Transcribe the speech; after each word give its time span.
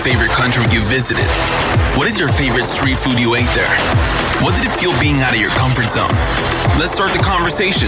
favorite 0.00 0.30
country 0.32 0.64
you 0.72 0.80
visited? 0.80 1.28
What 1.92 2.08
is 2.08 2.18
your 2.18 2.28
favorite 2.28 2.64
street 2.64 2.96
food 2.96 3.20
you 3.20 3.34
ate 3.34 3.52
there? 3.52 3.68
What 4.40 4.56
did 4.56 4.64
it 4.64 4.72
feel 4.72 4.96
being 4.98 5.20
out 5.20 5.34
of 5.34 5.40
your 5.40 5.52
comfort 5.60 5.84
zone? 5.84 6.08
Let's 6.80 6.96
start 6.96 7.12
the 7.12 7.20
conversation. 7.20 7.84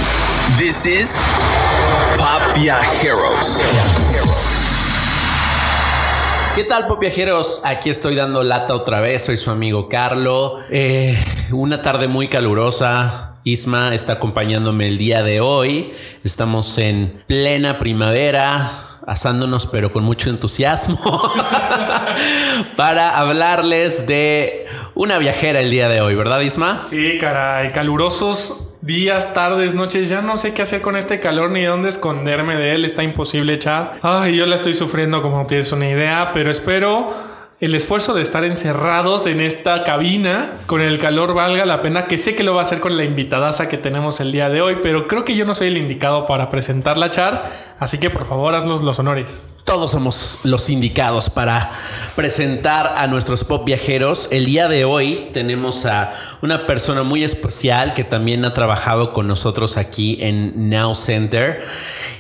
This 0.61 0.85
is 0.85 1.17
Pop 2.21 2.43
Viajeros. 2.55 3.65
¿Qué 6.55 6.65
tal, 6.65 6.87
pop 6.87 7.01
viajeros? 7.01 7.63
Aquí 7.65 7.89
estoy 7.89 8.15
dando 8.15 8.43
lata 8.45 8.75
otra 8.75 9.01
vez. 9.01 9.25
Soy 9.25 9.39
su 9.39 9.51
amigo 9.51 9.89
Carlo. 9.89 10.59
Eh, 10.69 11.17
una 11.51 11.81
tarde 11.81 12.09
muy 12.09 12.29
calurosa. 12.29 13.37
Isma 13.43 13.95
está 13.95 14.15
acompañándome 14.15 14.87
el 14.87 14.99
día 14.99 15.23
de 15.23 15.41
hoy. 15.41 15.95
Estamos 16.25 16.77
en 16.77 17.25
plena 17.27 17.79
primavera, 17.79 18.71
asándonos, 19.07 19.67
pero 19.67 19.93
con 19.93 20.05
mucho 20.05 20.31
entusiasmo, 20.31 20.99
para 22.77 23.19
hablarles 23.19 24.07
de 24.07 24.67
una 24.95 25.19
viajera 25.19 25.61
el 25.61 25.71
día 25.71 25.89
de 25.89 26.01
hoy, 26.01 26.15
¿verdad, 26.15 26.41
Isma? 26.41 26.83
Sí, 26.89 27.19
caray, 27.19 27.73
calurosos 27.73 28.69
días, 28.83 29.33
tardes, 29.33 29.75
noches, 29.75 30.09
ya 30.09 30.23
no 30.23 30.37
sé 30.37 30.53
qué 30.55 30.63
hacer 30.63 30.81
con 30.81 30.97
este 30.97 31.21
calor 31.21 31.51
ni 31.51 31.65
dónde 31.65 31.89
esconderme 31.89 32.57
de 32.57 32.75
él, 32.75 32.85
está 32.85 33.03
imposible 33.03 33.55
echar. 33.55 33.95
Ay, 34.03 34.37
yo 34.37 34.45
la 34.47 34.57
estoy 34.57 34.75
sufriendo 34.75 35.23
como 35.23 35.47
tienes 35.47 35.71
una 35.73 35.89
idea, 35.89 36.33
pero 36.35 36.51
espero 36.51 37.32
el 37.63 37.77
esfuerzo 37.77 38.13
de 38.13 38.23
estar 38.23 38.45
encerrados 38.45 39.29
en 39.29 39.41
esta 39.41 39.85
cabina 39.85 40.55
con 40.67 40.81
el 40.81 40.99
calor 40.99 41.33
valga 41.33 41.65
la 41.65 41.81
pena, 41.81 42.09
que 42.09 42.19
sé 42.19 42.35
que 42.35 42.43
lo 42.43 42.55
va 42.55 42.63
a 42.63 42.65
hacer 42.65 42.81
con 42.81 42.97
la 42.97 43.05
invitadaza 43.05 43.69
que 43.69 43.79
tenemos 43.79 44.19
el 44.19 44.33
día 44.33 44.49
de 44.49 44.61
hoy, 44.61 44.79
pero 44.83 45.07
creo 45.07 45.25
que 45.25 45.37
yo 45.37 45.45
no 45.45 45.55
soy 45.55 45.69
el 45.69 45.77
indicado 45.77 46.27
para 46.27 46.51
presentar 46.51 46.99
la 46.99 47.11
char, 47.11 47.49
así 47.79 47.99
que 47.99 48.11
por 48.11 48.27
favor 48.27 48.57
haznos 48.57 48.83
los 48.83 48.99
honores. 48.99 49.45
Todos 49.63 49.93
somos 49.93 50.41
los 50.43 50.71
indicados 50.71 51.31
para 51.31 51.71
presentar 52.17 52.95
a 52.97 53.07
nuestros 53.07 53.45
pop 53.45 53.65
viajeros. 53.65 54.29
El 54.33 54.47
día 54.47 54.67
de 54.67 54.85
hoy 54.85 55.31
tenemos 55.33 55.87
a 55.87 56.15
una 56.43 56.67
persona 56.67 57.05
muy 57.05 57.23
especial 57.23 57.95
que 57.95 58.03
también 58.03 58.45
ha 58.45 58.53
trabajado 58.53 59.13
con 59.13 59.29
nosotros 59.29 59.77
aquí 59.77 60.19
en 60.21 60.69
Now 60.69 60.97
Center. 60.97 61.63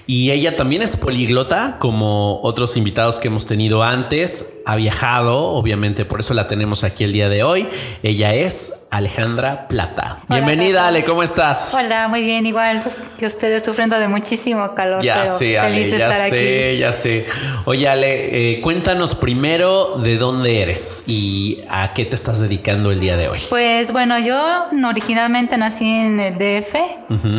Y 0.07 0.31
ella 0.31 0.57
también 0.57 0.83
es 0.83 0.97
políglota, 0.97 1.77
como 1.79 2.41
otros 2.43 2.77
invitados 2.77 3.21
que 3.21 3.29
hemos 3.29 3.47
tenido 3.47 3.83
antes. 3.83 4.61
Ha 4.67 4.77
viajado, 4.77 5.51
obviamente, 5.51 6.05
por 6.05 6.21
eso 6.21 6.35
la 6.35 6.49
tenemos 6.49 6.85
aquí 6.85 7.05
el 7.05 7.13
día 7.13 7.29
de 7.29 7.43
hoy. 7.45 7.69
Ella 8.03 8.35
es 8.35 8.82
Alejandra 8.93 9.69
Plata. 9.69 10.19
Bienvenida, 10.29 10.87
Ale, 10.87 11.03
¿cómo 11.03 11.23
estás? 11.23 11.73
Hola, 11.73 12.09
muy 12.09 12.23
bien, 12.23 12.45
igual 12.45 12.81
pues, 12.83 13.03
que 13.17 13.25
ustedes 13.25 13.65
sufriendo 13.65 13.99
de 13.99 14.07
muchísimo 14.07 14.75
calor. 14.75 15.03
Ya 15.03 15.23
pero 15.23 15.39
sé, 15.39 15.59
Ale, 15.59 15.73
feliz 15.73 15.91
de 15.93 15.99
ya 15.99 16.11
estar 16.11 16.29
sé, 16.29 16.69
aquí. 16.73 16.79
ya 16.79 16.93
sé. 16.93 17.27
Oye, 17.65 17.89
Ale, 17.89 18.53
eh, 18.57 18.61
cuéntanos 18.61 19.15
primero 19.15 19.97
de 19.97 20.19
dónde 20.19 20.61
eres 20.61 21.05
y 21.07 21.63
a 21.71 21.95
qué 21.95 22.05
te 22.05 22.17
estás 22.17 22.41
dedicando 22.41 22.91
el 22.91 23.01
día 23.01 23.17
de 23.17 23.29
hoy. 23.29 23.41
Pues 23.49 23.93
bueno, 23.93 24.19
yo 24.19 24.67
no, 24.73 24.91
originalmente 24.91 25.57
nací 25.57 25.87
en 25.91 26.21
el 26.21 26.35
DF, 26.35 26.77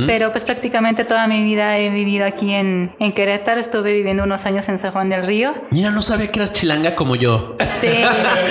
pero 0.08 0.32
pues 0.32 0.46
prácticamente 0.46 1.06
toda 1.06 1.28
mi 1.28 1.44
vida 1.44 1.78
he 1.78 1.90
vivido 1.92 2.26
aquí 2.26 2.52
en, 2.52 2.96
en 2.98 3.12
Querétaro. 3.12 3.60
Estuve 3.60 3.94
viviendo 3.94 4.24
unos 4.24 4.48
años 4.48 4.68
en 4.70 4.80
San 4.80 4.92
Juan 4.92 5.08
del 5.10 5.22
Río. 5.22 5.54
Mira, 5.70 5.92
no 5.92 6.02
sabía 6.02 6.32
que 6.32 6.40
eras 6.40 6.52
chilanga 6.52 6.96
como 6.96 7.16
yo. 7.16 7.56
Sí, 7.80 7.90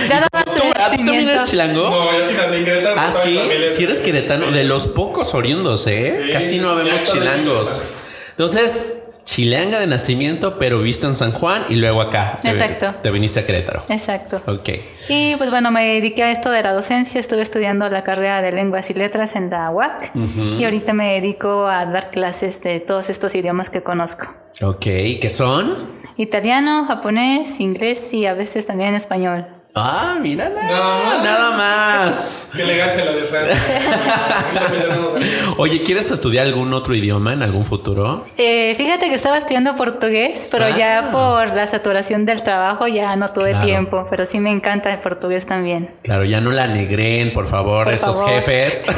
nada 0.08 0.28
más 0.32 0.44
¿Tú, 0.44 0.52
¿tú 0.52 0.72
también 0.72 0.76
nacimiento. 1.06 1.30
eres 1.32 1.50
chilango? 1.50 1.90
No, 1.90 2.16
yo 2.16 2.24
sí 2.24 2.34
nací 2.40 2.54
en 2.58 2.64
Querétaro. 2.64 2.91
Ah, 2.96 3.12
sí, 3.12 3.38
si 3.68 3.84
eres 3.84 4.00
queretano, 4.00 4.46
sí. 4.48 4.54
de 4.54 4.64
los 4.64 4.86
pocos 4.86 5.34
oriundos, 5.34 5.86
¿eh? 5.86 6.24
Sí, 6.26 6.32
Casi 6.32 6.58
no 6.58 6.74
vemos 6.74 7.02
chilangos. 7.04 7.84
Entonces, 8.30 8.94
chilanga 9.24 9.80
de 9.80 9.86
nacimiento, 9.86 10.58
pero 10.58 10.80
viste 10.82 11.06
en 11.06 11.14
San 11.14 11.32
Juan 11.32 11.64
y 11.68 11.76
luego 11.76 12.00
acá. 12.00 12.38
Exacto. 12.44 12.94
Te 13.02 13.10
viniste 13.10 13.40
a 13.40 13.46
Querétaro. 13.46 13.82
Exacto. 13.88 14.42
Ok. 14.46 14.70
Y 15.08 15.36
pues 15.36 15.50
bueno, 15.50 15.70
me 15.70 15.86
dediqué 15.94 16.24
a 16.24 16.30
esto 16.30 16.50
de 16.50 16.62
la 16.62 16.72
docencia, 16.72 17.18
estuve 17.18 17.42
estudiando 17.42 17.88
la 17.88 18.02
carrera 18.02 18.42
de 18.42 18.52
lenguas 18.52 18.90
y 18.90 18.94
letras 18.94 19.36
en 19.36 19.50
la 19.50 19.70
UAC 19.70 20.12
y 20.58 20.64
ahorita 20.64 20.92
me 20.92 21.14
dedico 21.14 21.66
a 21.66 21.86
dar 21.86 22.10
clases 22.10 22.62
de 22.62 22.80
todos 22.80 23.10
estos 23.10 23.34
idiomas 23.34 23.70
que 23.70 23.82
conozco. 23.82 24.26
Ok, 24.60 24.82
¿qué 25.20 25.30
son? 25.30 25.74
Italiano, 26.16 26.84
japonés, 26.84 27.58
inglés 27.60 28.12
y 28.12 28.26
a 28.26 28.34
veces 28.34 28.66
también 28.66 28.94
español. 28.94 29.46
Ah, 29.74 30.18
mírala. 30.20 30.62
Nada 30.62 30.94
más. 30.94 31.24
Nada 31.24 31.50
más. 31.56 32.48
Qué 32.54 32.62
elegancia 32.62 33.04
la 33.06 33.12
de 33.12 33.24
Fran. 33.24 33.46
También 33.48 34.82
tenemos 34.88 35.14
aquí. 35.16 35.24
Oye, 35.56 35.82
¿quieres 35.82 36.10
estudiar 36.10 36.44
algún 36.46 36.74
otro 36.74 36.94
idioma 36.94 37.32
en 37.32 37.42
algún 37.42 37.64
futuro? 37.64 38.22
Eh, 38.36 38.74
fíjate 38.76 39.08
que 39.08 39.14
estaba 39.14 39.38
estudiando 39.38 39.74
portugués, 39.74 40.46
pero 40.50 40.66
Ah. 40.66 40.76
ya 40.76 41.08
por 41.10 41.54
la 41.54 41.66
saturación 41.66 42.26
del 42.26 42.42
trabajo 42.42 42.86
ya 42.86 43.16
no 43.16 43.30
tuve 43.30 43.52
Claro. 43.52 43.64
tiempo, 43.66 44.04
pero 44.10 44.26
sí 44.26 44.40
me 44.40 44.50
encanta 44.50 44.92
el 44.92 44.98
portugués 44.98 45.46
también. 45.46 45.88
Claro, 46.02 46.24
ya 46.24 46.42
no 46.42 46.50
la 46.50 46.66
negren, 46.66 47.32
por 47.32 47.46
favor, 47.46 47.84
Por 47.84 47.94
esos 47.94 48.18
favor. 48.18 48.34
jefes. 48.42 48.84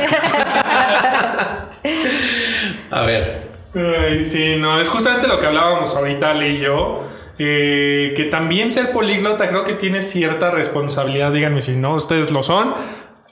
A 2.91 3.03
ver. 3.03 3.43
Ay, 3.77 4.25
sí, 4.25 4.57
no, 4.59 4.81
es 4.81 4.89
justamente 4.89 5.29
lo 5.29 5.39
que 5.41 5.47
hablábamos 5.47 5.95
ahorita, 5.95 6.31
Ale 6.31 6.49
y 6.51 6.59
yo. 6.61 7.05
Eh, 7.39 8.15
que 8.17 8.25
también 8.25 8.71
ser 8.71 8.93
políglota 8.93 9.49
creo 9.49 9.65
que 9.65 9.75
tiene 9.75 10.03
cierta 10.03 10.51
responsabilidad, 10.51 11.33
díganme 11.33 11.61
si 11.61 11.77
no, 11.77 11.95
ustedes 11.95 12.31
lo 12.31 12.43
son. 12.43 12.75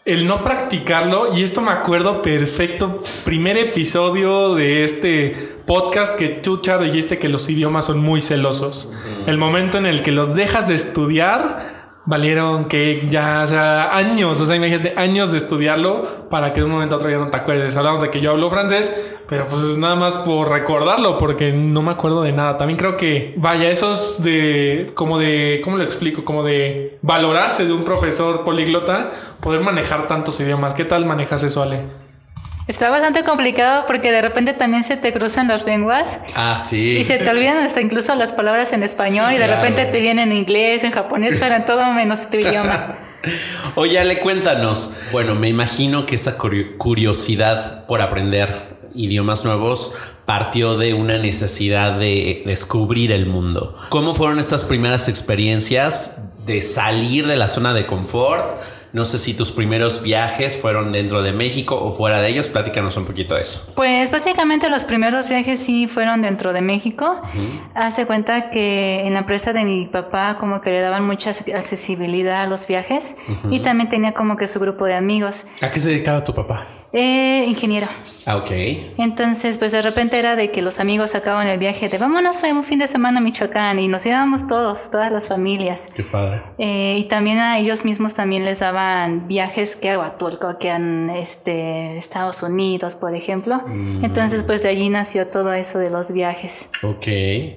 El 0.04 0.26
no 0.26 0.42
practicarlo, 0.42 1.36
y 1.36 1.44
esto 1.44 1.60
me 1.60 1.70
acuerdo 1.70 2.22
perfecto, 2.22 3.04
primer 3.24 3.56
episodio 3.56 4.56
de 4.56 4.82
este 4.82 5.52
podcast 5.64 6.18
que 6.18 6.28
tú, 6.28 6.60
Char, 6.60 6.82
dijiste 6.82 7.20
que 7.20 7.28
los 7.28 7.48
idiomas 7.48 7.86
son 7.86 8.00
muy 8.00 8.20
celosos. 8.20 8.90
El 9.28 9.38
momento 9.38 9.78
en 9.78 9.86
el 9.86 10.02
que 10.02 10.10
los 10.10 10.34
dejas 10.34 10.66
de 10.66 10.74
estudiar, 10.74 11.71
valieron 12.04 12.64
que 12.64 13.02
ya, 13.08 13.42
o 13.44 13.46
sea, 13.46 13.96
años, 13.96 14.40
o 14.40 14.46
sea, 14.46 14.56
imagínate, 14.56 14.94
años 14.96 15.30
de 15.32 15.38
estudiarlo 15.38 16.26
para 16.28 16.52
que 16.52 16.60
de 16.60 16.66
un 16.66 16.72
momento 16.72 16.96
a 16.96 16.98
otro 16.98 17.10
ya 17.10 17.18
no 17.18 17.28
te 17.28 17.36
acuerdes. 17.36 17.76
Hablamos 17.76 18.00
de 18.00 18.10
que 18.10 18.20
yo 18.20 18.32
hablo 18.32 18.50
francés, 18.50 19.16
pero 19.28 19.46
pues 19.46 19.62
es 19.62 19.78
nada 19.78 19.94
más 19.94 20.16
por 20.16 20.50
recordarlo, 20.50 21.18
porque 21.18 21.52
no 21.52 21.82
me 21.82 21.92
acuerdo 21.92 22.22
de 22.22 22.32
nada. 22.32 22.58
También 22.58 22.78
creo 22.78 22.96
que, 22.96 23.34
vaya, 23.36 23.70
esos 23.70 24.22
de, 24.22 24.90
como 24.94 25.18
de, 25.18 25.60
¿cómo 25.62 25.76
lo 25.76 25.84
explico? 25.84 26.24
Como 26.24 26.42
de 26.42 26.98
valorarse 27.02 27.66
de 27.66 27.72
un 27.72 27.84
profesor 27.84 28.44
políglota, 28.44 29.10
poder 29.40 29.60
manejar 29.60 30.08
tantos 30.08 30.40
idiomas. 30.40 30.74
¿Qué 30.74 30.84
tal 30.84 31.06
manejas 31.06 31.42
eso, 31.42 31.62
Ale? 31.62 32.01
Está 32.68 32.90
bastante 32.90 33.24
complicado 33.24 33.84
porque 33.86 34.12
de 34.12 34.22
repente 34.22 34.52
también 34.52 34.84
se 34.84 34.96
te 34.96 35.12
cruzan 35.12 35.48
las 35.48 35.66
lenguas 35.66 36.20
Ah, 36.36 36.58
sí. 36.60 36.96
y 36.98 37.04
se 37.04 37.18
te 37.18 37.28
olvidan 37.28 37.56
hasta 37.58 37.80
incluso 37.80 38.14
las 38.14 38.32
palabras 38.32 38.72
en 38.72 38.82
español 38.84 39.32
y 39.34 39.38
de 39.38 39.46
Claro. 39.46 39.62
repente 39.62 39.86
te 39.86 40.00
vienen 40.00 40.30
en 40.30 40.38
inglés, 40.38 40.84
en 40.84 40.92
japonés, 40.92 41.36
pero 41.40 41.56
en 41.56 41.64
todo 41.66 41.84
menos 41.92 42.30
tu 42.30 42.38
idioma. 42.38 42.98
Oye, 43.74 43.98
Ale, 43.98 44.20
cuéntanos. 44.20 44.92
Bueno, 45.10 45.34
me 45.34 45.48
imagino 45.48 46.06
que 46.06 46.14
esta 46.14 46.38
curio- 46.38 46.76
curiosidad 46.78 47.84
por 47.86 48.00
aprender 48.00 48.76
idiomas 48.94 49.44
nuevos 49.44 49.94
partió 50.24 50.76
de 50.76 50.94
una 50.94 51.18
necesidad 51.18 51.92
de 51.98 52.42
descubrir 52.46 53.10
el 53.10 53.26
mundo. 53.26 53.76
¿Cómo 53.88 54.14
fueron 54.14 54.38
estas 54.38 54.64
primeras 54.64 55.08
experiencias 55.08 56.28
de 56.46 56.62
salir 56.62 57.26
de 57.26 57.36
la 57.36 57.48
zona 57.48 57.72
de 57.74 57.86
confort? 57.86 58.60
No 58.92 59.06
sé 59.06 59.18
si 59.18 59.32
tus 59.32 59.52
primeros 59.52 60.02
viajes 60.02 60.58
fueron 60.60 60.92
dentro 60.92 61.22
de 61.22 61.32
México 61.32 61.76
o 61.76 61.94
fuera 61.94 62.20
de 62.20 62.28
ellos. 62.28 62.48
Platícanos 62.48 62.96
un 62.98 63.06
poquito 63.06 63.34
de 63.34 63.40
eso. 63.40 63.72
Pues 63.74 64.10
básicamente 64.10 64.68
los 64.68 64.84
primeros 64.84 65.30
viajes 65.30 65.58
sí 65.58 65.86
fueron 65.86 66.20
dentro 66.20 66.52
de 66.52 66.60
México. 66.60 67.20
Hace 67.74 68.04
cuenta 68.04 68.50
que 68.50 69.06
en 69.06 69.14
la 69.14 69.20
empresa 69.20 69.54
de 69.54 69.64
mi 69.64 69.86
papá 69.86 70.36
como 70.38 70.60
que 70.60 70.70
le 70.70 70.80
daban 70.80 71.06
mucha 71.06 71.30
accesibilidad 71.30 72.42
a 72.42 72.46
los 72.46 72.66
viajes 72.66 73.16
y 73.50 73.60
también 73.60 73.88
tenía 73.88 74.12
como 74.12 74.36
que 74.36 74.46
su 74.46 74.60
grupo 74.60 74.84
de 74.84 74.94
amigos. 74.94 75.46
¿A 75.62 75.70
qué 75.70 75.80
se 75.80 75.88
dedicaba 75.88 76.22
tu 76.22 76.34
papá? 76.34 76.66
Eh, 76.92 77.46
ingeniero. 77.48 77.86
Ah, 78.26 78.36
ok. 78.36 78.50
Entonces, 78.98 79.58
pues 79.58 79.72
de 79.72 79.82
repente 79.82 80.18
era 80.18 80.36
de 80.36 80.50
que 80.50 80.62
los 80.62 80.80
amigos 80.80 81.10
sacaban 81.10 81.46
el 81.48 81.58
viaje 81.58 81.88
de 81.88 81.98
vámonos 81.98 82.42
a 82.44 82.48
un 82.48 82.62
fin 82.62 82.78
de 82.78 82.86
semana 82.86 83.18
a 83.18 83.20
Michoacán 83.22 83.78
y 83.78 83.88
nos 83.88 84.06
íbamos 84.06 84.46
todos, 84.46 84.90
todas 84.90 85.10
las 85.10 85.28
familias. 85.28 85.90
Qué 85.94 86.02
padre. 86.02 86.42
Eh, 86.58 86.96
y 86.98 87.04
también 87.04 87.38
a 87.38 87.58
ellos 87.58 87.84
mismos 87.84 88.14
también 88.14 88.44
les 88.44 88.60
daban 88.60 89.26
viajes 89.28 89.76
que 89.76 89.90
a 89.90 89.98
Huatulco, 89.98 90.58
que 90.58 90.70
en 90.70 91.10
este, 91.10 91.96
Estados 91.96 92.42
Unidos, 92.42 92.94
por 92.94 93.14
ejemplo. 93.14 93.62
Entonces, 94.02 94.44
pues 94.44 94.62
de 94.62 94.68
allí 94.68 94.88
nació 94.88 95.26
todo 95.26 95.52
eso 95.52 95.78
de 95.78 95.90
los 95.90 96.12
viajes. 96.12 96.68
Ok. 96.82 97.06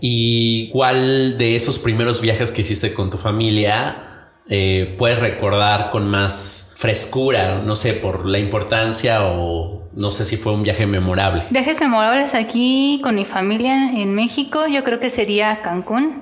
¿Y 0.01 0.69
cuál 0.69 1.37
de 1.37 1.55
esos 1.55 1.79
primeros 1.79 2.21
viajes 2.21 2.51
que 2.51 2.61
hiciste 2.61 2.93
con 2.93 3.09
tu 3.09 3.17
familia 3.17 4.14
eh, 4.47 4.95
puedes 4.97 5.19
recordar 5.19 5.89
con 5.89 6.07
más 6.09 6.73
frescura? 6.77 7.61
No 7.63 7.75
sé, 7.75 7.93
por 7.93 8.25
la 8.25 8.37
importancia 8.39 9.23
o 9.23 9.83
no 9.93 10.11
sé 10.11 10.25
si 10.25 10.35
fue 10.35 10.51
un 10.51 10.61
viaje 10.61 10.85
memorable. 10.85 11.41
Viajes 11.49 11.79
memorables 11.79 12.35
aquí 12.35 12.99
con 13.01 13.15
mi 13.15 13.23
familia 13.23 13.91
en 13.91 14.13
México, 14.13 14.67
yo 14.67 14.83
creo 14.83 14.99
que 14.99 15.09
sería 15.09 15.61
Cancún. 15.61 16.21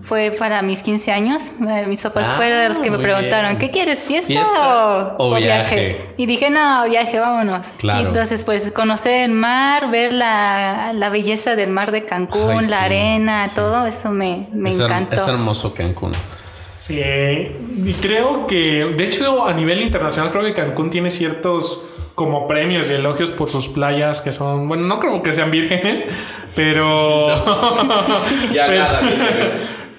Fue 0.00 0.30
para 0.36 0.62
mis 0.62 0.82
15 0.82 1.12
años. 1.12 1.52
Eh, 1.68 1.84
Mis 1.86 2.00
papás 2.02 2.26
Ah, 2.26 2.34
fueron 2.36 2.68
los 2.68 2.78
que 2.78 2.90
me 2.90 2.98
preguntaron, 2.98 3.50
bien. 3.50 3.58
¿qué 3.58 3.70
quieres, 3.70 4.04
fiesta, 4.04 4.32
¿Fiesta 4.32 5.14
o, 5.18 5.34
viaje? 5.36 6.00
Y 6.16 6.24
dije, 6.24 6.48
no, 6.48 6.84
viaje, 6.88 7.18
vámonos. 7.20 7.74
Claro. 7.78 8.00
Y 8.00 8.06
entonces, 8.06 8.42
pues 8.44 8.70
conocer 8.72 9.20
el 9.28 9.32
mar, 9.32 9.90
ver 9.90 10.14
la, 10.14 10.92
la 10.94 11.10
belleza 11.10 11.54
del 11.54 11.68
mar 11.70 11.92
de 11.92 12.02
Cancún, 12.04 12.60
Ay, 12.60 12.66
la 12.68 12.78
sí, 12.78 12.84
arena, 12.84 13.46
sí. 13.46 13.56
todo 13.56 13.84
eso 13.86 14.10
me, 14.10 14.48
me 14.52 14.70
es, 14.70 14.80
encantó. 14.80 15.16
es 15.16 15.28
hermoso 15.28 15.74
Cancún. 15.74 16.12
Sí, 16.82 17.00
y 17.00 17.92
creo 18.00 18.48
que, 18.48 18.84
de 18.84 19.04
hecho, 19.04 19.46
a 19.46 19.52
nivel 19.52 19.82
internacional, 19.82 20.32
creo 20.32 20.42
que 20.42 20.52
Cancún 20.52 20.90
tiene 20.90 21.12
ciertos 21.12 21.84
como 22.16 22.48
premios 22.48 22.90
y 22.90 22.94
elogios 22.94 23.30
por 23.30 23.48
sus 23.48 23.68
playas 23.68 24.20
que 24.20 24.32
son, 24.32 24.66
bueno, 24.66 24.88
no 24.88 24.98
creo 24.98 25.22
que 25.22 25.32
sean 25.32 25.52
vírgenes, 25.52 26.04
pero... 26.56 27.28
Ya 28.52 28.66
pero, 28.66 28.82
nada, 28.82 29.00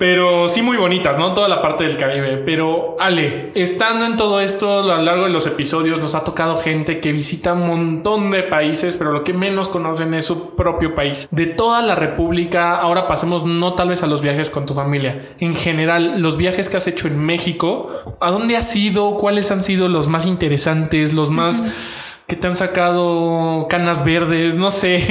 pero 0.03 0.49
sí 0.49 0.61
muy 0.61 0.75
bonitas, 0.75 1.17
¿no? 1.17 1.33
Toda 1.33 1.47
la 1.47 1.61
parte 1.61 1.85
del 1.85 1.95
Caribe. 1.95 2.35
Pero 2.45 2.97
Ale, 2.99 3.51
estando 3.55 4.05
en 4.05 4.17
todo 4.17 4.41
esto 4.41 4.79
a 4.81 4.97
lo 4.97 5.01
largo 5.01 5.23
de 5.23 5.29
los 5.29 5.47
episodios, 5.47 6.01
nos 6.01 6.13
ha 6.13 6.25
tocado 6.25 6.57
gente 6.57 6.99
que 6.99 7.13
visita 7.13 7.53
un 7.53 7.67
montón 7.67 8.29
de 8.29 8.43
países, 8.43 8.97
pero 8.97 9.13
lo 9.13 9.23
que 9.23 9.31
menos 9.31 9.69
conocen 9.69 10.13
es 10.13 10.25
su 10.25 10.57
propio 10.57 10.93
país. 10.93 11.29
De 11.31 11.45
toda 11.45 11.81
la 11.81 11.95
República, 11.95 12.75
ahora 12.81 13.07
pasemos 13.07 13.45
no 13.45 13.75
tal 13.75 13.87
vez 13.87 14.03
a 14.03 14.07
los 14.07 14.21
viajes 14.21 14.49
con 14.49 14.65
tu 14.65 14.73
familia. 14.73 15.21
En 15.39 15.55
general, 15.55 16.21
los 16.21 16.35
viajes 16.35 16.67
que 16.67 16.75
has 16.75 16.87
hecho 16.87 17.07
en 17.07 17.17
México, 17.25 17.89
¿a 18.19 18.29
dónde 18.29 18.57
has 18.57 18.75
ido? 18.75 19.15
¿Cuáles 19.15 19.51
han 19.51 19.63
sido 19.63 19.87
los 19.87 20.09
más 20.09 20.25
interesantes, 20.25 21.13
los 21.13 21.29
más 21.29 21.63
que 22.27 22.37
te 22.37 22.47
han 22.47 22.55
sacado 22.55 23.67
canas 23.69 24.05
verdes, 24.05 24.55
no 24.57 24.71
sé. 24.71 25.03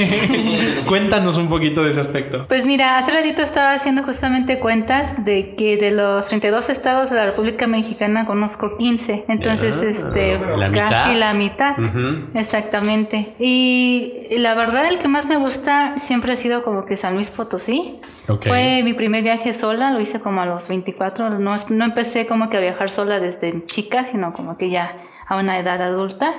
Cuéntanos 0.86 1.36
un 1.36 1.48
poquito 1.48 1.82
de 1.84 1.90
ese 1.90 2.00
aspecto. 2.00 2.46
Pues 2.48 2.64
mira, 2.64 2.96
hace 2.98 3.12
ratito 3.12 3.42
estaba 3.42 3.72
haciendo 3.74 4.02
justamente 4.02 4.58
cuentas 4.58 5.24
de 5.24 5.54
que 5.54 5.76
de 5.76 5.90
los 5.90 6.26
32 6.26 6.70
estados 6.70 7.10
de 7.10 7.16
la 7.16 7.26
República 7.26 7.66
Mexicana 7.66 8.24
conozco 8.26 8.76
15, 8.78 9.26
entonces 9.28 9.82
Ah, 9.82 9.88
este 9.88 10.38
la 10.38 10.70
casi 10.70 11.10
mitad. 11.10 11.18
la 11.18 11.34
mitad. 11.34 11.76
Exactamente. 12.34 13.34
Y 13.38 14.14
la 14.38 14.54
verdad 14.54 14.86
el 14.86 14.98
que 14.98 15.08
más 15.08 15.26
me 15.26 15.36
gusta 15.36 15.98
siempre 15.98 16.32
ha 16.32 16.36
sido 16.36 16.62
como 16.62 16.84
que 16.84 16.96
San 16.96 17.14
Luis 17.14 17.30
Potosí. 17.30 18.00
Ok. 18.28 18.46
Fue 18.46 18.82
mi 18.84 18.94
primer 18.94 19.22
viaje 19.22 19.52
sola, 19.52 19.90
lo 19.90 20.00
hice 20.00 20.20
como 20.20 20.40
a 20.40 20.46
los 20.46 20.68
24, 20.68 21.30
no, 21.38 21.56
no 21.68 21.84
empecé 21.84 22.26
como 22.26 22.48
que 22.48 22.56
a 22.56 22.60
viajar 22.60 22.88
sola 22.88 23.20
desde 23.20 23.64
chica, 23.66 24.04
sino 24.06 24.32
como 24.32 24.56
que 24.56 24.70
ya 24.70 24.96
a 25.26 25.36
una 25.36 25.58
edad 25.58 25.80
adulta. 25.80 26.32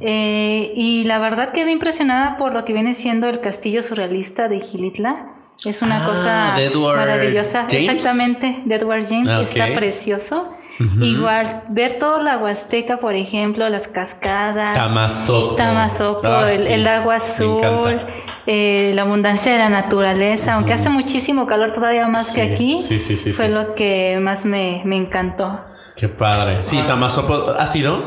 Eh, 0.00 0.72
y 0.74 1.04
la 1.04 1.18
verdad 1.18 1.50
quedé 1.52 1.70
impresionada 1.70 2.36
por 2.36 2.52
lo 2.52 2.64
que 2.64 2.72
viene 2.72 2.94
siendo 2.94 3.28
el 3.28 3.40
castillo 3.40 3.82
surrealista 3.82 4.48
de 4.48 4.60
Gilitla. 4.60 5.32
Es 5.64 5.80
una 5.80 6.02
Ah, 6.02 6.06
cosa 6.06 6.54
maravillosa. 6.96 7.62
James. 7.70 7.88
Exactamente, 7.88 8.62
de 8.66 8.74
Edward 8.74 9.06
James. 9.08 9.28
Ah, 9.30 9.40
Está 9.42 9.64
ok. 9.68 9.74
precioso. 9.74 10.52
Igual, 11.00 11.62
ver 11.70 11.94
toda 11.94 12.22
la 12.22 12.36
Huasteca, 12.36 12.98
por 12.98 13.14
ejemplo, 13.14 13.66
las 13.70 13.88
cascadas. 13.88 14.74
Tamazopo. 14.76 15.54
Tamazopo, 15.54 16.20
Ah, 16.26 16.52
el, 16.52 16.58
sí, 16.58 16.72
el 16.74 16.86
agua 16.86 17.14
azul, 17.14 17.98
eh, 18.46 18.92
la 18.94 19.00
abundancia 19.02 19.52
de 19.52 19.58
la 19.58 19.70
naturaleza, 19.70 20.52
aunque 20.52 20.74
hace 20.74 20.90
muchísimo 20.90 21.46
calor 21.46 21.72
todavía 21.72 22.06
más 22.08 22.32
que 22.32 22.42
aquí, 22.42 22.78
sí, 22.78 22.98
fue 23.32 23.48
lo 23.48 23.74
que 23.74 24.18
más 24.20 24.44
me, 24.44 24.82
me 24.84 24.96
encantó. 24.96 25.58
Qué 25.96 26.08
padre. 26.08 26.62
Sí, 26.62 26.78
Tamazopo. 26.86 27.54
¿Has 27.58 27.74
ido? 27.74 27.98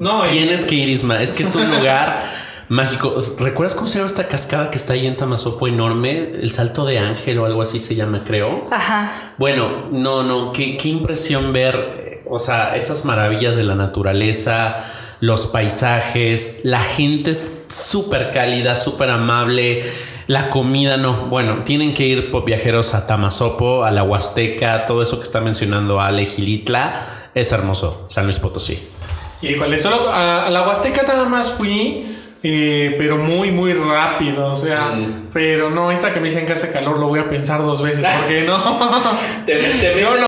No, 0.00 0.22
Tienes 0.24 0.64
que 0.64 0.74
ir, 0.74 0.88
Isma. 0.88 1.22
Es 1.22 1.32
que 1.32 1.44
es 1.44 1.54
un 1.54 1.70
lugar 1.76 2.24
mágico. 2.68 3.14
¿Recuerdas 3.38 3.76
cómo 3.76 3.86
se 3.86 3.98
llama 3.98 4.08
esta 4.08 4.26
cascada 4.26 4.70
que 4.70 4.76
está 4.76 4.94
ahí 4.94 5.06
en 5.06 5.16
Tamazopo 5.16 5.68
enorme? 5.68 6.32
El 6.40 6.50
Salto 6.50 6.84
de 6.84 6.98
Ángel 6.98 7.38
o 7.38 7.46
algo 7.46 7.62
así 7.62 7.78
se 7.78 7.94
llama, 7.94 8.24
creo. 8.26 8.66
Ajá. 8.72 9.34
Bueno, 9.38 9.68
no, 9.92 10.24
no, 10.24 10.52
qué, 10.52 10.76
qué 10.76 10.88
impresión 10.88 11.52
ver, 11.52 11.74
eh, 11.76 12.22
o 12.28 12.40
sea, 12.40 12.74
esas 12.76 13.04
maravillas 13.04 13.56
de 13.56 13.62
la 13.62 13.76
naturaleza, 13.76 14.84
los 15.20 15.46
paisajes, 15.46 16.60
la 16.64 16.80
gente 16.80 17.30
es 17.30 17.66
súper 17.68 18.32
cálida, 18.32 18.74
súper 18.74 19.10
amable, 19.10 19.84
la 20.26 20.50
comida 20.50 20.96
no, 20.96 21.26
bueno, 21.26 21.62
tienen 21.62 21.94
que 21.94 22.06
ir 22.06 22.30
por 22.32 22.44
viajeros 22.44 22.94
a 22.94 23.06
Tamazopo, 23.06 23.84
a 23.84 23.92
la 23.92 24.02
Huasteca, 24.02 24.84
todo 24.84 25.02
eso 25.02 25.18
que 25.18 25.24
está 25.24 25.40
mencionando 25.40 26.00
Ale 26.00 26.26
Gilitla, 26.26 27.00
es 27.36 27.52
hermoso, 27.52 28.06
San 28.08 28.24
Luis 28.24 28.38
Potosí. 28.38 28.88
Híjole, 29.42 29.76
solo 29.76 30.08
a, 30.08 30.46
a 30.46 30.50
la 30.50 30.66
Huasteca 30.66 31.02
nada 31.02 31.28
más 31.28 31.52
fui, 31.52 32.16
eh, 32.42 32.94
pero 32.96 33.18
muy, 33.18 33.50
muy 33.50 33.74
rápido. 33.74 34.46
O 34.46 34.56
sea, 34.56 34.92
pero 35.36 35.68
no, 35.68 35.82
ahorita 35.82 36.14
que 36.14 36.20
me 36.20 36.28
dicen 36.28 36.46
que 36.46 36.54
hace 36.54 36.72
calor 36.72 36.98
lo 36.98 37.08
voy 37.08 37.20
a 37.20 37.28
pensar 37.28 37.60
dos 37.60 37.82
veces, 37.82 38.06
porque 38.22 38.44
no. 38.46 38.56
Yo 39.46 40.16
no. 40.16 40.26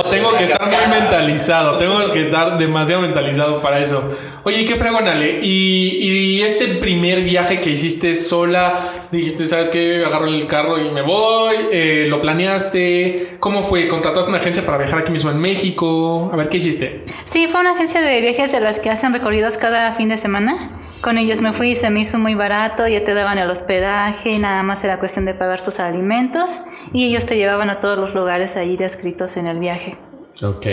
O 0.00 0.04
tengo 0.08 0.34
que 0.38 0.44
estar 0.44 0.66
muy 0.66 0.98
mentalizado, 1.00 1.76
tengo 1.76 2.10
que 2.14 2.20
estar 2.20 2.56
demasiado 2.56 3.02
mentalizado 3.02 3.60
para 3.60 3.78
eso. 3.80 4.16
Oye, 4.44 4.64
qué 4.64 4.76
fregón, 4.76 5.06
Ale. 5.06 5.40
Y, 5.42 5.98
y 6.00 6.42
este 6.42 6.68
primer 6.76 7.22
viaje 7.24 7.60
que 7.60 7.68
hiciste 7.68 8.14
sola, 8.14 8.80
dijiste, 9.12 9.44
¿sabes 9.46 9.68
qué? 9.68 10.02
Agarro 10.02 10.28
el 10.28 10.46
carro 10.46 10.78
y 10.82 10.90
me 10.90 11.02
voy. 11.02 11.56
eh, 11.70 12.06
¿Lo 12.08 12.22
planeaste? 12.22 13.36
¿Cómo 13.38 13.62
fue? 13.62 13.86
¿Contrataste 13.88 14.30
una 14.30 14.40
agencia 14.40 14.64
para 14.64 14.78
viajar 14.78 15.00
aquí 15.00 15.12
mismo 15.12 15.30
en 15.30 15.38
México? 15.40 16.30
A 16.32 16.36
ver, 16.36 16.48
¿qué 16.48 16.56
hiciste? 16.56 17.02
Sí, 17.26 17.46
fue 17.48 17.60
una 17.60 17.72
agencia 17.72 18.00
de 18.00 18.18
viajes 18.22 18.50
de 18.50 18.60
las 18.60 18.80
que 18.80 18.88
hacen 18.88 19.12
recorridos 19.12 19.58
cada 19.58 19.92
fin 19.92 20.08
de 20.08 20.16
semana. 20.16 20.70
Con 21.00 21.16
ellos 21.16 21.40
me 21.40 21.52
fui 21.52 21.70
y 21.70 21.76
se 21.76 21.90
me 21.90 22.00
hizo 22.00 22.18
muy 22.18 22.34
barato, 22.34 22.86
ya 22.88 23.04
te 23.04 23.14
daban 23.14 23.38
el 23.38 23.48
hospedaje 23.50 24.30
y 24.32 24.38
nada 24.38 24.62
más 24.64 24.82
era 24.82 24.98
cuestión 24.98 25.24
de 25.26 25.34
pagar 25.34 25.62
tus 25.62 25.78
alimentos 25.78 26.62
y 26.92 27.06
ellos 27.06 27.24
te 27.24 27.36
llevaban 27.36 27.70
a 27.70 27.78
todos 27.78 27.96
los 27.98 28.14
lugares 28.14 28.56
ahí 28.56 28.76
descritos 28.76 29.36
en 29.36 29.46
el 29.46 29.58
viaje. 29.60 29.96
Ok. 30.42 30.66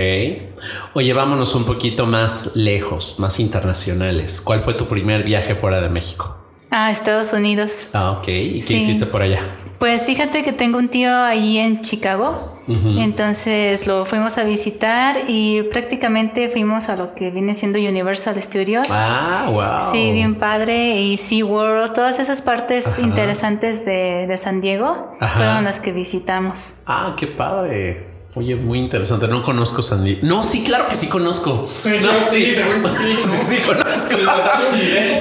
Oye, 0.93 1.13
vámonos 1.13 1.53
un 1.55 1.65
poquito 1.65 2.05
más 2.07 2.55
lejos, 2.55 3.19
más 3.19 3.39
internacionales. 3.39 4.41
¿Cuál 4.41 4.59
fue 4.61 4.73
tu 4.73 4.87
primer 4.87 5.23
viaje 5.23 5.53
fuera 5.55 5.79
de 5.79 5.89
México? 5.89 6.37
A 6.71 6.89
Estados 6.91 7.31
Unidos. 7.33 7.87
Ah, 7.93 8.11
ok. 8.11 8.27
¿Y 8.27 8.53
qué 8.55 8.61
Sí. 8.61 8.75
hiciste 8.77 9.05
por 9.05 9.21
allá? 9.21 9.41
Pues 9.79 10.05
fíjate 10.05 10.43
que 10.43 10.53
tengo 10.53 10.77
un 10.77 10.87
tío 10.87 11.15
ahí 11.15 11.57
en 11.57 11.81
Chicago, 11.81 12.59
entonces 12.67 13.85
lo 13.87 14.05
fuimos 14.05 14.37
a 14.37 14.43
visitar 14.43 15.17
y 15.27 15.63
prácticamente 15.63 16.49
fuimos 16.49 16.89
a 16.89 16.95
lo 16.95 17.13
que 17.13 17.29
viene 17.29 17.53
siendo 17.53 17.77
Universal 17.77 18.41
Studios. 18.41 18.87
Ah, 18.89 19.47
wow. 19.51 19.91
Sí, 19.91 20.11
bien 20.11 20.35
padre. 20.35 21.01
Y 21.01 21.17
SeaWorld, 21.17 21.93
todas 21.93 22.19
esas 22.19 22.41
partes 22.41 22.97
interesantes 22.99 23.85
de, 23.85 24.25
de 24.27 24.37
San 24.37 24.61
Diego 24.61 25.11
Ajá. 25.19 25.35
fueron 25.35 25.63
las 25.65 25.79
que 25.79 25.91
visitamos. 25.91 26.73
Ah, 26.87 27.15
qué 27.17 27.27
padre. 27.27 28.15
Oye, 28.35 28.55
muy 28.57 28.79
interesante. 28.79 29.29
No 29.29 29.41
conozco 29.43 29.81
San 29.81 30.03
Diego. 30.03 30.19
No, 30.23 30.43
sí, 30.43 30.63
claro 30.63 30.87
que 30.89 30.95
sí 30.95 31.07
conozco. 31.07 31.51
No, 31.85 32.21
sí, 32.21 32.51
seguro 32.51 32.87
sí. 32.87 33.15
sí, 33.23 33.55
sí 33.55 33.57
conozco. 33.65 34.17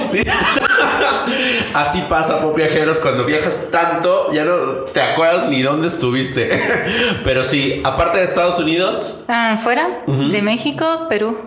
Sí. 0.05 0.19
Así 1.73 2.03
pasa 2.09 2.41
por 2.41 2.55
viajeros 2.55 2.99
cuando 2.99 3.25
viajas 3.25 3.69
tanto, 3.71 4.31
ya 4.31 4.43
no 4.45 4.57
te 4.93 5.01
acuerdas 5.01 5.49
ni 5.49 5.61
dónde 5.61 5.87
estuviste. 5.87 6.49
Pero 7.23 7.43
sí, 7.43 7.81
aparte 7.83 8.19
de 8.19 8.23
Estados 8.23 8.59
Unidos, 8.59 9.23
Ah, 9.27 9.57
fuera 9.61 10.03
de 10.07 10.41
México, 10.41 11.07
Perú. 11.09 11.37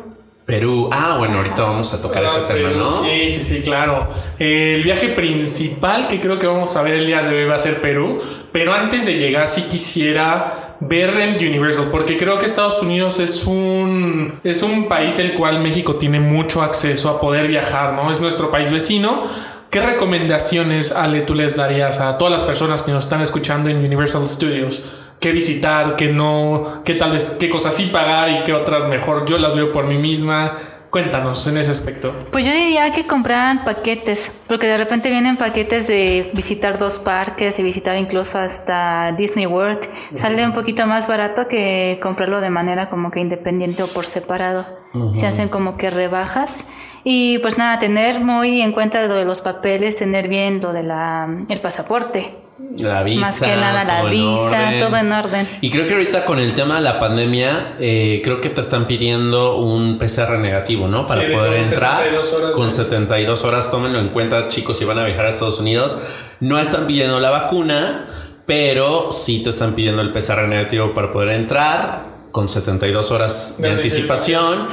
Perú. 0.47 0.89
Ah, 0.91 1.17
bueno, 1.19 1.37
ahorita 1.39 1.61
vamos 1.63 1.93
a 1.93 2.01
tocar 2.01 2.25
ese 2.25 2.37
Ah, 2.39 2.49
tema, 2.49 2.69
pero 2.71 2.79
¿no? 2.79 2.87
Sí, 3.05 3.29
sí, 3.29 3.43
sí, 3.43 3.61
claro. 3.61 4.09
El 4.39 4.83
viaje 4.83 5.09
principal 5.11 6.09
que 6.09 6.19
creo 6.19 6.39
que 6.39 6.47
vamos 6.47 6.75
a 6.75 6.81
ver 6.81 6.95
el 6.95 7.07
día 7.07 7.21
de 7.21 7.37
hoy 7.43 7.45
va 7.45 7.57
a 7.57 7.59
ser 7.59 7.83
Perú. 7.83 8.17
Pero 8.51 8.73
antes 8.73 9.05
de 9.05 9.19
llegar, 9.19 9.51
sí 9.51 9.65
quisiera 9.71 10.68
ver 10.81 11.11
el 11.11 11.37
Universal, 11.37 11.89
porque 11.91 12.17
creo 12.17 12.39
que 12.39 12.47
Estados 12.47 12.83
Unidos 12.83 13.19
es 13.19 13.45
un, 13.47 14.35
es 14.45 14.63
un 14.63 14.87
país 14.89 15.19
el 15.19 15.35
cual 15.35 15.61
México 15.61 15.97
tiene 15.97 16.21
mucho 16.21 16.63
acceso 16.63 17.09
a 17.09 17.21
poder 17.21 17.49
viajar, 17.49 17.95
¿no? 17.95 18.11
Es 18.11 18.21
nuestro 18.21 18.51
país 18.51 18.71
vecino. 18.71 19.23
¿Qué 19.71 19.81
recomendaciones, 19.81 20.93
Ale, 20.93 21.23
tú 21.23 21.35
les 21.35 21.57
darías 21.57 22.01
a 22.01 22.17
todas 22.17 22.33
las 22.33 22.43
personas 22.43 22.83
que 22.83 22.93
nos 22.93 23.05
están 23.05 23.21
escuchando 23.21 23.69
en 23.69 23.85
Universal 23.85 24.27
Studios? 24.27 24.83
¿Qué 25.21 25.33
visitar, 25.33 25.97
qué 25.97 26.09
no, 26.09 26.83
qué 26.85 26.95
tal 26.95 27.11
vez, 27.11 27.37
qué 27.41 27.51
cosas 27.51 27.75
sí 27.75 27.87
pagar 27.93 28.31
y 28.31 28.45
qué 28.45 28.55
otras 28.55 28.89
mejor? 28.89 29.27
Yo 29.27 29.37
las 29.37 29.57
veo 29.57 29.73
por 29.73 29.85
mí 29.85 29.99
misma. 29.99 30.55
Cuéntanos 30.91 31.47
en 31.47 31.59
ese 31.59 31.71
aspecto. 31.71 32.15
Pues 32.33 32.47
yo 32.47 32.53
diría 32.53 32.91
que 32.91 33.07
compraran 33.07 33.65
paquetes, 33.65 34.33
porque 34.47 34.67
de 34.67 34.79
repente 34.79 35.11
vienen 35.11 35.37
paquetes 35.37 35.87
de 35.87 36.31
visitar 36.33 36.79
dos 36.79 36.99
parques 36.99 37.59
y 37.59 37.63
visitar 37.63 37.97
incluso 37.97 38.39
hasta 38.39 39.13
Disney 39.13 39.47
World. 39.47 39.81
Sale 40.15 40.47
un 40.47 40.55
poquito 40.55 40.87
más 40.87 41.07
barato 41.07 41.47
que 41.47 41.99
comprarlo 42.03 42.41
de 42.41 42.49
manera 42.51 42.89
como 42.89 43.11
que 43.11 43.21
independiente 43.21 43.83
o 43.83 43.87
por 43.87 44.07
separado. 44.07 44.67
Se 45.13 45.27
hacen 45.27 45.49
como 45.49 45.77
que 45.77 45.91
rebajas. 45.91 46.67
Y 47.05 47.39
pues 47.39 47.59
nada, 47.59 47.79
tener 47.79 48.21
muy 48.21 48.63
en 48.63 48.73
cuenta 48.73 49.03
lo 49.07 49.15
de 49.15 49.25
los 49.27 49.43
papeles, 49.43 49.97
tener 49.97 50.29
bien 50.29 50.61
lo 50.61 50.73
de 50.73 50.83
la 50.83 51.29
el 51.49 51.61
pasaporte. 51.61 52.48
La 52.77 53.03
visa. 53.03 53.21
Más 53.21 53.41
que 53.41 53.57
nada 53.57 53.85
la 53.85 54.11
visa, 54.11 54.69
orden. 54.69 54.79
todo 54.81 54.97
en 54.97 55.13
orden. 55.13 55.49
Y 55.61 55.71
creo 55.71 55.87
que 55.87 55.93
ahorita 55.95 56.25
con 56.25 56.39
el 56.41 56.55
tema 56.55 56.77
de 56.77 56.81
la 56.83 56.99
pandemia, 56.99 57.77
eh, 57.79 58.21
creo 58.25 58.41
que 58.41 58.51
te 58.51 58.61
están 58.61 58.87
pidiendo 58.87 59.57
un 59.57 59.99
PCR 59.99 60.39
negativo, 60.39 60.89
¿no? 60.89 61.05
Para 61.05 61.21
Sí, 61.21 61.29
de 61.29 61.35
poder 61.35 61.53
entrar 61.55 61.99
72 62.03 62.33
horas, 62.33 62.53
con 62.53 62.65
¿no? 62.67 62.71
72 62.71 63.45
horas. 63.45 63.71
Tómenlo 63.71 63.99
en 64.01 64.09
cuenta, 64.09 64.49
chicos, 64.49 64.77
si 64.77 64.85
van 64.85 64.99
a 64.99 65.05
viajar 65.05 65.27
a 65.27 65.31
Estados 65.31 65.61
Unidos. 65.61 65.99
No 66.41 66.59
están 66.59 66.87
pidiendo 66.87 67.21
la 67.21 67.31
vacuna, 67.31 68.07
pero 68.47 69.13
sí 69.13 69.43
te 69.43 69.51
están 69.51 69.75
pidiendo 69.75 70.03
el 70.03 70.13
PCR 70.13 70.49
negativo 70.49 70.95
para 70.95 71.13
poder 71.13 71.31
entrar 71.31 72.07
con 72.33 72.49
72 72.49 73.11
horas 73.11 73.57
de 73.59 73.69
De 73.69 73.75
anticipación. 73.75 74.69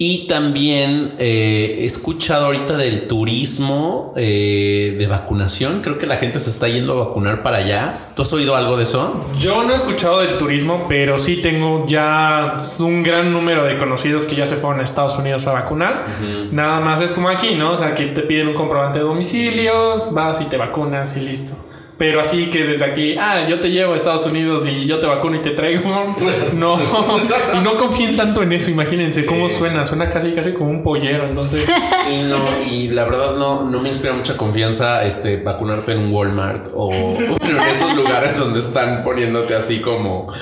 Y 0.00 0.28
también 0.28 1.14
eh, 1.18 1.78
he 1.80 1.84
escuchado 1.84 2.46
ahorita 2.46 2.76
del 2.76 3.08
turismo 3.08 4.12
eh, 4.16 4.94
de 4.96 5.06
vacunación. 5.08 5.80
Creo 5.82 5.98
que 5.98 6.06
la 6.06 6.16
gente 6.16 6.38
se 6.38 6.50
está 6.50 6.68
yendo 6.68 6.92
a 6.92 7.06
vacunar 7.06 7.42
para 7.42 7.58
allá. 7.58 8.10
¿Tú 8.14 8.22
has 8.22 8.32
oído 8.32 8.54
algo 8.54 8.76
de 8.76 8.84
eso? 8.84 9.26
Yo 9.40 9.64
no 9.64 9.72
he 9.72 9.74
escuchado 9.74 10.20
del 10.20 10.38
turismo, 10.38 10.86
pero 10.88 11.18
sí 11.18 11.40
tengo 11.42 11.84
ya 11.88 12.58
un 12.78 13.02
gran 13.02 13.32
número 13.32 13.64
de 13.64 13.76
conocidos 13.76 14.24
que 14.24 14.36
ya 14.36 14.46
se 14.46 14.54
fueron 14.54 14.78
a 14.78 14.84
Estados 14.84 15.18
Unidos 15.18 15.48
a 15.48 15.52
vacunar. 15.52 16.06
Nada 16.52 16.78
más 16.78 17.00
es 17.00 17.10
como 17.10 17.28
aquí, 17.28 17.56
¿no? 17.56 17.72
O 17.72 17.76
sea, 17.76 17.96
que 17.96 18.06
te 18.06 18.22
piden 18.22 18.48
un 18.48 18.54
comprobante 18.54 19.00
de 19.00 19.04
domicilios, 19.04 20.14
vas 20.14 20.40
y 20.40 20.44
te 20.44 20.56
vacunas 20.56 21.16
y 21.16 21.20
listo. 21.20 21.67
Pero 21.98 22.20
así 22.20 22.48
que 22.48 22.62
desde 22.64 22.84
aquí, 22.84 23.16
ah, 23.18 23.44
yo 23.48 23.58
te 23.58 23.70
llevo 23.72 23.92
a 23.92 23.96
Estados 23.96 24.24
Unidos 24.24 24.64
y 24.68 24.86
yo 24.86 25.00
te 25.00 25.06
vacuno 25.08 25.36
y 25.36 25.42
te 25.42 25.50
traigo. 25.50 26.14
No, 26.54 26.78
y 26.78 27.58
no 27.64 27.76
confíen 27.76 28.16
tanto 28.16 28.42
en 28.42 28.52
eso, 28.52 28.70
imagínense 28.70 29.26
cómo 29.26 29.48
suena, 29.48 29.84
suena 29.84 30.08
casi 30.08 30.30
casi 30.32 30.52
como 30.52 30.70
un 30.70 30.82
pollero, 30.82 31.26
entonces. 31.28 31.66
Sí, 32.08 32.22
no, 32.28 32.38
y 32.72 32.88
la 32.88 33.04
verdad 33.04 33.36
no, 33.36 33.64
no 33.68 33.80
me 33.80 33.88
inspira 33.90 34.14
mucha 34.14 34.36
confianza 34.36 35.04
este 35.04 35.36
vacunarte 35.38 35.92
en 35.92 35.98
un 35.98 36.12
Walmart 36.12 36.68
o 36.74 36.90
en 37.18 37.58
estos 37.68 37.94
lugares 37.96 38.38
donde 38.38 38.60
están 38.60 39.02
poniéndote 39.04 39.54
así 39.54 39.80
como 39.80 40.32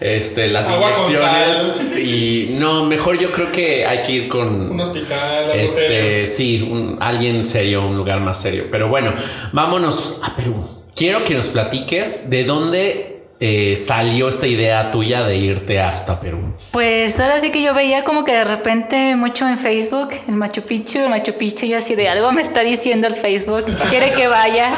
este 0.00 0.48
las 0.48 0.68
Agua 0.70 0.90
inyecciones 0.90 1.80
y 1.98 2.56
no, 2.58 2.84
mejor 2.84 3.18
yo 3.18 3.32
creo 3.32 3.50
que 3.50 3.86
hay 3.86 4.02
que 4.02 4.12
ir 4.12 4.28
con 4.28 4.70
Un 4.72 4.80
hospital, 4.80 5.52
este, 5.54 6.26
serio. 6.26 6.26
sí, 6.26 6.68
un- 6.70 6.98
alguien 7.00 7.46
serio, 7.46 7.86
un 7.86 7.96
lugar 7.96 8.20
más 8.20 8.40
serio. 8.40 8.64
Pero 8.70 8.88
bueno, 8.88 9.14
vámonos 9.52 10.20
a 10.22 10.34
Perú. 10.36 10.54
Quiero 10.96 11.24
que 11.24 11.34
nos 11.34 11.48
platiques 11.48 12.30
de 12.30 12.44
dónde 12.44 13.16
eh, 13.38 13.76
salió 13.76 14.30
esta 14.30 14.46
idea 14.46 14.90
tuya 14.90 15.24
de 15.24 15.36
irte 15.36 15.78
hasta 15.78 16.18
Perú. 16.18 16.38
Pues 16.70 17.20
ahora 17.20 17.38
sí 17.38 17.50
que 17.50 17.60
yo 17.60 17.74
veía 17.74 18.02
como 18.02 18.24
que 18.24 18.32
de 18.32 18.44
repente 18.44 19.14
mucho 19.14 19.46
en 19.46 19.58
Facebook, 19.58 20.08
el 20.26 20.36
Machu 20.36 20.62
Picchu, 20.62 21.00
el 21.00 21.10
Machu 21.10 21.34
Picchu, 21.34 21.66
yo 21.66 21.76
así 21.76 21.94
de 21.96 22.08
algo 22.08 22.32
me 22.32 22.40
está 22.40 22.62
diciendo 22.62 23.06
el 23.06 23.12
Facebook, 23.12 23.66
quiere 23.90 24.14
que 24.14 24.26
vaya 24.26 24.70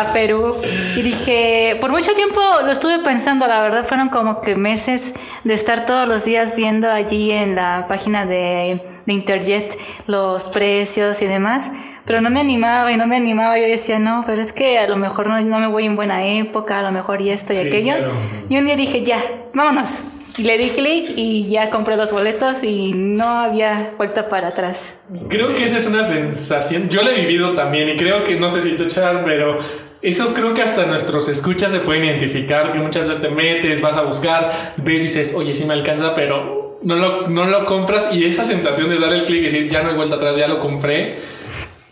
a 0.00 0.12
Perú. 0.12 0.56
Y 0.96 1.02
dije, 1.02 1.78
por 1.80 1.92
mucho 1.92 2.12
tiempo 2.14 2.40
lo 2.64 2.72
estuve 2.72 2.98
pensando, 2.98 3.46
la 3.46 3.62
verdad 3.62 3.84
fueron 3.84 4.08
como 4.08 4.40
que 4.40 4.56
meses 4.56 5.14
de 5.44 5.54
estar 5.54 5.86
todos 5.86 6.08
los 6.08 6.24
días 6.24 6.56
viendo 6.56 6.90
allí 6.90 7.30
en 7.30 7.54
la 7.54 7.86
página 7.88 8.26
de, 8.26 8.80
de 9.06 9.12
Interjet 9.12 9.78
los 10.08 10.48
precios 10.48 11.22
y 11.22 11.26
demás, 11.26 11.70
pero 12.04 12.20
no 12.20 12.30
me 12.30 12.40
animaba 12.40 12.90
y 12.92 12.96
no 12.96 13.06
me 13.06 13.16
animaba, 13.16 13.58
yo 13.58 13.66
decía, 13.66 13.98
no, 13.98 14.22
pero 14.26 14.40
es 14.40 14.52
que 14.52 14.78
a 14.78 14.88
lo 14.88 14.96
mejor 14.96 15.26
no, 15.28 15.40
no 15.40 15.58
me 15.58 15.66
voy 15.68 15.86
en 15.86 15.96
buena 15.96 16.26
época, 16.26 16.78
a 16.78 16.82
lo 16.82 16.92
mejor 16.92 17.20
y 17.20 17.30
esto 17.30 17.52
y 17.52 17.56
Sí, 17.56 17.68
aquello. 17.68 17.94
claro. 17.96 18.12
Y 18.48 18.56
un 18.58 18.66
día 18.66 18.76
dije, 18.76 19.02
ya, 19.02 19.18
vámonos. 19.54 20.02
Y 20.38 20.44
le 20.44 20.56
di 20.58 20.70
clic 20.70 21.12
y 21.16 21.48
ya 21.50 21.70
compré 21.70 21.96
los 21.96 22.12
boletos 22.12 22.62
y 22.62 22.92
no 22.94 23.26
había 23.40 23.90
vuelta 23.98 24.28
para 24.28 24.48
atrás. 24.48 25.00
Creo 25.28 25.54
que 25.54 25.64
esa 25.64 25.76
es 25.76 25.86
una 25.86 26.02
sensación. 26.04 26.88
Yo 26.88 27.02
la 27.02 27.10
he 27.10 27.14
vivido 27.20 27.54
también 27.54 27.88
y 27.90 27.96
creo 27.96 28.22
que, 28.24 28.36
no 28.36 28.48
sé 28.48 28.62
si 28.62 28.76
tú, 28.76 28.86
Char, 28.86 29.24
pero 29.24 29.58
eso 30.00 30.32
creo 30.32 30.54
que 30.54 30.62
hasta 30.62 30.86
nuestros 30.86 31.28
escuchas 31.28 31.72
se 31.72 31.80
pueden 31.80 32.04
identificar, 32.04 32.72
que 32.72 32.78
muchas 32.78 33.08
veces 33.08 33.20
te 33.22 33.28
metes, 33.28 33.82
vas 33.82 33.96
a 33.96 34.02
buscar, 34.02 34.50
ves 34.78 35.00
y 35.02 35.06
dices, 35.06 35.34
oye, 35.36 35.54
sí 35.54 35.64
me 35.66 35.74
alcanza, 35.74 36.14
pero 36.14 36.78
no 36.82 36.96
lo, 36.96 37.28
no 37.28 37.44
lo 37.46 37.66
compras 37.66 38.10
y 38.14 38.24
esa 38.24 38.44
sensación 38.44 38.88
de 38.88 38.98
dar 38.98 39.12
el 39.12 39.26
clic 39.26 39.40
y 39.40 39.44
decir, 39.44 39.68
ya 39.68 39.82
no 39.82 39.90
hay 39.90 39.96
vuelta 39.96 40.14
atrás, 40.14 40.36
ya 40.36 40.48
lo 40.48 40.60
compré. 40.60 41.18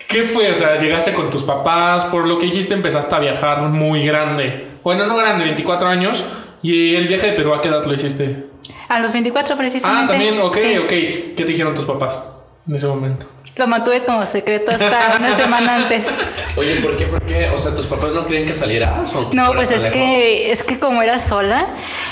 ¿Qué 0.08 0.22
fue? 0.22 0.50
O 0.50 0.54
sea, 0.54 0.80
llegaste 0.80 1.12
con 1.12 1.28
tus 1.30 1.42
papás, 1.44 2.06
por 2.06 2.26
lo 2.26 2.38
que 2.38 2.46
dijiste 2.46 2.72
empezaste 2.74 3.14
a 3.14 3.18
viajar 3.18 3.60
muy 3.62 4.04
grande. 4.04 4.68
Bueno, 4.82 5.06
no 5.06 5.16
grande, 5.16 5.44
24 5.44 5.86
años. 5.88 6.24
¿Y 6.62 6.94
el 6.96 7.06
viaje 7.06 7.28
de 7.28 7.32
Perú 7.34 7.54
a 7.54 7.60
qué 7.60 7.68
edad 7.68 7.84
lo 7.84 7.92
hiciste? 7.94 8.46
A 8.88 8.98
los 9.00 9.12
24 9.12 9.54
Ah, 9.54 9.58
precisamente. 9.58 10.12
también, 10.14 10.40
ok, 10.40 10.56
sí. 10.56 10.78
ok. 10.78 10.88
¿Qué 10.88 11.32
te 11.36 11.44
dijeron 11.44 11.74
tus 11.74 11.84
papás 11.84 12.22
en 12.66 12.74
ese 12.74 12.86
momento? 12.86 13.26
Lo 13.56 13.66
mantuve 13.66 14.02
como 14.04 14.24
secreto 14.24 14.70
hasta 14.72 15.16
una 15.18 15.30
semana 15.36 15.74
antes. 15.74 16.18
Oye, 16.56 16.76
¿por 16.76 16.96
qué? 16.96 17.04
¿Por 17.06 17.22
qué? 17.22 17.50
O 17.50 17.56
sea, 17.56 17.74
¿tus 17.74 17.86
papás 17.86 18.12
no 18.12 18.24
querían 18.24 18.46
que 18.46 18.54
salieras? 18.54 19.14
o 19.14 19.28
No, 19.32 19.52
pues 19.52 19.70
es 19.70 19.86
que, 19.86 20.50
es 20.50 20.62
que 20.62 20.78
como 20.78 21.02
era 21.02 21.18
sola, 21.18 21.66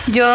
yo 0.09 0.27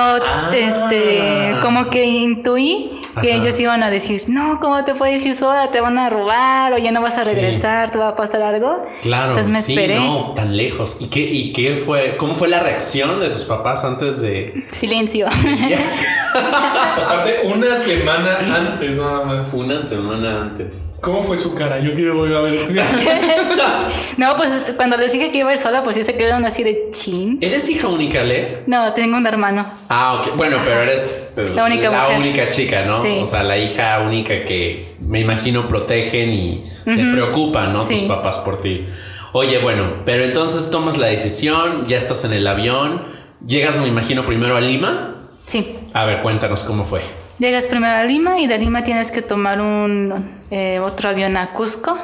este 0.54 1.54
como 1.62 1.90
que 1.90 2.06
intuí 2.06 3.01
que 3.22 3.36
ellos 3.36 3.60
iban 3.60 3.84
a 3.84 3.90
decir, 3.90 4.22
no, 4.28 4.60
¿cómo 4.60 4.84
te 4.84 4.94
puedes 4.96 5.24
ir 5.26 5.34
sola? 5.34 5.70
Te 5.72 5.82
van 5.82 5.98
a 5.98 6.10
robar 6.10 6.74
o 6.74 6.78
ya 6.78 6.92
no 6.92 7.02
vas 7.02 7.18
a 7.18 7.24
Sí. 7.24 7.34
regresar, 7.36 7.92
te 7.92 7.98
va 7.98 8.10
a 8.10 8.16
pasar 8.16 8.42
algo. 8.42 8.86
Claro, 9.02 9.30
Entonces 9.30 9.52
me 9.52 9.62
sí, 9.62 9.74
esperé. 9.74 9.96
no, 10.00 10.34
tan 10.36 10.56
lejos. 10.56 10.98
¿Y 11.00 11.08
qué, 11.08 11.20
¿Y 11.22 11.54
qué 11.54 11.76
fue? 11.76 12.18
¿Cómo 12.18 12.34
fue 12.36 12.48
la 12.48 12.60
reacción 12.60 13.20
de 13.20 13.30
tus 13.30 13.46
papás 13.46 13.84
antes 13.86 14.22
de...? 14.22 14.64
Silencio. 14.68 15.28
Aparte, 16.34 17.42
una 17.46 17.76
semana 17.76 18.38
antes 18.56 18.96
nada 18.98 19.26
más. 19.26 19.54
Una 19.54 19.80
semana 19.80 20.42
antes. 20.42 20.92
¿Cómo 21.02 21.24
fue 21.24 21.36
su 21.38 21.54
cara? 21.56 21.80
Yo 21.80 21.94
quiero 21.94 22.16
volver 22.16 22.38
a 22.38 22.42
ver. 22.42 22.54
no, 24.18 24.36
pues 24.38 24.74
cuando 24.78 24.98
les 24.98 25.12
dije 25.12 25.32
que 25.32 25.40
iba 25.40 25.50
a 25.50 25.54
ir 25.54 25.58
sola, 25.58 25.84
pues 25.84 25.96
sí 25.96 26.04
se 26.04 26.16
quedaron 26.16 26.46
así 26.46 26.64
de 26.64 26.88
chin. 26.92 27.38
¿Eres 27.42 27.70
hija 27.70 27.88
única, 27.88 28.24
Le? 28.24 28.60
No, 28.68 28.92
tengo 28.94 29.18
un 29.18 29.26
hermano. 29.28 29.66
Ah, 29.90 30.14
ok. 30.22 30.36
Bueno, 30.38 30.58
pero 30.64 30.82
eres 30.82 31.30
La 31.56 31.66
única 31.66 31.90
mujer. 31.92 32.18
única 32.18 32.50
chica, 32.50 32.86
¿no? 32.86 32.96
Sí. 33.02 33.20
O 33.22 33.26
sea, 33.26 33.44
la 33.44 33.58
hija 33.58 34.00
única 34.06 34.44
que 34.46 34.96
me 35.00 35.20
imagino 35.20 35.68
protegen 35.68 36.32
y 36.34 36.64
se 36.86 37.04
preocupan, 37.12 37.74
¿no? 37.74 37.80
Tus 37.80 37.88
Sí. 37.88 38.06
papás 38.08 38.40
por 38.40 38.62
ti. 38.62 38.86
Oye, 39.34 39.60
bueno, 39.60 39.84
pero 40.06 40.24
entonces 40.24 40.70
tomas 40.72 40.98
la 40.98 41.08
decisión, 41.08 41.86
ya 41.86 41.98
estás 41.98 42.26
en 42.26 42.34
el 42.34 42.46
avión, 42.48 43.04
llegas, 43.46 43.80
me 43.80 43.88
imagino, 43.88 44.26
primero 44.26 44.58
a 44.58 44.62
Lima. 44.62 45.16
Sí. 45.46 45.76
A 45.94 46.06
ver, 46.06 46.22
cuéntanos 46.22 46.64
cómo 46.64 46.84
fue. 46.84 47.02
Llegas 47.40 47.66
primero 47.68 47.94
a 47.96 48.04
Lima 48.04 48.40
y 48.40 48.48
de 48.48 48.58
Lima 48.60 48.84
tienes 48.84 49.12
que 49.12 49.22
tomar 49.22 49.60
un 49.62 50.14
eh, 50.52 50.80
otro 50.80 51.10
avión 51.10 51.38
a 51.38 51.52
Cusco. 51.54 51.98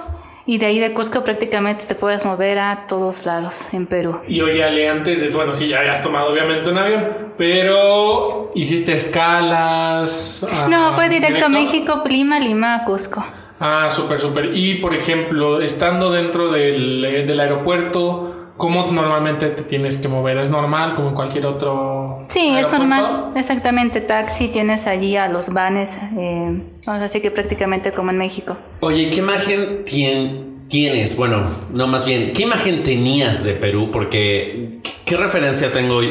Y 0.49 0.59
de 0.59 0.65
ahí 0.65 0.79
de 0.79 0.93
Cusco 0.93 1.25
prácticamente 1.25 1.85
te 1.85 1.93
puedes 1.93 2.23
mover 2.23 2.57
a 2.57 2.85
todos 2.87 3.25
lados 3.25 3.73
en 3.73 3.85
Perú. 3.85 4.21
Y 4.29 4.39
oye, 4.39 4.63
Ale, 4.63 4.87
antes 4.87 5.19
de 5.19 5.35
bueno, 5.35 5.53
sí, 5.53 5.67
ya 5.67 5.79
habías 5.79 6.01
tomado 6.01 6.31
obviamente 6.31 6.69
un 6.69 6.77
avión, 6.77 7.05
pero 7.37 8.53
hiciste 8.55 8.93
escalas. 8.93 10.47
ah, 10.53 10.67
No, 10.69 10.93
fue 10.93 11.09
directo, 11.09 11.47
a 11.47 11.49
México, 11.49 12.01
Lima, 12.09 12.39
Lima, 12.39 12.83
Cusco. 12.85 13.21
Ah, 13.59 13.89
súper, 13.91 14.19
súper. 14.19 14.55
Y 14.55 14.75
por 14.75 14.95
ejemplo, 14.95 15.59
estando 15.61 16.11
dentro 16.11 16.49
del, 16.49 17.03
eh, 17.03 17.25
del 17.25 17.39
aeropuerto, 17.41 18.36
¿cómo 18.57 18.91
normalmente 18.91 19.47
te 19.49 19.63
tienes 19.63 19.97
que 19.97 20.07
mover? 20.07 20.37
¿Es 20.37 20.49
normal 20.49 20.95
como 20.95 21.09
en 21.09 21.15
cualquier 21.15 21.45
otro? 21.45 22.25
Sí, 22.27 22.39
es 22.49 22.67
aeropuerto? 22.67 22.77
normal, 22.79 23.31
exactamente. 23.35 24.01
Taxi, 24.01 24.47
tienes 24.49 24.87
allí 24.87 25.15
a 25.15 25.27
los 25.29 25.53
vanes, 25.53 25.99
eh, 26.17 26.61
así 26.85 27.21
que 27.21 27.31
prácticamente 27.31 27.91
como 27.91 28.11
en 28.11 28.17
México. 28.17 28.57
Oye, 28.81 29.09
¿qué 29.09 29.17
imagen 29.19 29.85
tien- 29.85 30.67
tienes? 30.67 31.15
Bueno, 31.15 31.43
no 31.73 31.87
más 31.87 32.05
bien, 32.05 32.33
¿qué 32.33 32.43
imagen 32.43 32.83
tenías 32.83 33.43
de 33.43 33.53
Perú? 33.53 33.89
Porque, 33.91 34.79
¿qué- 34.83 34.91
¿qué 35.05 35.17
referencia 35.17 35.71
tengo 35.71 36.01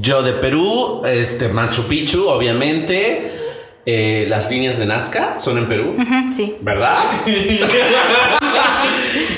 yo 0.00 0.22
de 0.22 0.32
Perú? 0.32 1.02
Este, 1.04 1.48
Machu 1.48 1.82
Picchu, 1.84 2.26
obviamente. 2.28 3.32
Eh, 3.90 4.26
las 4.28 4.50
líneas 4.50 4.78
de 4.78 4.84
Nazca 4.84 5.38
son 5.38 5.56
en 5.56 5.66
Perú, 5.66 5.96
sí. 6.30 6.54
¿verdad? 6.60 6.94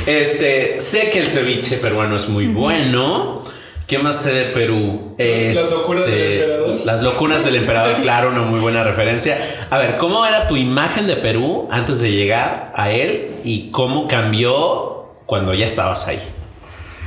este, 0.06 0.80
sé 0.80 1.08
que 1.10 1.20
el 1.20 1.28
ceviche 1.28 1.76
peruano 1.76 2.16
es 2.16 2.28
muy 2.28 2.48
bueno. 2.48 3.42
¿Qué 3.86 4.00
más 4.00 4.22
sé 4.22 4.32
de 4.32 4.44
Perú? 4.46 5.14
Las 5.18 5.70
locuras 5.70 6.06
del 6.06 6.14
Este, 6.14 6.42
emperador. 6.42 6.80
Las 6.84 7.02
locuras 7.04 7.44
del 7.44 7.54
emperador, 7.54 7.96
claro, 8.02 8.30
una 8.30 8.40
muy 8.42 8.58
buena 8.58 8.82
referencia. 8.82 9.38
A 9.70 9.78
ver, 9.78 9.96
¿cómo 9.98 10.26
era 10.26 10.48
tu 10.48 10.56
imagen 10.56 11.06
de 11.06 11.14
Perú 11.14 11.68
antes 11.70 12.00
de 12.00 12.10
llegar 12.10 12.72
a 12.74 12.90
él 12.90 13.28
y 13.44 13.70
cómo 13.70 14.08
cambió 14.08 15.12
cuando 15.26 15.54
ya 15.54 15.66
estabas 15.66 16.08
ahí? 16.08 16.18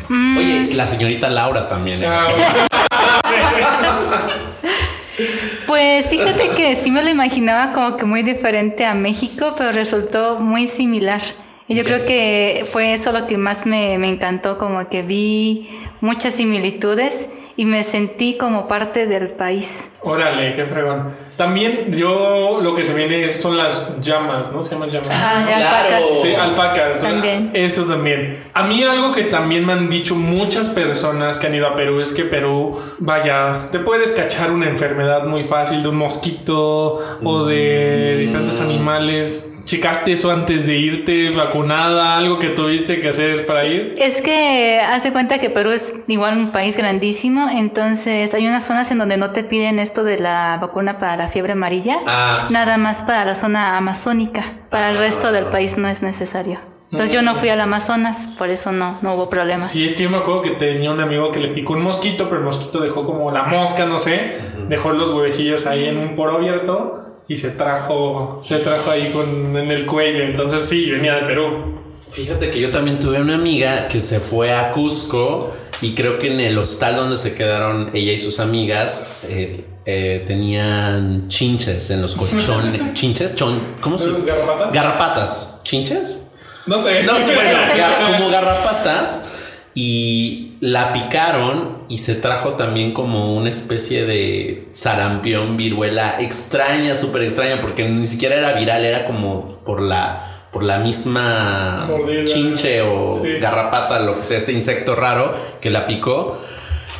Mm. 0.07 0.37
Oye, 0.37 0.63
la 0.75 0.87
señorita 0.87 1.29
Laura 1.29 1.67
también. 1.67 2.03
¿eh? 2.03 2.07
Ah, 2.07 2.27
Pues 5.73 6.07
fíjate 6.11 6.49
que 6.49 6.75
sí 6.75 6.91
me 6.91 7.01
lo 7.01 7.09
imaginaba 7.09 7.73
como 7.73 7.97
que 7.97 8.05
muy 8.05 8.21
diferente 8.21 8.85
a 8.85 8.93
México, 8.93 9.55
pero 9.57 9.71
resultó 9.71 10.37
muy 10.37 10.67
similar. 10.67 11.19
Y 11.67 11.73
yo 11.73 11.83
creo 11.83 11.97
que 12.05 12.63
fue 12.71 12.93
eso 12.93 13.11
lo 13.11 13.25
que 13.25 13.39
más 13.39 13.65
me, 13.65 13.97
me 13.97 14.07
encantó, 14.07 14.59
como 14.59 14.87
que 14.87 15.01
vi 15.01 15.67
muchas 15.99 16.35
similitudes 16.35 17.27
y 17.55 17.65
me 17.65 17.83
sentí 17.83 18.35
como 18.37 18.67
parte 18.67 19.07
del 19.07 19.27
país. 19.29 19.91
órale, 20.01 20.55
qué 20.55 20.65
fregón. 20.65 21.23
También 21.37 21.91
yo 21.91 22.59
lo 22.61 22.75
que 22.75 22.83
se 22.83 22.93
viene 22.93 23.31
son 23.31 23.57
las 23.57 24.01
llamas, 24.01 24.51
¿no? 24.51 24.63
Se 24.63 24.75
llaman 24.75 24.91
llamas. 24.91 25.09
Ah, 25.11 25.43
claro. 25.47 25.65
alpacas. 25.65 26.21
Sí, 26.21 26.35
alpacas. 26.35 27.01
También. 27.01 27.49
Eso 27.53 27.85
también. 27.85 28.39
A 28.53 28.63
mí 28.63 28.83
algo 28.83 29.11
que 29.11 29.23
también 29.23 29.65
me 29.65 29.73
han 29.73 29.89
dicho 29.89 30.15
muchas 30.15 30.69
personas 30.69 31.39
que 31.39 31.47
han 31.47 31.55
ido 31.55 31.67
a 31.67 31.75
Perú 31.75 32.01
es 32.01 32.13
que 32.13 32.23
Perú, 32.23 32.79
vaya, 32.99 33.57
te 33.71 33.79
puedes 33.79 34.11
cachar 34.11 34.51
una 34.51 34.67
enfermedad 34.67 35.25
muy 35.25 35.43
fácil 35.43 35.81
de 35.81 35.89
un 35.89 35.95
mosquito 35.95 36.99
o 37.23 37.45
de 37.45 38.17
diferentes 38.17 38.61
animales. 38.61 39.49
¿Checaste 39.65 40.11
eso 40.11 40.29
antes 40.29 40.65
de 40.65 40.75
irte 40.75 41.29
vacunada? 41.29 42.17
¿Algo 42.17 42.37
que 42.37 42.49
tuviste 42.49 42.99
que 42.99 43.09
hacer 43.09 43.45
para 43.45 43.65
ir? 43.65 43.95
Es 43.97 44.21
que 44.21 44.81
haz 44.81 45.03
de 45.03 45.13
cuenta 45.13 45.39
que 45.39 45.49
Perú 45.49 45.71
es 45.71 45.93
igual 46.07 46.37
un 46.37 46.51
país 46.51 46.75
grandísimo, 46.75 47.42
entonces 47.49 48.33
hay 48.33 48.47
unas 48.47 48.65
zonas 48.65 48.91
en 48.91 48.97
donde 48.99 49.17
no 49.17 49.31
te 49.31 49.43
piden 49.43 49.79
esto 49.79 50.03
de 50.03 50.19
la 50.19 50.57
vacuna 50.61 50.97
para 50.99 51.15
la 51.17 51.27
fiebre 51.27 51.53
amarilla, 51.53 51.97
Ah, 52.05 52.43
sí. 52.47 52.53
nada 52.53 52.77
más 52.77 53.03
para 53.03 53.25
la 53.25 53.35
zona 53.35 53.77
amazónica, 53.77 54.43
para 54.69 54.89
el 54.91 54.97
resto 54.97 55.31
del 55.31 55.45
país 55.45 55.77
no 55.77 55.87
es 55.87 56.01
necesario. 56.03 56.59
Entonces 56.91 57.11
yo 57.15 57.23
no 57.23 57.33
fui 57.33 57.49
al 57.49 57.59
Amazonas, 57.59 58.27
por 58.37 58.49
eso 58.49 58.71
no, 58.71 58.99
no 59.01 59.13
hubo 59.15 59.27
problema. 59.27 59.63
Sí, 59.63 59.83
es 59.83 59.95
que 59.95 60.03
yo 60.03 60.11
me 60.11 60.17
acuerdo 60.17 60.43
que 60.43 60.51
tenía 60.51 60.91
un 60.91 60.99
amigo 61.01 61.31
que 61.31 61.39
le 61.39 61.47
picó 61.47 61.73
un 61.73 61.81
mosquito, 61.81 62.25
pero 62.25 62.37
el 62.37 62.43
mosquito 62.45 62.79
dejó 62.81 63.03
como 63.03 63.31
la 63.31 63.43
mosca, 63.45 63.85
no 63.85 63.97
sé, 63.97 64.37
dejó 64.69 64.91
los 64.91 65.11
huevecillos 65.11 65.65
ahí 65.65 65.85
en 65.85 65.97
un 65.97 66.15
poro 66.15 66.35
abierto 66.37 67.23
y 67.27 67.37
se 67.37 67.49
trajo, 67.49 68.41
se 68.43 68.59
trajo 68.59 68.91
ahí 68.91 69.11
con, 69.11 69.57
en 69.57 69.71
el 69.71 69.87
cuello. 69.87 70.23
Entonces 70.23 70.69
sí, 70.69 70.91
venía 70.91 71.15
de 71.15 71.21
Perú. 71.21 71.81
Fíjate 72.13 72.51
que 72.51 72.59
yo 72.59 72.69
también 72.71 72.99
tuve 72.99 73.19
una 73.19 73.35
amiga 73.35 73.87
que 73.87 73.99
se 73.99 74.19
fue 74.19 74.53
a 74.53 74.71
Cusco 74.71 75.53
y 75.81 75.93
creo 75.93 76.19
que 76.19 76.31
en 76.31 76.39
el 76.39 76.57
hostal 76.57 76.95
donde 76.95 77.17
se 77.17 77.33
quedaron 77.33 77.89
ella 77.93 78.11
y 78.11 78.17
sus 78.19 78.39
amigas 78.39 79.03
eh, 79.27 79.65
eh, 79.85 80.23
tenían 80.27 81.27
chinches 81.27 81.89
en 81.89 82.01
los 82.01 82.15
colchones. 82.15 82.81
¿Chinches? 82.93 83.33
Chon, 83.35 83.59
¿Cómo 83.81 83.97
se 83.97 84.09
dice? 84.09 84.25
¿Garrapatas? 84.27 84.73
Garrapatas. 84.73 85.59
¿Chinches? 85.63 86.27
No 86.67 86.77
sé. 86.77 87.03
No, 87.03 87.13
sí, 87.17 87.31
bueno, 87.33 87.49
gar- 87.77 88.11
como 88.17 88.29
garrapatas 88.29 89.31
y 89.75 90.53
la 90.61 90.93
picaron 90.93 91.79
y 91.89 91.97
se 91.97 92.13
trajo 92.15 92.51
también 92.51 92.93
como 92.93 93.35
una 93.35 93.49
especie 93.49 94.05
de 94.05 94.67
sarampión, 94.71 95.57
viruela 95.57 96.17
extraña, 96.21 96.95
súper 96.95 97.23
extraña, 97.23 97.59
porque 97.59 97.89
ni 97.89 98.05
siquiera 98.05 98.35
era 98.35 98.53
viral, 98.53 98.85
era 98.85 99.03
como 99.05 99.57
por 99.65 99.81
la 99.81 100.32
por 100.53 100.63
la 100.63 100.77
misma 100.77 101.85
Mordida. 101.89 102.23
chinche 102.25 102.81
o 102.81 103.13
Sí. 103.21 103.39
garrapata, 103.39 103.99
lo 103.99 104.19
que 104.19 104.23
sea, 104.23 104.37
este 104.37 104.51
insecto 104.53 104.95
raro 104.95 105.33
que 105.59 105.69
la 105.69 105.87
picó. 105.87 106.37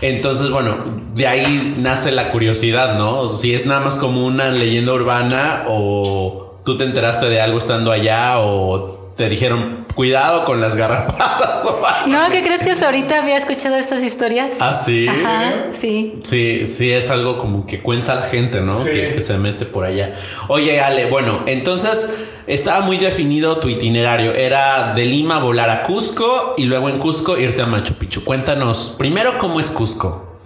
Entonces, 0.02 0.50
bueno, 0.50 0.78
de 1.14 1.28
ahí 1.28 1.76
nace 1.78 2.12
la 2.12 2.30
curiosidad, 2.32 2.98
¿no? 2.98 3.20
O 3.20 3.28
sea, 3.30 3.38
si 3.38 3.54
es 3.54 3.66
nada 3.66 3.80
más 3.80 3.96
como 3.98 4.26
una 4.26 4.50
leyenda 4.50 4.92
urbana 4.92 5.64
o 5.68 6.60
tú 6.66 6.78
te 6.78 6.84
enteraste 6.84 7.28
de 7.28 7.40
algo 7.40 7.58
estando 7.60 7.92
allá 7.92 8.40
o 8.40 9.12
te 9.16 9.30
dijeron 9.30 9.86
cuidado 9.96 10.44
con 10.44 10.60
las 10.60 10.76
garrapatas 10.76 11.64
o 11.66 11.86
algo. 11.86 12.08
No, 12.08 12.20
¿qué 12.32 12.42
crees 12.42 12.64
que 12.66 12.72
hasta 12.72 12.88
ahorita 12.88 13.22
había 13.22 13.38
escuchado 13.38 13.76
estas 13.78 14.04
historias? 14.04 14.58
Ah, 14.60 14.74
sí. 14.74 15.08
Ajá, 15.08 15.68
sí. 15.72 16.16
Sí, 16.24 16.66
sí, 16.66 16.92
es 16.92 17.10
algo 17.12 17.38
como 17.38 17.66
que 17.68 17.80
cuenta 17.80 18.16
la 18.16 18.24
gente, 18.24 18.60
¿no? 18.62 18.74
Sí. 18.74 18.90
Que, 18.90 19.12
que 19.12 19.22
se 19.22 19.38
mete 19.38 19.66
por 19.66 19.86
allá. 19.86 20.16
Oye, 20.50 20.82
Ale, 20.82 21.06
bueno, 21.06 21.40
entonces 21.46 22.23
estaba 22.48 22.86
muy 22.86 22.98
definido 22.98 23.60
tu 23.60 23.68
itinerario. 23.68 24.34
Era 24.34 24.94
de 24.94 25.06
Lima 25.06 25.40
volar 25.40 25.70
a 25.70 25.84
Cusco 25.84 26.56
y 26.58 26.66
luego 26.66 26.90
en 26.90 27.00
Cusco 27.00 27.38
irte 27.38 27.62
a 27.62 27.66
Machu 27.66 27.96
Picchu. 27.96 28.24
Cuéntanos 28.24 28.96
primero 28.98 29.38
cómo 29.38 29.60
es 29.60 29.72
Cusco. 29.72 30.40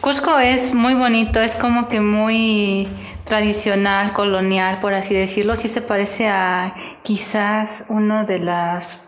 Cusco 0.00 0.38
es 0.38 0.74
muy 0.74 0.94
bonito, 0.94 1.40
es 1.40 1.56
como 1.56 1.88
que 1.88 2.00
muy 2.00 2.88
tradicional, 3.24 4.12
colonial, 4.12 4.78
por 4.80 4.94
así 4.94 5.14
decirlo. 5.14 5.54
Sí 5.54 5.68
se 5.68 5.80
parece 5.80 6.28
a 6.28 6.74
quizás 7.02 7.86
uno 7.88 8.24
de 8.24 8.38
las 8.40 9.00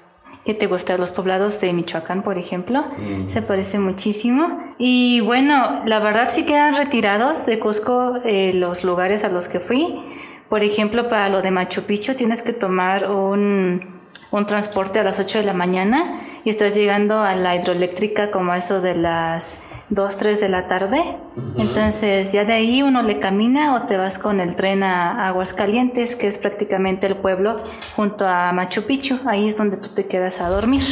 que 0.47 0.55
te 0.55 0.67
gusta, 0.69 0.97
los 0.97 1.11
poblados 1.11 1.61
de 1.61 1.73
Michoacán, 1.73 2.23
por 2.23 2.39
ejemplo. 2.39 2.85
Se 3.27 3.43
parece 3.43 3.81
muchísimo. 3.81 4.63
Y 4.79 5.21
bueno, 5.21 5.83
la 5.85 5.99
verdad 5.99 6.29
sí 6.31 6.47
quedan 6.47 6.77
retirados 6.77 7.47
de 7.47 7.59
Cusco 7.59 8.21
eh, 8.25 8.53
los 8.55 8.85
lugares 8.85 9.25
a 9.25 9.29
los 9.29 9.49
que 9.49 9.59
fui. 9.59 10.01
Por 10.49 10.63
ejemplo, 10.63 11.09
para 11.09 11.29
lo 11.29 11.43
de 11.43 11.51
Machu 11.51 11.83
Picchu 11.83 12.15
tienes 12.15 12.43
que 12.43 12.53
tomar 12.53 13.11
un, 13.11 13.97
un 14.31 14.47
transporte 14.47 15.01
a 15.01 15.03
las 15.03 15.19
8 15.19 15.39
de 15.39 15.45
la 15.45 15.53
mañana 15.53 16.21
y 16.45 16.51
estás 16.51 16.75
llegando 16.75 17.21
a 17.21 17.35
la 17.35 17.57
hidroeléctrica 17.57 18.31
como 18.31 18.55
eso 18.55 18.81
de 18.81 18.95
las 18.95 19.59
2, 19.91 20.17
3 20.17 20.41
de 20.41 20.49
la 20.49 20.67
tarde. 20.67 21.03
Entonces 21.59 22.33
ya 22.33 22.45
de 22.45 22.53
ahí 22.55 22.83
uno 22.83 23.03
le 23.03 23.19
camina 23.19 23.75
o 23.75 23.83
te 23.83 23.97
vas 23.97 24.19
con 24.19 24.41
el 24.41 24.57
tren 24.57 24.83
a 24.83 25.27
Aguascalientes, 25.29 26.17
que 26.17 26.27
es 26.27 26.39
prácticamente 26.39 27.07
el 27.07 27.17
pueblo 27.17 27.57
junto 27.95 28.27
a 28.27 28.53
Machu 28.53 28.83
Picchu. 28.83 29.19
Ahí 29.27 29.47
es 29.47 29.57
donde 29.57 29.77
tú 29.77 29.89
te 29.91 30.07
quedas 30.07 30.41
a 30.41 30.49
dormir. 30.49 30.83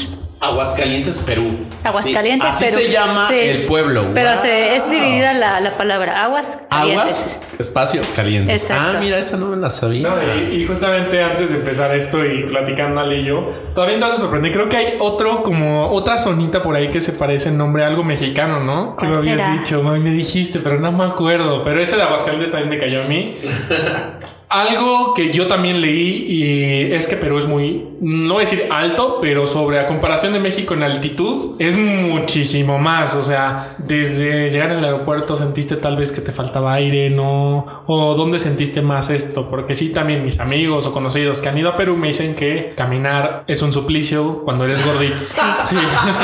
Aguascalientes, 0.40 1.20
Perú. 1.20 1.44
Aguascalientes, 1.84 2.50
Sí, 2.56 2.64
así 2.66 2.74
Perú. 2.74 2.86
se 2.86 2.92
llama 2.92 3.28
Sí. 3.28 3.34
el 3.38 3.62
pueblo. 3.62 4.10
Pero 4.12 4.30
Wow. 4.32 4.38
se, 4.42 4.76
es 4.76 4.90
dividida 4.90 5.32
la, 5.32 5.60
la 5.60 5.76
palabra 5.78 6.22
aguas 6.24 6.58
Aguas, 6.68 7.38
espacio, 7.58 8.02
caliente. 8.14 8.52
Exacto. 8.52 8.96
Ah, 8.98 9.00
mira, 9.00 9.18
esa 9.18 9.38
no 9.38 9.46
me 9.46 9.56
la 9.56 9.70
sabía. 9.70 10.06
No, 10.06 10.16
y, 10.22 10.56
y 10.62 10.66
justamente 10.66 11.22
antes 11.22 11.48
de 11.50 11.56
empezar 11.56 11.94
esto 11.96 12.22
y 12.26 12.42
platicando 12.44 13.00
Ale 13.00 13.20
y 13.20 13.24
yo, 13.24 13.48
todavía 13.74 13.96
te 13.98 14.04
vas 14.04 14.14
a 14.14 14.16
sorprender. 14.16 14.52
Creo 14.52 14.68
que 14.68 14.76
hay 14.76 14.94
otro, 15.00 15.42
como 15.44 15.88
otra 15.92 16.18
zonita 16.18 16.62
por 16.62 16.74
ahí 16.76 16.88
que 16.88 17.00
se 17.00 17.12
parece 17.12 17.48
en 17.48 17.56
nombre 17.56 17.84
a 17.84 17.86
algo 17.86 18.04
mexicano, 18.04 18.60
¿no? 18.60 18.96
Que 18.96 19.06
¿Cuál 19.06 19.12
lo 19.12 19.18
habías 19.18 19.60
dicho, 19.60 19.82
mami, 19.82 20.00
me 20.00 20.10
dijiste, 20.34 20.60
pero 20.60 20.80
no 20.80 20.90
me 20.92 21.04
acuerdo. 21.04 21.62
Pero 21.62 21.80
ese 21.80 21.96
de 21.96 22.02
Aguascalientes 22.02 22.50
también 22.50 22.70
me 22.70 22.78
cayó 22.78 23.02
a 23.02 23.06
mí. 23.06 23.36
Algo 24.54 25.14
que 25.14 25.32
yo 25.32 25.48
también 25.48 25.80
leí 25.80 26.26
y 26.28 26.92
es 26.92 27.08
que 27.08 27.16
Perú 27.16 27.38
es 27.38 27.46
muy, 27.46 27.88
no 28.00 28.38
decir 28.38 28.68
alto, 28.70 29.18
pero 29.20 29.48
sobre 29.48 29.80
a 29.80 29.86
comparación 29.88 30.32
de 30.32 30.38
México 30.38 30.74
en 30.74 30.84
altitud 30.84 31.56
es 31.58 31.76
muchísimo 31.76 32.78
más. 32.78 33.16
O 33.16 33.22
sea, 33.24 33.74
desde 33.78 34.50
llegar 34.50 34.70
al 34.70 34.84
aeropuerto 34.84 35.36
sentiste 35.36 35.74
tal 35.74 35.96
vez 35.96 36.12
que 36.12 36.20
te 36.20 36.30
faltaba 36.30 36.72
aire, 36.74 37.10
¿no? 37.10 37.66
O 37.86 38.14
dónde 38.14 38.38
sentiste 38.38 38.80
más 38.80 39.10
esto. 39.10 39.50
Porque 39.50 39.74
sí, 39.74 39.88
también 39.88 40.24
mis 40.24 40.38
amigos 40.38 40.86
o 40.86 40.92
conocidos 40.92 41.40
que 41.40 41.48
han 41.48 41.58
ido 41.58 41.70
a 41.70 41.76
Perú 41.76 41.96
me 41.96 42.06
dicen 42.06 42.36
que 42.36 42.74
caminar 42.76 43.42
es 43.48 43.60
un 43.60 43.72
suplicio 43.72 44.42
cuando 44.44 44.66
eres 44.66 44.86
gordito. 44.86 45.16
Sí. 45.64 45.76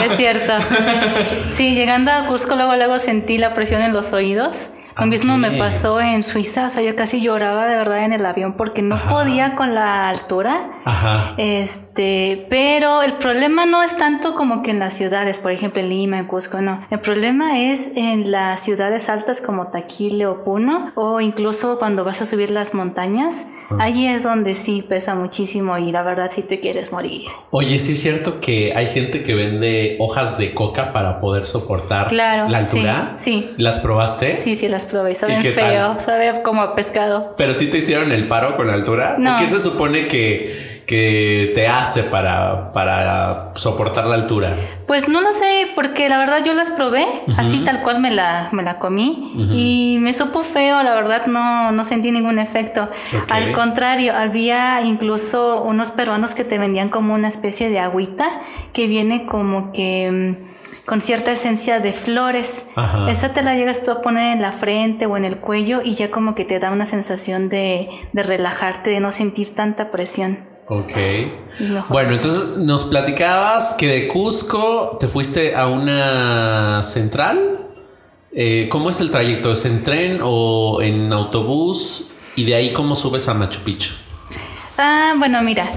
Es 0.05 0.17
cierto. 0.17 0.53
Sí, 1.49 1.75
llegando 1.75 2.13
a 2.13 2.27
Cusco 2.27 2.55
luego, 2.55 2.77
luego 2.77 2.99
sentí 2.99 3.39
la 3.39 3.55
presión 3.55 3.83
en 3.83 3.93
los 3.93 4.13
oídos. 4.13 4.71
Lo 5.01 5.07
mismo 5.07 5.37
me 5.39 5.53
pasó 5.53 6.01
en 6.01 6.23
Suiza, 6.23 6.67
o 6.67 6.69
sea, 6.69 6.83
yo 6.83 6.95
casi 6.97 7.21
lloraba 7.21 7.67
de 7.67 7.77
verdad 7.77 8.05
en 8.05 8.13
el 8.13 8.25
avión 8.27 8.55
porque 8.55 8.83
no 8.83 8.97
podía 9.09 9.55
con 9.57 9.75
la 9.75 10.09
altura. 10.09 10.71
Ajá. 10.85 11.35
Este, 11.39 12.47
pero 12.49 13.03
el 13.03 13.15
problema 13.15 13.67
no 13.67 13.83
es 13.83 13.97
tanto 13.97 14.35
como 14.35 14.63
que 14.63 14.71
en 14.71 14.79
las 14.79 14.95
ciudades, 14.95 15.39
por 15.39 15.53
ejemplo 15.53 15.81
en 15.83 15.89
Lima, 15.89 16.19
en 16.19 16.25
Cusco, 16.27 16.61
no. 16.61 16.81
El 16.91 17.01
problema 17.01 17.59
es 17.59 17.93
en 17.97 18.31
las 18.31 18.61
ciudades 18.61 19.09
altas 19.09 19.41
como 19.41 19.69
Taquile 19.69 20.27
o 20.27 20.45
Puno, 20.45 20.93
o 20.95 21.21
incluso 21.21 21.79
cuando 21.79 22.05
vas 22.05 22.21
a 22.23 22.25
subir 22.25 22.51
las 22.51 22.75
montañas. 22.75 23.47
Allí 23.79 24.07
es 24.07 24.23
donde 24.25 24.55
sí 24.55 24.83
pesa 24.87 25.15
muchísimo 25.15 25.79
y 25.79 25.93
la 25.93 26.03
verdad 26.03 26.31
sí 26.31 26.43
te 26.43 26.61
quieres 26.61 26.93
morir. 26.93 27.27
Oye, 27.51 27.79
sí 27.79 27.93
es 27.93 28.01
cierto 28.01 28.41
que 28.41 28.73
hay 28.75 28.87
gente 28.89 29.23
que 29.23 29.35
vende 29.35 29.97
hojas 30.01 30.39
de 30.39 30.53
coca 30.55 30.93
para 30.93 31.21
poder 31.21 31.47
soportar 31.47 32.09
Claro, 32.09 32.49
la 32.49 32.61
sí, 32.61 32.79
altura. 32.79 33.15
sí. 33.17 33.51
¿Las 33.57 33.79
probaste? 33.79 34.37
Sí, 34.37 34.55
sí 34.55 34.69
las 34.69 34.87
probé, 34.91 35.15
saben 35.15 35.43
feo, 35.43 35.99
sabe 35.99 36.43
como 36.43 36.63
a 36.63 36.75
pescado. 36.75 37.35
Pero 37.37 37.55
sí 37.55 37.71
te 37.71 37.79
hicieron 37.79 38.13
el 38.13 38.29
paro 38.29 38.57
con 38.57 38.67
la 38.67 38.75
altura. 38.75 39.17
No. 39.19 39.37
¿Qué 39.39 39.47
se 39.47 39.61
supone 39.61 40.09
que, 40.09 40.83
que 40.87 41.53
te 41.55 41.69
hace 41.69 42.03
para, 42.03 42.73
para 42.73 43.53
soportar 43.55 44.07
la 44.07 44.17
altura? 44.17 44.55
Pues 44.87 45.09
no 45.09 45.21
lo 45.21 45.31
sé, 45.31 45.69
porque 45.75 46.09
la 46.09 46.19
verdad 46.19 46.43
yo 46.45 46.53
las 46.53 46.73
probé, 46.73 47.07
así 47.37 47.61
tal 47.61 47.83
cual 47.83 48.01
me 48.01 48.11
la, 48.11 48.49
me 48.51 48.65
la 48.65 48.79
comí 48.81 49.33
y 49.55 49.99
me 50.01 50.13
supo 50.13 50.43
feo, 50.43 50.83
la 50.83 50.95
verdad 50.95 51.27
no, 51.27 51.71
no 51.71 51.85
sentí 51.85 52.11
ningún 52.11 52.41
efecto. 52.41 52.89
Al 53.29 53.53
contrario, 53.53 54.13
había 54.17 54.81
incluso 54.83 55.63
unos 55.63 55.93
peruanos 55.93 56.35
que 56.35 56.43
te 56.43 56.59
vendían 56.59 56.89
como 56.89 57.15
una 57.15 57.29
especie 57.29 57.71
de 57.71 57.79
agüita 57.79 58.29
que 58.73 58.89
viene 58.89 59.27
como 59.27 59.73
que 59.73 60.11
mm, 60.11 60.51
con 60.91 61.01
cierta 61.01 61.31
esencia 61.31 61.79
de 61.79 61.93
flores. 61.93 62.67
Ajá. 62.75 63.09
Esa 63.09 63.33
te 63.33 63.45
la 63.45 63.55
llegas 63.55 63.85
tú 63.85 63.93
a 63.93 64.03
poner 64.03 64.33
en 64.33 64.43
la 64.43 64.51
frente 64.51 65.07
o 65.07 65.17
en 65.17 65.25
el 65.25 65.37
cuello 65.37 65.83
y 65.85 65.95
ya 65.95 66.11
como 66.11 66.35
que 66.35 66.45
te 66.45 66.59
da 66.59 66.73
una 66.73 66.85
sensación 66.85 67.49
de, 67.49 67.89
de 68.13 68.23
relajarte, 68.25 68.91
de 68.91 68.99
no 68.99 69.13
sentir 69.13 69.55
tanta 69.55 69.93
presión. 69.93 70.41
Ok. 70.67 70.93
Bueno, 71.91 72.11
así. 72.11 72.17
entonces 72.17 72.57
nos 72.57 72.83
platicabas 72.87 73.75
que 73.75 73.87
de 73.87 74.09
Cusco 74.09 74.97
te 74.99 75.07
fuiste 75.07 75.55
a 75.55 75.69
una 75.69 76.83
central. 76.83 77.69
Eh, 78.33 78.69
¿Cómo 78.69 78.91
es 78.91 78.99
el 78.99 79.13
trayecto? 79.13 79.53
¿Es 79.53 79.65
en 79.67 79.85
tren 79.85 80.19
o 80.25 80.83
en 80.83 81.13
autobús? 81.13 82.11
Y 82.35 82.43
de 82.43 82.57
ahí, 82.57 82.73
¿cómo 82.73 82.97
subes 82.97 83.29
a 83.29 83.35
Machu 83.35 83.61
Picchu? 83.61 83.93
Ah, 84.77 85.15
bueno, 85.17 85.41
mira, 85.41 85.71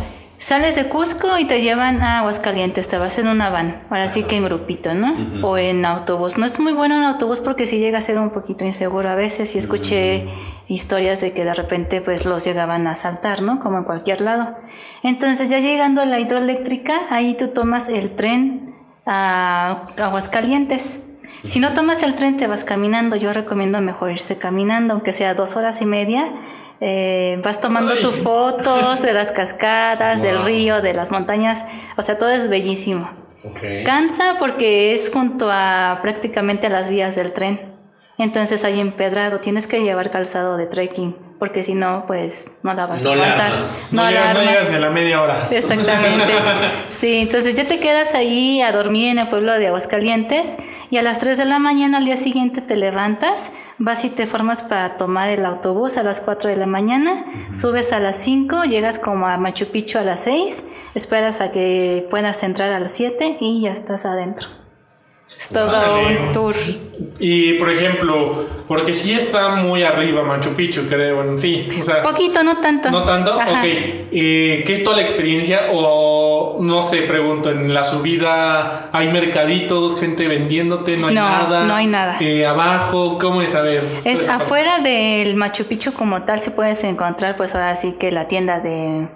sales 0.44 0.76
de 0.76 0.90
Cusco 0.90 1.40
y 1.40 1.46
te 1.46 1.62
llevan 1.62 2.02
a 2.02 2.20
Aguascalientes, 2.20 2.90
te 2.90 2.98
vas 2.98 3.18
en 3.18 3.30
una 3.30 3.50
van, 3.50 3.82
ahora 3.90 4.10
sí 4.10 4.24
que 4.24 4.36
en 4.36 4.44
grupito, 4.44 4.94
¿no? 4.94 5.48
O 5.48 5.58
en 5.58 5.86
autobús. 5.86 6.38
No 6.38 6.46
es 6.46 6.60
muy 6.60 6.74
bueno 6.74 6.98
en 6.98 7.04
autobús 7.04 7.40
porque 7.40 7.66
sí 7.66 7.80
llega 7.80 8.00
a 8.00 8.02
ser 8.02 8.20
un 8.20 8.30
poquito 8.30 8.66
inseguro 8.66 9.10
a 9.10 9.16
veces 9.16 9.56
y 9.56 9.58
escuché 9.58 10.26
historias 10.68 11.22
de 11.22 11.32
que 11.32 11.46
de 11.46 11.54
repente 11.54 12.02
pues 12.02 12.26
los 12.26 12.44
llegaban 12.44 12.88
a 12.88 12.96
saltar, 12.96 13.42
¿no? 13.42 13.60
Como 13.60 13.78
en 13.78 13.86
cualquier 13.86 14.20
lado. 14.20 14.58
Entonces 15.02 15.50
ya 15.50 15.60
llegando 15.60 16.02
a 16.02 16.06
la 16.06 16.20
hidroeléctrica, 16.20 16.94
ahí 17.10 17.36
tú 17.36 17.48
tomas 17.48 17.88
el 17.88 18.12
tren 18.12 18.76
a 19.06 19.84
Aguascalientes. 19.98 21.00
Si 21.46 21.62
no 21.62 21.72
tomas 21.72 22.04
el 22.04 22.16
tren, 22.16 22.36
te 22.36 22.48
vas 22.48 22.66
caminando. 22.66 23.16
Yo 23.16 23.32
recomiendo 23.32 23.80
mejor 23.80 24.12
irse 24.12 24.38
caminando, 24.38 24.94
aunque 24.94 25.14
sea 25.14 25.34
dos 25.36 25.56
horas 25.56 25.82
y 25.82 25.86
media. 25.86 26.34
Eh, 26.86 27.40
vas 27.42 27.62
tomando 27.62 27.94
Ay. 27.94 28.02
tus 28.02 28.16
fotos 28.16 29.02
de 29.04 29.14
las 29.14 29.32
cascadas, 29.32 30.22
del 30.22 30.44
río, 30.44 30.82
de 30.82 30.94
las 30.94 31.12
montañas. 31.12 31.64
O 31.96 32.02
sea, 32.02 32.18
todo 32.18 32.30
es 32.30 32.50
bellísimo. 32.50 33.10
Ok. 33.46 33.86
Cansa 33.86 34.36
porque 34.38 34.94
es 34.94 35.10
junto 35.10 35.50
a 35.50 36.00
prácticamente 36.02 36.68
a 36.68 36.70
las 36.70 36.90
vías 36.90 37.16
del 37.16 37.32
tren. 37.32 37.74
Entonces 38.18 38.66
hay 38.66 38.82
empedrado, 38.82 39.40
tienes 39.40 39.66
que 39.66 39.82
llevar 39.82 40.10
calzado 40.10 40.58
de 40.58 40.68
trekking, 40.68 41.16
porque 41.44 41.62
si 41.62 41.74
no, 41.76 42.06
pues 42.08 42.48
no 42.62 42.74
la 42.74 42.86
vas 42.86 43.04
No 43.04 43.10
a 43.10 43.14
aguantar. 43.16 43.52
armas. 43.52 43.90
No, 43.92 44.04
la 44.10 44.12
no 44.12 44.40
armas. 44.40 44.46
llegas 44.46 44.70
ni 44.70 44.76
a 44.78 44.80
la 44.80 44.90
media 44.92 45.22
hora. 45.22 45.36
Exactamente. 45.52 46.32
Sí, 46.90 47.18
entonces 47.18 47.58
ya 47.58 47.66
te 47.68 47.82
quedas 47.82 48.14
ahí 48.14 48.62
a 48.62 48.72
dormir 48.72 49.10
en 49.10 49.20
el 49.20 49.28
pueblo 49.28 49.52
de 49.60 49.68
Aguascalientes 49.68 50.56
y 50.90 50.96
a 50.96 51.02
las 51.02 51.20
3 51.20 51.38
de 51.38 51.44
la 51.44 51.60
mañana 51.60 51.98
al 51.98 52.06
día 52.06 52.16
siguiente 52.16 52.62
te 52.62 52.78
levantas, 52.78 53.52
vas 53.78 54.06
y 54.06 54.10
te 54.10 54.26
formas 54.26 54.64
para 54.64 54.96
tomar 54.96 55.28
el 55.28 55.46
autobús 55.46 55.98
a 55.98 56.04
las 56.04 56.22
4 56.22 56.50
de 56.52 56.56
la 56.56 56.66
mañana, 56.66 57.26
subes 57.52 57.92
a 57.92 58.00
las 58.00 58.16
5, 58.16 58.64
llegas 58.64 59.00
como 59.00 59.28
a 59.28 59.36
Machu 59.36 59.66
Picchu 59.66 59.98
a 59.98 60.04
las 60.04 60.22
6, 60.22 60.64
esperas 60.96 61.42
a 61.42 61.52
que 61.52 62.08
puedas 62.10 62.42
entrar 62.44 62.72
a 62.72 62.80
las 62.80 62.92
7 62.92 63.36
y 63.42 63.64
ya 63.64 63.72
estás 63.72 64.06
adentro. 64.06 64.48
Es 65.44 65.50
todo 65.50 66.00
un 66.08 66.32
tour. 66.32 66.56
Y 67.20 67.54
por 67.54 67.70
ejemplo, 67.70 68.46
porque 68.68 68.94
sí 68.94 69.14
está 69.14 69.50
muy 69.50 69.84
arriba 69.84 70.24
Machu 70.24 70.52
Picchu, 70.52 70.84
creo. 70.88 71.38
sí, 71.38 71.68
o 71.80 71.84
sea. 71.84 72.02
Poquito, 72.02 72.44
no 72.44 72.58
tanto. 72.60 72.90
¿No 72.92 73.04
tanto? 73.04 73.40
Ajá. 73.40 73.60
Ok. 73.60 73.64
Eh, 73.66 74.64
¿Qué 74.66 74.74
es 74.74 74.84
toda 74.84 74.98
la 74.98 75.02
experiencia? 75.02 75.68
O 75.74 76.58
no 76.60 76.82
sé, 76.82 77.02
pregunto, 77.04 77.50
en 77.52 77.74
la 77.74 77.84
subida 77.84 78.90
hay 78.92 79.10
mercaditos, 79.12 80.00
gente 80.00 80.28
vendiéndote, 80.28 80.98
no 80.98 81.08
hay 81.08 81.16
No, 81.16 81.22
nada. 81.22 81.64
no 81.66 81.76
hay 81.76 81.88
nada. 81.88 82.18
Eh, 82.20 82.46
abajo, 82.46 83.18
¿cómo 83.20 83.42
es? 83.42 83.54
A 83.56 83.62
ver. 83.62 83.84
Es 84.06 84.30
afuera 84.30 84.80
del 84.80 85.36
Machu 85.36 85.66
Picchu 85.66 85.94
como 85.94 86.24
tal, 86.24 86.40
si 86.40 86.52
puedes 86.52 86.84
encontrar, 86.84 87.36
pues 87.36 87.54
ahora 87.56 87.76
sí 87.76 87.96
que 88.00 88.12
la 88.12 88.28
tienda 88.28 88.60
de 88.60 89.08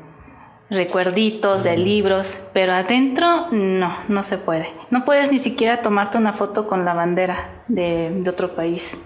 recuerditos, 0.70 1.64
de 1.64 1.78
libros, 1.78 2.42
pero 2.54 2.74
adentro 2.74 3.48
no, 3.52 3.96
no 4.08 4.24
se 4.24 4.38
puede. 4.38 4.68
No 4.90 5.06
puedes 5.06 5.32
ni 5.32 5.40
siquiera 5.40 5.82
tomarte 5.82 6.18
una 6.18 6.34
foto 6.34 6.68
con 6.68 6.84
la 6.86 6.94
bandera 6.94 7.64
de, 7.68 8.12
de 8.12 8.30
otro 8.30 8.50
país. 8.50 8.98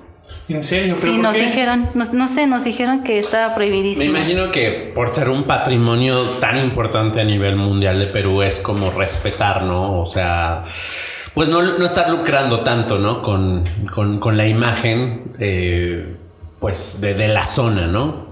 ¿En 0.48 0.64
serio? 0.64 0.96
¿Pero 1.00 1.14
Sí, 1.14 1.20
nos 1.20 1.36
qué? 1.36 1.42
dijeron, 1.44 1.90
nos- 1.94 2.14
no 2.14 2.28
sé, 2.28 2.48
nos 2.48 2.64
dijeron 2.64 3.04
que 3.04 3.20
estaba 3.20 3.50
Me 3.50 3.56
prohibidísimo. 3.56 4.16
imagino 4.18 4.52
que 4.52 4.92
por 4.96 5.08
ser 5.10 5.30
un 5.30 5.44
patrimonio 5.44 6.22
tan 6.40 6.58
importante 6.58 7.20
a 7.22 7.24
nivel 7.26 7.56
mundial 7.58 8.00
de 8.00 8.08
Perú 8.08 8.42
es 8.42 8.60
como 8.62 8.90
respetar, 8.92 9.64
¿no? 9.64 10.00
O 10.02 10.06
sea, 10.06 10.64
pues 11.34 11.50
no, 11.50 11.62
no 11.62 11.86
estar 11.86 12.10
lucrando 12.10 12.62
tanto, 12.62 12.98
¿no? 12.98 13.22
Con, 13.22 13.64
con- 13.94 14.20
con 14.20 14.38
la 14.38 14.48
imagen, 14.48 15.34
eh, 15.40 16.16
pues, 16.60 17.02
de, 17.02 17.14
de 17.14 17.28
la 17.28 17.44
zona, 17.44 17.88
¿no? 17.88 18.28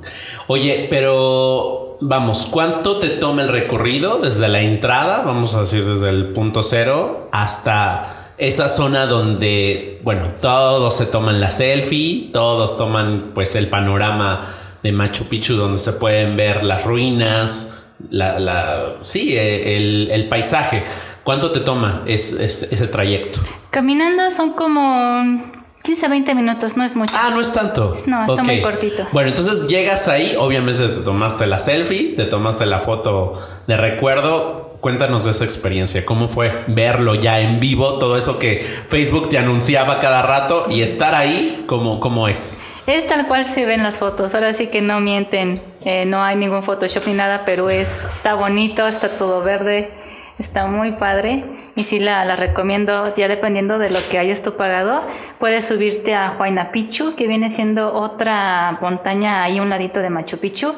Oye, 0.48 0.88
pero 0.90 1.89
vamos, 2.02 2.48
¿cuánto 2.52 2.98
te 3.00 3.10
toma 3.10 3.42
el 3.44 3.50
recorrido 3.50 4.18
desde 4.18 4.48
la 4.48 4.62
entrada, 4.62 5.22
vamos 5.26 5.54
a 5.54 5.62
decir 5.62 5.86
desde 5.86 6.10
el 6.10 6.28
punto 6.34 6.64
cero, 6.64 7.30
hasta 7.32 8.34
esa 8.38 8.70
zona 8.70 9.06
donde, 9.06 10.00
bueno, 10.04 10.28
todos 10.42 10.96
se 10.96 11.06
toman 11.06 11.42
la 11.42 11.52
selfie, 11.52 12.30
todos 12.32 12.78
toman 12.78 13.32
pues 13.36 13.56
el 13.56 13.68
panorama 13.68 14.48
de 14.82 14.92
Machu 14.94 15.26
Picchu 15.26 15.56
donde 15.56 15.78
se 15.80 15.92
pueden 15.94 16.38
ver 16.38 16.64
las 16.64 16.86
ruinas, 16.86 17.82
la, 18.10 18.40
la 18.40 18.96
sí, 19.02 19.36
eh, 19.36 19.76
el, 19.76 20.10
el 20.12 20.30
paisaje. 20.30 20.84
¿Cuánto 21.26 21.52
te 21.52 21.60
toma 21.60 22.04
es- 22.08 22.32
ese 22.32 22.88
trayecto? 22.88 23.40
Caminando 23.72 24.32
son 24.32 24.54
como 24.54 25.44
15, 25.90 26.08
20 26.08 26.36
minutos, 26.36 26.78
no 26.78 26.84
es 26.84 26.96
mucho. 26.96 27.12
Ah, 27.18 27.32
no 27.34 27.42
es 27.42 27.52
tanto. 27.52 27.94
No, 28.06 28.24
está 28.24 28.44
muy 28.44 28.62
cortito. 28.62 29.08
Bueno, 29.12 29.30
entonces 29.30 29.68
llegas 29.68 30.08
ahí, 30.08 30.36
obviamente 30.38 30.88
te 30.88 31.02
tomaste 31.02 31.48
la 31.48 31.58
selfie, 31.58 32.14
te 32.16 32.26
tomaste 32.26 32.68
la 32.68 32.78
foto 32.78 33.42
de 33.66 33.76
recuerdo. 33.76 34.70
Cuéntanos 34.82 35.26
de 35.26 35.32
esa 35.32 35.46
experiencia, 35.46 36.06
cómo 36.06 36.28
fue 36.28 36.64
verlo 36.68 37.16
ya 37.16 37.40
en 37.40 37.60
vivo, 37.60 37.98
todo 37.98 38.18
eso 38.18 38.38
que 38.38 38.64
Facebook 38.88 39.30
te 39.30 39.40
anunciaba 39.40 40.00
cada 40.00 40.22
rato 40.22 40.68
y 40.70 40.84
estar 40.84 41.16
ahí, 41.16 41.66
¿cómo, 41.68 42.00
cómo 42.00 42.28
es? 42.28 42.62
Es 42.88 43.06
tal 43.08 43.28
cual 43.28 43.44
se 43.44 43.66
ven 43.66 43.84
las 43.84 43.98
fotos, 43.98 44.36
ahora 44.36 44.54
sí 44.54 44.68
que 44.68 44.82
no 44.82 45.00
mienten, 45.02 45.62
eh, 45.84 46.06
no 46.06 46.24
hay 46.24 46.38
ningún 46.38 46.64
Photoshop 46.64 47.08
ni 47.08 47.14
nada, 47.14 47.44
pero 47.46 47.70
es- 47.70 48.06
está 48.16 48.36
bonito, 48.36 48.88
está 48.88 49.10
todo 49.10 49.44
verde, 49.44 49.92
está 50.40 50.66
muy 50.68 50.94
padre 50.94 51.44
y 51.76 51.84
sí 51.84 52.00
la, 52.00 52.24
la 52.26 52.36
recomiendo, 52.36 53.14
ya 53.14 53.28
dependiendo 53.28 53.78
de 53.78 53.90
lo 53.90 54.00
que 54.10 54.18
hayas 54.18 54.42
tú 54.42 54.56
pagado, 54.56 55.04
puedes 55.38 55.66
subirte 55.66 56.16
a 56.16 56.32
Huayna 56.32 56.72
Picchu, 56.72 57.14
que 57.16 57.28
viene 57.28 57.50
siendo 57.50 57.94
otra 57.94 58.80
montaña 58.82 59.44
ahí 59.44 59.58
a 59.58 59.62
un 59.62 59.70
ladito 59.70 60.00
de 60.00 60.10
Machu 60.10 60.38
Picchu, 60.38 60.74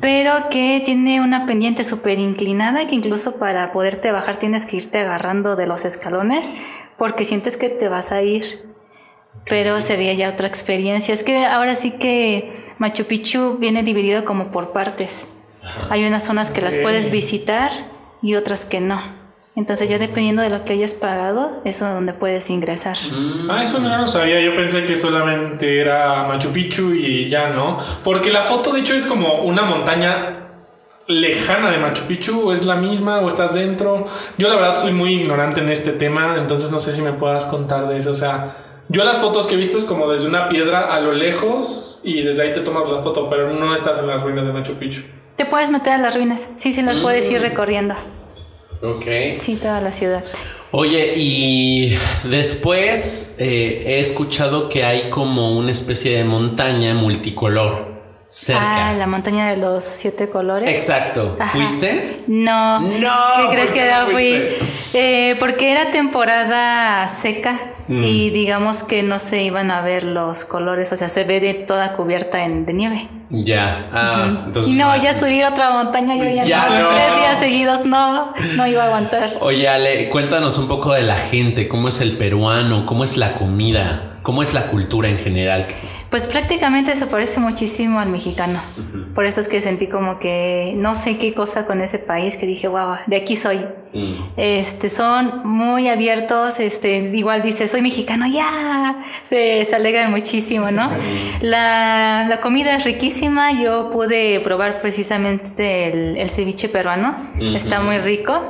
pero 0.00 0.48
que 0.48 0.82
tiene 0.84 1.20
una 1.20 1.46
pendiente 1.46 1.84
súper 1.84 2.18
inclinada 2.18 2.86
que 2.86 2.94
incluso 2.94 3.38
para 3.38 3.72
poderte 3.72 4.10
bajar 4.10 4.36
tienes 4.36 4.64
que 4.66 4.78
irte 4.78 4.98
agarrando 4.98 5.54
de 5.54 5.66
los 5.66 5.84
escalones 5.84 6.54
porque 6.96 7.24
sientes 7.24 7.56
que 7.56 7.68
te 7.68 7.88
vas 7.88 8.10
a 8.10 8.22
ir. 8.22 8.74
Pero 9.46 9.80
sería 9.80 10.14
ya 10.14 10.30
otra 10.30 10.48
experiencia. 10.48 11.12
Es 11.12 11.22
que 11.22 11.44
ahora 11.44 11.74
sí 11.74 11.90
que 11.90 12.52
Machu 12.78 13.04
Picchu 13.04 13.58
viene 13.58 13.82
dividido 13.82 14.24
como 14.24 14.50
por 14.50 14.72
partes. 14.72 15.28
Hay 15.90 16.04
unas 16.06 16.22
zonas 16.22 16.50
que 16.50 16.62
las 16.62 16.78
puedes 16.78 17.10
visitar 17.10 17.70
y 18.22 18.34
otras 18.34 18.64
que 18.64 18.80
no. 18.80 19.00
Entonces 19.56 19.88
ya 19.88 19.98
dependiendo 19.98 20.42
de 20.42 20.48
lo 20.48 20.64
que 20.64 20.72
hayas 20.72 20.94
pagado, 20.94 21.60
es 21.64 21.78
donde 21.78 22.12
puedes 22.12 22.50
ingresar. 22.50 22.96
Ah, 23.48 23.62
eso 23.62 23.78
no 23.78 23.96
lo 23.96 24.06
sabía. 24.06 24.40
Yo 24.40 24.52
pensé 24.52 24.84
que 24.84 24.96
solamente 24.96 25.80
era 25.80 26.24
Machu 26.24 26.50
Picchu 26.50 26.92
y 26.92 27.28
ya 27.28 27.50
no. 27.50 27.78
Porque 28.02 28.32
la 28.32 28.42
foto, 28.42 28.72
de 28.72 28.80
hecho, 28.80 28.94
es 28.94 29.06
como 29.06 29.42
una 29.42 29.62
montaña 29.62 30.40
lejana 31.06 31.70
de 31.70 31.78
Machu 31.78 32.02
Picchu. 32.04 32.48
¿O 32.48 32.52
es 32.52 32.64
la 32.64 32.74
misma 32.74 33.20
o 33.20 33.28
estás 33.28 33.54
dentro? 33.54 34.08
Yo, 34.38 34.48
la 34.48 34.56
verdad, 34.56 34.74
soy 34.74 34.92
muy 34.92 35.14
ignorante 35.14 35.60
en 35.60 35.68
este 35.68 35.92
tema. 35.92 36.34
Entonces, 36.36 36.72
no 36.72 36.80
sé 36.80 36.90
si 36.90 37.00
me 37.00 37.12
puedas 37.12 37.44
contar 37.44 37.86
de 37.86 37.96
eso. 37.96 38.10
O 38.10 38.16
sea, 38.16 38.56
yo 38.88 39.04
las 39.04 39.18
fotos 39.18 39.46
que 39.46 39.54
he 39.54 39.58
visto 39.58 39.78
es 39.78 39.84
como 39.84 40.10
desde 40.10 40.26
una 40.26 40.48
piedra 40.48 40.92
a 40.92 41.00
lo 41.00 41.12
lejos 41.12 42.00
y 42.02 42.22
desde 42.22 42.42
ahí 42.42 42.52
te 42.52 42.60
tomas 42.60 42.88
la 42.88 42.98
foto, 42.98 43.30
pero 43.30 43.52
no 43.52 43.72
estás 43.72 44.00
en 44.00 44.08
las 44.08 44.20
ruinas 44.22 44.46
de 44.46 44.52
Machu 44.52 44.74
Picchu. 44.74 45.02
Te 45.44 45.50
puedes 45.50 45.68
meter 45.68 45.92
a 45.92 45.98
las 45.98 46.14
ruinas. 46.14 46.48
Sí, 46.56 46.72
sí, 46.72 46.80
las 46.80 47.00
puedes 47.00 47.30
ir 47.30 47.42
recorriendo. 47.42 47.94
Ok. 48.80 49.04
Sí, 49.40 49.56
toda 49.56 49.82
la 49.82 49.92
ciudad. 49.92 50.24
Oye, 50.70 51.12
y 51.18 51.98
después 52.22 53.36
eh, 53.38 53.84
he 53.86 54.00
escuchado 54.00 54.70
que 54.70 54.84
hay 54.84 55.10
como 55.10 55.58
una 55.58 55.70
especie 55.70 56.16
de 56.16 56.24
montaña 56.24 56.94
multicolor 56.94 57.92
cerca. 58.26 58.88
Ah, 58.88 58.94
la 58.94 59.06
montaña 59.06 59.50
de 59.50 59.58
los 59.58 59.84
siete 59.84 60.30
colores. 60.30 60.70
Exacto. 60.70 61.36
Ajá. 61.38 61.50
¿Fuiste? 61.50 62.22
No. 62.26 62.80
No, 62.80 62.88
¿Qué 62.90 63.48
crees 63.50 63.66
¿por 63.66 63.74
que 63.74 63.90
no 63.90 64.06
fui? 64.06 64.48
Eh, 64.94 65.36
porque 65.38 65.72
era 65.72 65.90
temporada 65.90 67.06
seca 67.06 67.73
Mm. 67.86 68.02
y 68.02 68.30
digamos 68.30 68.82
que 68.82 69.02
no 69.02 69.18
se 69.18 69.42
iban 69.42 69.70
a 69.70 69.82
ver 69.82 70.04
los 70.04 70.44
colores, 70.44 70.92
o 70.92 70.96
sea, 70.96 71.08
se 71.08 71.24
ve 71.24 71.40
de 71.40 71.54
toda 71.54 71.92
cubierta 71.92 72.44
en, 72.44 72.64
de 72.64 72.72
nieve. 72.72 73.08
Ya. 73.30 73.88
Ah, 73.92 74.44
entonces. 74.46 74.72
y 74.72 74.74
no, 74.74 74.94
ya 74.96 75.12
subir 75.12 75.44
otra 75.44 75.70
montaña, 75.72 76.16
yo 76.16 76.24
ya, 76.24 76.44
Ya 76.44 76.68
no, 76.80 76.88
tres 76.88 77.16
días 77.16 77.38
seguidos, 77.38 77.84
no, 77.84 78.32
no 78.56 78.66
iba 78.66 78.84
a 78.84 78.86
aguantar. 78.86 79.30
Oye, 79.40 79.68
Ale, 79.68 80.08
cuéntanos 80.08 80.58
un 80.58 80.68
poco 80.68 80.92
de 80.92 81.02
la 81.02 81.18
gente, 81.18 81.68
cómo 81.68 81.88
es 81.88 82.00
el 82.00 82.12
peruano, 82.12 82.86
cómo 82.86 83.04
es 83.04 83.16
la 83.16 83.34
comida, 83.34 84.18
cómo 84.22 84.42
es 84.42 84.54
la 84.54 84.68
cultura 84.68 85.08
en 85.08 85.18
general. 85.18 85.66
Pues 86.10 86.28
prácticamente 86.28 86.94
se 86.94 87.06
parece 87.06 87.40
muchísimo 87.40 87.98
al 87.98 88.08
mexicano. 88.08 88.60
Por 89.14 89.24
eso 89.24 89.40
es 89.40 89.48
que 89.48 89.60
sentí 89.60 89.88
como 89.88 90.18
que 90.18 90.74
no 90.76 90.94
sé 90.94 91.18
qué 91.18 91.34
cosa 91.34 91.66
con 91.66 91.80
ese 91.80 91.98
país 91.98 92.36
que 92.36 92.46
dije, 92.46 92.68
wow, 92.68 92.96
de 93.06 93.16
aquí 93.16 93.34
soy. 93.34 93.64
Este, 94.36 94.88
son 94.88 95.46
muy 95.46 95.88
abiertos, 95.88 96.60
este, 96.60 96.98
igual 97.12 97.42
dice, 97.42 97.66
soy 97.74 97.82
mexicano, 97.82 98.24
ya, 98.28 98.94
se, 99.24 99.64
se 99.64 99.74
alegran 99.74 100.12
muchísimo, 100.12 100.70
¿no? 100.70 100.92
La, 101.40 102.24
la 102.28 102.40
comida 102.40 102.76
es 102.76 102.84
riquísima, 102.84 103.50
yo 103.60 103.90
pude 103.90 104.38
probar 104.40 104.78
precisamente 104.80 105.88
el, 105.90 106.16
el 106.16 106.30
ceviche 106.30 106.68
peruano, 106.68 107.16
está 107.52 107.80
muy 107.80 107.98
rico. 107.98 108.40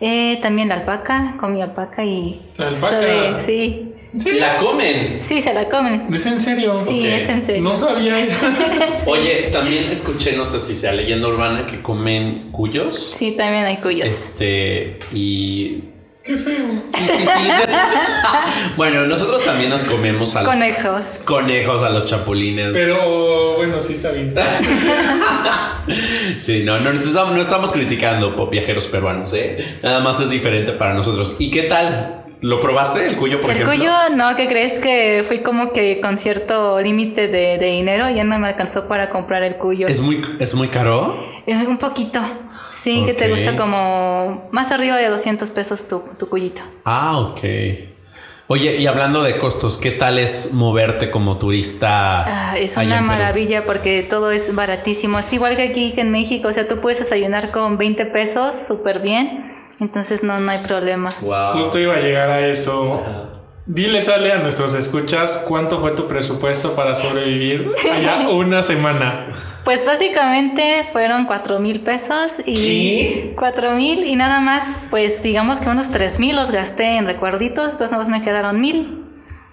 Eh, 0.00 0.38
también 0.40 0.68
la 0.70 0.76
alpaca, 0.76 1.34
comí 1.38 1.60
alpaca 1.60 2.02
y... 2.02 2.40
¿La 2.56 2.66
alpaca? 2.68 2.88
sabe- 2.88 3.38
sí, 3.40 3.92
¿La 4.40 4.56
comen? 4.56 5.18
sí, 5.20 5.42
se 5.42 5.52
la 5.52 5.68
comen. 5.68 6.06
¿Es 6.12 6.24
en 6.24 6.38
serio? 6.38 6.80
Sí, 6.80 7.06
es 7.06 7.28
en 7.28 7.40
serio. 7.42 7.62
No 7.62 7.74
sabía. 7.76 8.14
Oye, 9.06 9.50
también 9.52 9.84
escuché, 9.92 10.32
no 10.34 10.46
sé 10.46 10.58
si 10.58 10.74
sea 10.74 10.92
leyenda 10.92 11.28
urbana, 11.28 11.66
que 11.66 11.82
comen 11.82 12.48
cuyos. 12.52 12.98
Sí, 12.98 13.32
también 13.32 13.64
hay 13.66 13.76
cuyos. 13.76 14.06
Este, 14.06 14.98
y. 15.12 15.84
Qué 16.24 16.36
feo. 16.36 16.84
Sí, 16.94 17.04
sí, 17.04 17.26
sí. 17.26 17.50
bueno, 18.76 19.06
nosotros 19.06 19.44
también 19.44 19.70
nos 19.70 19.84
comemos 19.84 20.36
a 20.36 20.42
los 20.42 20.50
Conejos. 20.50 21.20
conejos, 21.24 21.82
a 21.82 21.90
los 21.90 22.04
chapulines. 22.04 22.70
Pero 22.72 23.56
bueno, 23.56 23.80
sí 23.80 23.94
está 23.94 24.10
bien. 24.12 24.32
Sí, 26.38 26.62
no, 26.64 26.78
no, 26.78 26.90
estamos, 26.90 27.34
no 27.34 27.40
estamos 27.40 27.72
criticando 27.72 28.46
viajeros 28.46 28.86
peruanos, 28.86 29.34
¿eh? 29.34 29.78
Nada 29.82 29.98
más 30.00 30.20
es 30.20 30.30
diferente 30.30 30.72
para 30.72 30.94
nosotros. 30.94 31.34
¿Y 31.40 31.50
qué 31.50 31.62
tal? 31.64 32.21
¿Lo 32.42 32.60
probaste 32.60 33.06
el 33.06 33.16
cuyo, 33.16 33.40
por 33.40 33.50
el 33.50 33.56
ejemplo? 33.56 33.76
cuyo, 33.76 33.92
no, 34.16 34.34
¿qué 34.34 34.48
crees? 34.48 34.80
Que 34.80 35.24
fui 35.26 35.38
como 35.38 35.72
que 35.72 36.00
con 36.00 36.16
cierto 36.16 36.80
límite 36.80 37.28
de, 37.28 37.56
de 37.56 37.66
dinero, 37.66 38.10
ya 38.10 38.24
no 38.24 38.36
me 38.40 38.48
alcanzó 38.48 38.88
para 38.88 39.10
comprar 39.10 39.44
el 39.44 39.56
cuyo. 39.56 39.86
¿Es 39.86 40.00
muy, 40.00 40.20
¿Es 40.40 40.52
muy 40.54 40.66
caro? 40.66 41.16
Eh, 41.46 41.64
un 41.66 41.78
poquito. 41.78 42.20
Sí, 42.72 43.04
que 43.04 43.14
te 43.14 43.30
gusta 43.30 43.54
como 43.54 44.48
más 44.50 44.72
arriba 44.72 44.96
de 44.96 45.08
200 45.08 45.50
pesos 45.50 45.86
tu, 45.86 46.02
tu 46.18 46.28
cuyito. 46.28 46.62
Ah, 46.84 47.18
ok. 47.18 47.40
Oye, 48.48 48.76
y 48.76 48.86
hablando 48.86 49.22
de 49.22 49.38
costos, 49.38 49.78
¿qué 49.78 49.92
tal 49.92 50.18
es 50.18 50.52
moverte 50.52 51.10
como 51.10 51.38
turista? 51.38 52.24
Ah, 52.26 52.58
es 52.58 52.76
una 52.76 53.00
maravilla 53.00 53.64
porque 53.64 54.02
todo 54.02 54.32
es 54.32 54.54
baratísimo. 54.54 55.18
Es 55.20 55.32
igual 55.32 55.54
que 55.56 55.62
aquí 55.62 55.92
que 55.92 56.00
en 56.00 56.10
México. 56.10 56.48
O 56.48 56.52
sea, 56.52 56.66
tú 56.66 56.80
puedes 56.80 56.98
desayunar 56.98 57.50
con 57.50 57.78
20 57.78 58.06
pesos 58.06 58.56
súper 58.56 58.98
bien. 58.98 59.51
Entonces 59.82 60.22
no, 60.22 60.36
no 60.36 60.52
hay 60.52 60.60
problema. 60.60 61.12
Wow. 61.20 61.54
Justo 61.54 61.76
iba 61.80 61.94
a 61.94 61.98
llegar 61.98 62.30
a 62.30 62.46
eso. 62.46 63.02
Dile, 63.66 64.00
sale 64.00 64.32
a 64.32 64.38
nuestros 64.38 64.74
escuchas 64.74 65.42
cuánto 65.48 65.80
fue 65.80 65.90
tu 65.90 66.06
presupuesto 66.06 66.74
para 66.76 66.94
sobrevivir 66.94 67.72
allá 67.92 68.28
una 68.30 68.62
semana. 68.62 69.12
Pues 69.64 69.84
básicamente 69.84 70.86
fueron 70.92 71.26
4 71.26 71.58
mil 71.58 71.80
pesos 71.80 72.42
y... 72.46 73.32
4 73.36 73.72
mil 73.72 74.04
y 74.04 74.14
nada 74.14 74.38
más, 74.38 74.76
pues 74.88 75.20
digamos 75.24 75.60
que 75.60 75.68
unos 75.68 75.90
3 75.90 76.20
mil 76.20 76.36
los 76.36 76.52
gasté 76.52 76.96
en 76.96 77.06
recuerditos, 77.06 77.72
entonces 77.72 77.90
nada 77.90 77.98
más 77.98 78.08
me 78.08 78.22
quedaron 78.22 78.60
mil 78.60 79.04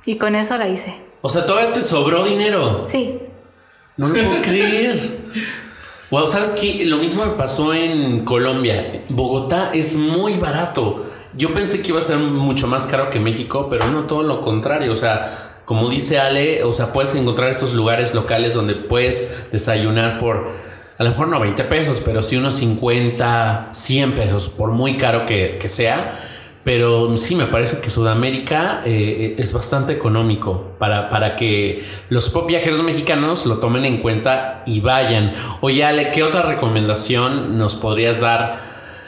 y 0.06 0.18
con 0.18 0.36
eso 0.36 0.58
la 0.58 0.68
hice. 0.68 0.96
O 1.22 1.30
sea, 1.30 1.44
todavía 1.44 1.74
te 1.74 1.82
sobró 1.82 2.24
dinero. 2.24 2.84
Sí. 2.86 3.20
No 3.98 4.08
lo 4.10 4.14
puedo 4.14 4.42
creer. 4.44 5.00
Wow, 6.12 6.26
¿sabes 6.26 6.58
qué? 6.60 6.86
Lo 6.86 6.98
mismo 6.98 7.24
me 7.24 7.34
pasó 7.34 7.72
en 7.72 8.26
Colombia. 8.26 9.04
Bogotá 9.10 9.70
es 9.76 9.96
muy 9.96 10.38
barato. 10.38 11.06
Yo 11.38 11.54
pensé 11.54 11.84
que 11.84 11.90
iba 11.90 12.00
a 12.00 12.02
ser 12.02 12.18
mucho 12.18 12.66
más 12.66 12.88
caro 12.88 13.12
que 13.12 13.20
México, 13.20 13.68
pero 13.70 13.86
no 13.86 14.06
todo 14.06 14.24
lo 14.24 14.42
contrario. 14.42 14.92
O 14.92 14.96
sea, 14.96 15.62
como 15.66 15.88
dice 15.88 16.18
Ale, 16.18 16.64
o 16.64 16.74
sea, 16.74 16.92
puedes 16.94 17.14
encontrar 17.14 17.52
estos 17.52 17.74
lugares 17.76 18.16
locales 18.16 18.56
donde 18.56 18.74
puedes 18.74 19.52
desayunar 19.52 20.20
por 20.20 20.48
a 20.98 21.04
lo 21.04 21.12
mejor 21.12 21.28
no 21.28 21.40
20 21.40 21.64
pesos, 21.66 22.02
pero 22.04 22.24
sí 22.24 22.38
unos 22.38 22.56
50, 22.56 23.70
100 23.72 24.12
pesos, 24.14 24.50
por 24.50 24.72
muy 24.72 24.98
caro 24.98 25.28
que, 25.28 25.60
que 25.62 25.70
sea. 25.70 26.20
Pero 26.64 27.16
sí, 27.16 27.36
me 27.36 27.46
parece 27.46 27.80
que 27.80 27.90
Sudamérica 27.90 28.82
eh, 28.86 29.36
es 29.38 29.54
bastante 29.54 29.94
económico 29.94 30.74
para, 30.78 31.10
para 31.10 31.36
que 31.36 31.84
los 32.10 32.30
pop 32.30 32.48
viajeros 32.48 32.84
mexicanos 32.84 33.46
lo 33.46 33.60
tomen 33.60 33.86
en 33.86 34.00
cuenta 34.00 34.64
y 34.66 34.82
vayan. 34.82 35.34
Oye, 35.62 35.86
Ale, 35.86 36.12
¿qué 36.12 36.22
otra 36.22 36.42
recomendación 36.44 37.58
nos 37.58 37.76
podrías 37.76 38.20
dar 38.20 38.60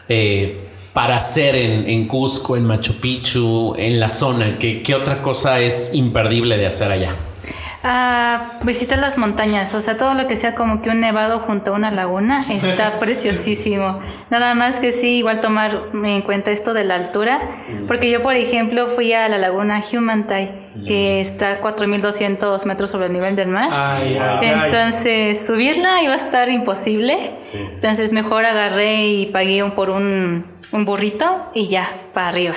eh, 0.08 0.66
para 0.94 1.18
hacer 1.18 1.56
en, 1.56 1.90
en 1.90 2.08
Cusco, 2.08 2.56
en 2.56 2.66
Machu 2.66 2.94
Picchu, 3.02 3.76
en 3.78 4.00
la 4.00 4.08
zona? 4.08 4.58
¿Qué, 4.58 4.82
qué 4.82 4.96
otra 4.96 5.22
cosa 5.22 5.60
es 5.60 5.94
imperdible 5.94 6.58
de 6.58 6.68
hacer 6.68 6.92
allá? 6.92 7.16
Ah, 7.84 8.60
visitar 8.62 9.00
las 9.00 9.17
montañas, 9.17 9.74
o 9.74 9.80
sea, 9.80 9.98
todo 9.98 10.13
lo 10.13 10.28
que 10.28 10.36
sea 10.36 10.54
como 10.54 10.84
que 10.84 10.91
un 10.91 11.00
nevado 11.00 11.39
junto 11.39 11.72
a 11.72 11.74
una 11.74 11.89
laguna 11.89 12.44
está 12.52 13.00
preciosísimo. 13.00 14.00
Nada 14.30 14.54
más 14.54 14.80
que 14.80 14.91
sí, 14.91 15.17
igual 15.17 15.39
tomar 15.39 15.86
en 15.94 16.22
cuenta 16.22 16.52
esto 16.52 16.74
de 16.74 16.84
la 16.84 16.96
altura, 16.96 17.39
porque 17.88 18.12
yo, 18.12 18.22
por 18.22 18.36
ejemplo, 18.36 18.88
fui 18.88 19.13
a 19.13 19.28
la 19.30 19.39
laguna 19.39 19.82
Humantai, 19.82 20.54
que 20.86 21.22
está 21.22 21.54
a 21.54 21.60
4200 21.60 22.65
metros 22.67 22.91
sobre 22.91 23.08
el 23.08 23.13
nivel 23.13 23.36
del 23.36 23.48
mar. 23.48 23.70
Ay, 23.72 24.15
ay, 24.22 24.39
ay. 24.41 24.63
Entonces, 24.63 25.44
subirla 25.44 26.04
iba 26.04 26.13
a 26.13 26.17
estar 26.17 26.50
imposible. 26.50 27.17
Entonces, 27.74 28.13
mejor 28.13 28.46
agarré 28.46 29.08
y 29.08 29.26
pagué 29.26 29.63
un, 29.63 29.72
por 29.72 29.89
un, 29.89 30.46
un 30.72 30.86
burrito 30.86 31.50
y 31.56 31.67
ya, 31.67 31.89
para 32.13 32.30
arriba. 32.30 32.56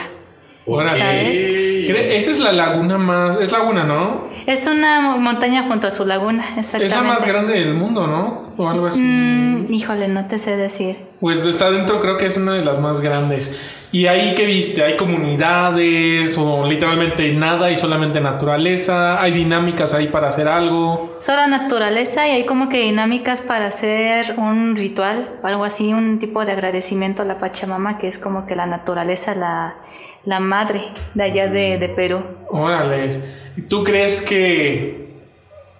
Órale. 0.67 2.17
Esa 2.17 2.31
es 2.31 2.39
la 2.39 2.53
laguna 2.53 2.97
más. 2.99 3.37
Es 3.41 3.53
laguna, 3.53 3.85
¿no? 3.85 4.23
Es 4.47 4.67
una 4.67 5.17
montaña 5.19 5.65
junto 5.69 5.87
a 5.87 5.91
su 5.91 6.05
laguna, 6.07 6.45
exactamente. 6.57 6.87
Es 6.87 6.93
la 6.93 7.03
más 7.03 7.27
grande 7.27 7.55
del 7.55 7.75
mundo, 7.75 8.07
¿no? 8.07 8.53
O 8.57 8.69
algo 8.69 8.87
así. 8.87 9.01
Mm, 9.01 9.73
híjole, 9.73 10.09
no 10.09 10.27
te 10.27 10.39
sé 10.39 10.57
decir. 10.57 10.97
Pues 11.21 11.45
está 11.45 11.71
dentro, 11.71 12.01
creo 12.01 12.17
que 12.17 12.27
es 12.27 12.37
una 12.37 12.55
de 12.55 12.65
las 12.65 12.81
más 12.81 13.01
grandes. 13.01 13.55
¿Y 13.93 14.09
ahí 14.09 14.35
qué 14.35 14.45
viste? 14.45 14.83
¿Hay 14.83 14.97
comunidades 14.97 16.37
o 16.37 16.67
literalmente 16.67 17.33
nada 17.33 17.71
y 17.71 17.77
solamente 17.77 18.21
naturaleza? 18.21 19.23
¿Hay 19.23 19.31
dinámicas 19.31 19.95
ahí 19.95 20.09
para 20.09 20.29
hacer 20.29 20.49
algo? 20.49 21.17
Solo 21.21 21.47
naturaleza 21.47 22.27
y 22.27 22.33
hay 22.33 22.45
como 22.45 22.69
que 22.69 22.81
dinámicas 22.81 23.41
para 23.41 23.67
hacer 23.67 24.35
un 24.37 24.75
ritual 24.75 25.29
o 25.43 25.47
algo 25.47 25.65
así, 25.65 25.93
un 25.93 26.19
tipo 26.19 26.45
de 26.45 26.53
agradecimiento 26.53 27.23
a 27.23 27.25
la 27.25 27.39
Pachamama, 27.39 27.97
que 27.99 28.09
es 28.09 28.19
como 28.19 28.47
que 28.47 28.57
la 28.57 28.67
naturaleza, 28.67 29.37
la, 29.37 29.77
la 30.25 30.41
madre 30.41 30.81
de 31.15 31.23
allá 31.23 31.49
de, 31.49 31.79
de 31.79 31.89
Perú. 31.89 32.23
Órale. 32.49 33.11
¿Y 33.57 33.63
¿Tú 33.63 33.85
crees 33.85 34.23
que 34.23 35.09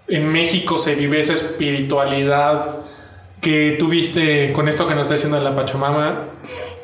en 0.09 0.33
México 0.33 0.79
se 0.79 0.95
vive 0.95 1.21
esa 1.21 1.33
espiritualidad 1.33 2.79
que 3.41 3.77
tuviste 3.79 4.53
con 4.53 4.69
esto 4.69 4.87
que 4.87 4.95
nos 4.95 5.03
está 5.03 5.15
diciendo 5.15 5.39
la 5.41 5.55
Pachamama? 5.55 6.29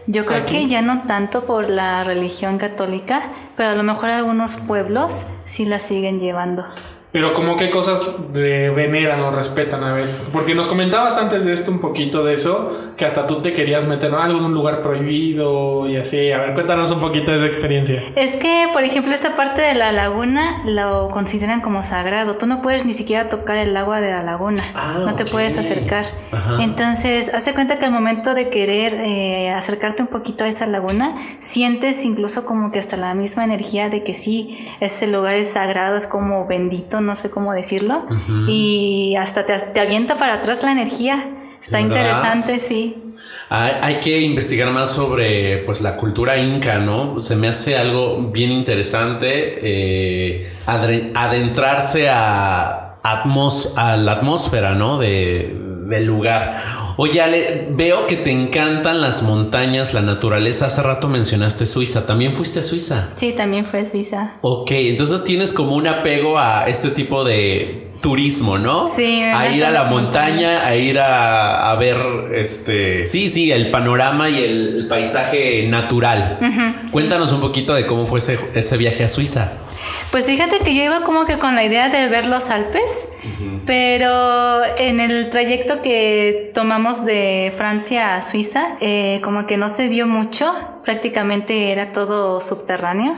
Yo 0.07 0.27
creo 0.27 0.43
Aquí. 0.43 0.59
que 0.59 0.67
ya 0.67 0.83
no 0.83 1.03
tanto 1.07 1.45
por 1.45 1.71
la 1.71 2.03
religión 2.05 2.59
católica, 2.59 3.31
pero 3.57 3.71
a 3.71 3.75
lo 3.75 3.83
mejor 3.83 4.11
algunos 4.11 4.57
pueblos 4.57 5.27
sí 5.45 5.65
la 5.65 5.79
siguen 5.79 6.19
llevando. 6.19 6.65
Pero 7.13 7.35
como 7.35 7.57
qué 7.57 7.71
cosas 7.71 8.33
de 8.33 8.71
veneran 8.71 9.21
o 9.21 9.33
respetan, 9.33 9.83
a 9.83 9.93
ver. 9.93 10.09
Porque 10.33 10.55
nos 10.55 10.69
comentabas 10.69 11.19
antes 11.19 11.45
de 11.45 11.53
esto 11.53 11.73
un 11.73 11.81
poquito 11.81 12.25
de 12.25 12.35
eso, 12.35 12.77
que 12.97 13.05
hasta 13.05 13.27
tú 13.27 13.41
te 13.41 13.53
querías 13.53 13.87
meter 13.87 14.13
¿no? 14.13 14.23
algo 14.23 14.39
en 14.39 14.45
un 14.45 14.55
lugar 14.55 14.83
prohibido 14.83 15.89
y 15.89 15.97
así. 15.97 16.31
A 16.31 16.39
ver, 16.39 16.55
cuéntanos 16.55 16.91
un 16.93 17.01
poquito 17.01 17.33
de 17.33 17.39
esa 17.39 17.47
experiencia. 17.47 18.01
Es 18.15 18.37
que, 18.37 18.69
por 18.73 18.85
ejemplo, 18.85 19.13
esta 19.13 19.35
parte 19.35 19.61
de 19.61 19.75
la 19.75 19.91
laguna 19.91 20.63
lo 20.67 21.09
consideran 21.09 21.61
como 21.61 21.83
sagrado. 21.83 22.35
Tú 22.35 22.47
no 22.47 22.63
puedes 22.63 22.85
ni 22.85 22.93
siquiera 22.93 23.29
tocar 23.29 23.57
el 23.57 23.77
agua 23.77 24.01
de 24.01 24.11
la 24.11 24.23
laguna. 24.23 24.63
Ah, 24.75 25.03
no 25.05 25.17
te 25.17 25.25
puedes 25.25 25.59
acercar. 25.59 26.05
Ajá. 26.31 26.59
Entonces, 26.63 27.35
hazte 27.35 27.55
cuenta 27.55 27.79
que 27.79 27.87
al 27.87 27.93
momento 27.93 28.35
de 28.35 28.51
querer 28.51 28.95
eh, 28.95 29.51
acercarte 29.51 30.03
un 30.03 30.09
poquito 30.09 30.45
a 30.45 30.49
esa 30.49 30.67
laguna, 30.67 31.17
sientes 31.39 32.05
incluso 32.05 32.45
como 32.45 32.71
que 32.71 32.79
hasta 32.79 32.97
la 32.97 33.15
misma 33.15 33.43
energía 33.43 33.89
de 33.89 34.05
que 34.05 34.15
sí, 34.15 34.69
ese 34.79 35.09
lugar 35.09 35.35
es 35.35 35.51
sagrado, 35.51 35.97
es 35.97 36.07
como 36.07 36.47
bendito, 36.47 37.00
no 37.01 37.15
sé 37.15 37.31
cómo 37.31 37.53
decirlo. 37.53 38.07
Y 38.49 39.15
hasta 39.19 39.45
te, 39.47 39.55
te 39.59 39.81
avienta 39.81 40.15
para 40.17 40.35
atrás 40.35 40.63
la 40.65 40.73
energía. 40.73 41.29
Está 41.61 41.79
¿Verdad? 41.79 41.89
interesante, 42.01 42.61
sí. 42.61 43.03
Hay, 43.51 43.73
hay 43.83 43.95
que 44.01 44.21
investigar 44.21 44.71
más 44.71 44.91
sobre 44.91 45.59
pues 45.65 45.81
la 45.81 45.97
cultura 45.97 46.39
inca, 46.39 46.79
¿no? 46.79 47.21
Se 47.21 47.35
me 47.37 47.49
hace 47.49 47.77
algo 47.77 48.19
bien 48.33 48.51
interesante 48.53 49.59
eh, 49.61 50.53
adentrarse 51.15 52.09
a, 52.09 52.97
atmos- 53.03 53.77
a 53.77 53.97
la 53.97 54.13
atmósfera, 54.13 54.75
¿no? 54.75 54.99
De, 54.99 55.57
del 55.91 56.07
lugar. 56.07 56.63
Oye, 56.97 57.21
Ale, 57.21 57.69
veo 57.71 58.07
que 58.07 58.17
te 58.17 58.31
encantan 58.31 59.01
las 59.01 59.23
montañas, 59.23 59.93
la 59.95 60.01
naturaleza. 60.01 60.67
Hace 60.67 60.83
rato 60.83 61.09
mencionaste 61.09 61.67
Suiza. 61.67 62.07
¿También 62.07 62.35
fuiste 62.35 62.61
a 62.61 62.63
Suiza? 62.63 63.09
Sí, 63.15 63.33
también 63.33 63.65
fue 63.65 63.85
Suiza. 63.85 64.35
Ok, 64.41 64.71
entonces 64.73 65.25
tienes 65.25 65.53
como 65.53 65.75
un 65.77 65.87
apego 65.87 66.39
a 66.39 66.69
este 66.69 66.91
tipo 66.91 67.25
de 67.25 67.91
turismo, 68.01 68.57
¿no? 68.59 68.89
Sí, 68.89 69.21
A 69.23 69.51
ir 69.55 69.65
a 69.65 69.71
la 69.71 69.85
montaña, 69.91 70.65
a 70.67 70.75
ir 70.75 70.99
a, 70.99 71.71
a 71.71 71.75
ver 71.77 71.97
este. 72.35 73.05
Sí, 73.05 73.29
sí, 73.29 73.53
el 73.53 73.71
panorama 73.71 74.29
y 74.31 74.43
el, 74.45 74.77
el 74.79 74.89
paisaje 74.89 75.67
natural. 75.69 76.39
Cuéntanos 76.93 77.33
un 77.33 77.41
poquito 77.41 77.75
de 77.75 77.87
cómo 77.87 78.07
fue 78.07 78.19
ese, 78.21 78.39
ese 78.55 78.77
viaje 78.77 79.05
a 79.05 79.09
Suiza. 79.09 79.53
Pues 80.11 80.27
fíjate 80.27 80.59
que 80.59 80.75
yo 80.75 80.83
iba 80.83 81.03
como 81.03 81.25
que 81.25 81.39
con 81.39 81.55
la 81.55 81.65
idea 81.65 81.89
de 81.89 82.09
ver 82.09 82.27
los 82.27 82.51
Alpes, 82.51 83.09
pero 83.67 84.63
en 84.79 85.01
el 85.01 85.31
trayecto 85.31 85.83
que 85.83 86.51
tomamos 86.55 87.05
de 87.05 87.53
Francia 87.57 88.17
a 88.17 88.23
Suiza, 88.23 88.77
eh, 88.81 89.21
como 89.23 89.47
que 89.47 89.57
no 89.57 89.69
se 89.69 89.89
vio 89.89 90.07
mucho, 90.07 90.53
prácticamente 90.85 91.71
era 91.73 91.93
todo 91.93 92.41
subterráneo. 92.41 93.15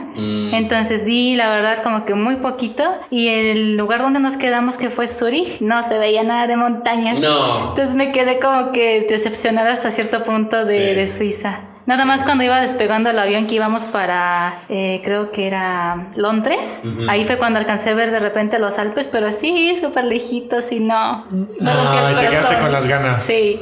Entonces 0.53 1.03
vi, 1.05 1.35
la 1.35 1.49
verdad, 1.49 1.81
como 1.81 2.05
que 2.05 2.13
muy 2.13 2.35
poquito. 2.37 2.83
Y 3.09 3.29
el 3.29 3.75
lugar 3.75 4.01
donde 4.01 4.19
nos 4.19 4.37
quedamos, 4.37 4.77
que 4.77 4.89
fue 4.89 5.07
Zurich, 5.07 5.61
no 5.61 5.81
se 5.83 5.97
veía 5.97 6.23
nada 6.23 6.47
de 6.47 6.55
montañas. 6.55 7.21
No. 7.21 7.69
Entonces 7.69 7.95
me 7.95 8.11
quedé 8.11 8.39
como 8.39 8.71
que 8.71 9.05
decepcionada 9.09 9.71
hasta 9.73 9.89
cierto 9.91 10.23
punto 10.23 10.63
de, 10.65 10.65
Sí. 10.89 10.95
de 10.95 11.07
Suiza. 11.07 11.61
Nada 11.85 12.05
más 12.05 12.23
cuando 12.23 12.43
iba 12.43 12.61
despegando 12.61 13.09
el 13.09 13.19
avión 13.19 13.45
que 13.45 13.55
íbamos 13.55 13.85
para, 13.85 14.55
eh, 14.69 15.01
creo 15.03 15.31
que 15.31 15.47
era 15.47 16.07
Londres. 16.15 16.83
Ahí 17.09 17.25
fue 17.25 17.37
cuando 17.37 17.59
alcancé 17.59 17.89
a 17.89 17.93
ver 17.93 18.11
de 18.11 18.19
repente 18.19 18.57
los 18.57 18.79
Alpes, 18.79 19.09
pero 19.09 19.31
sí, 19.31 19.75
súper 19.79 20.05
lejitos 20.05 20.71
y 20.71 20.79
no. 20.79 21.25
no 21.59 21.71
Ay, 21.89 22.15
te 22.15 22.29
quedaste 22.29 22.59
con 22.59 22.71
las 22.71 22.85
ganas. 22.85 23.23
Sí. 23.23 23.59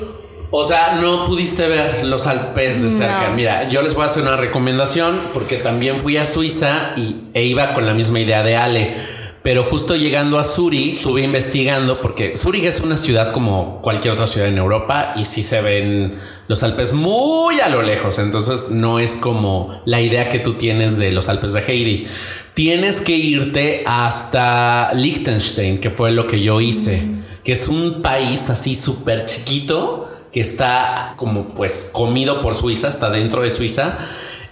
O 0.53 0.63
sea, 0.65 0.95
no 0.95 1.25
pudiste 1.25 1.67
ver 1.67 2.03
los 2.03 2.27
Alpes 2.27 2.83
de 2.83 2.91
cerca. 2.91 3.29
No. 3.29 3.35
Mira, 3.35 3.69
yo 3.69 3.81
les 3.81 3.95
voy 3.95 4.03
a 4.03 4.07
hacer 4.07 4.23
una 4.23 4.35
recomendación 4.35 5.19
porque 5.33 5.55
también 5.55 5.97
fui 5.97 6.17
a 6.17 6.25
Suiza 6.25 6.91
y, 6.97 7.15
e 7.33 7.43
iba 7.45 7.73
con 7.73 7.85
la 7.85 7.93
misma 7.93 8.19
idea 8.19 8.43
de 8.43 8.57
Ale. 8.57 8.97
Pero 9.43 9.63
justo 9.63 9.95
llegando 9.95 10.37
a 10.37 10.43
Zurich, 10.43 10.97
estuve 10.97 11.23
investigando 11.23 11.99
porque 11.99 12.37
Zurich 12.37 12.65
es 12.65 12.81
una 12.81 12.95
ciudad 12.95 13.31
como 13.31 13.81
cualquier 13.81 14.13
otra 14.13 14.27
ciudad 14.27 14.47
en 14.47 14.59
Europa 14.59 15.13
y 15.15 15.25
sí 15.25 15.41
se 15.41 15.61
ven 15.61 16.13
los 16.47 16.61
Alpes 16.61 16.93
muy 16.93 17.59
a 17.59 17.67
lo 17.67 17.81
lejos. 17.81 18.19
Entonces 18.19 18.69
no 18.69 18.99
es 18.99 19.17
como 19.17 19.81
la 19.85 19.99
idea 19.99 20.29
que 20.29 20.37
tú 20.37 20.53
tienes 20.53 20.97
de 20.97 21.11
los 21.11 21.27
Alpes 21.27 21.53
de 21.53 21.61
Heidi. 21.61 22.07
Tienes 22.53 23.01
que 23.01 23.13
irte 23.13 23.83
hasta 23.87 24.93
Liechtenstein, 24.93 25.79
que 25.79 25.89
fue 25.89 26.11
lo 26.11 26.27
que 26.27 26.39
yo 26.39 26.61
hice, 26.61 27.01
que 27.43 27.53
es 27.53 27.67
un 27.67 28.03
país 28.03 28.51
así 28.51 28.75
súper 28.75 29.25
chiquito 29.25 30.07
que 30.31 30.41
está 30.41 31.15
como 31.17 31.49
pues 31.55 31.89
comido 31.91 32.41
por 32.41 32.53
Suiza, 32.53 32.89
está 32.89 33.09
dentro 33.09 33.41
de 33.41 33.49
Suiza. 33.49 33.97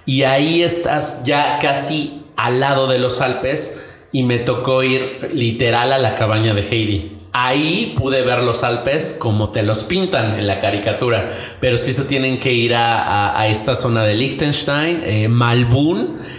Y 0.08 0.23
ahí 0.23 0.63
estás 0.63 1.23
ya 1.25 1.60
casi 1.62 2.23
al 2.36 2.60
lado 2.60 2.88
de 2.88 2.97
los 2.97 3.21
Alpes 3.21 3.88
y 4.12 4.24
me 4.24 4.39
tocó 4.39 4.84
ir 4.84 5.30
literal 5.34 5.93
a 5.93 5.98
la 5.98 6.15
cabaña 6.15 6.54
de 6.54 6.62
Heidi. 6.62 7.19
Ahí 7.32 7.93
pude 7.95 8.24
ver 8.24 8.41
los 8.41 8.63
Alpes 8.63 9.15
como 9.19 9.50
te 9.50 9.62
los 9.62 9.84
pintan 9.84 10.39
en 10.39 10.48
la 10.48 10.60
caricatura, 10.60 11.32
pero 11.60 11.78
sí 11.78 11.93
se 11.93 12.06
tienen 12.06 12.39
que 12.39 12.52
ir 12.52 12.74
a, 12.76 13.48
esta 13.48 13.76
zona 13.76 14.04
de 14.04 14.15
Liechtenstein. 14.15 15.02
Eh, 15.04 15.30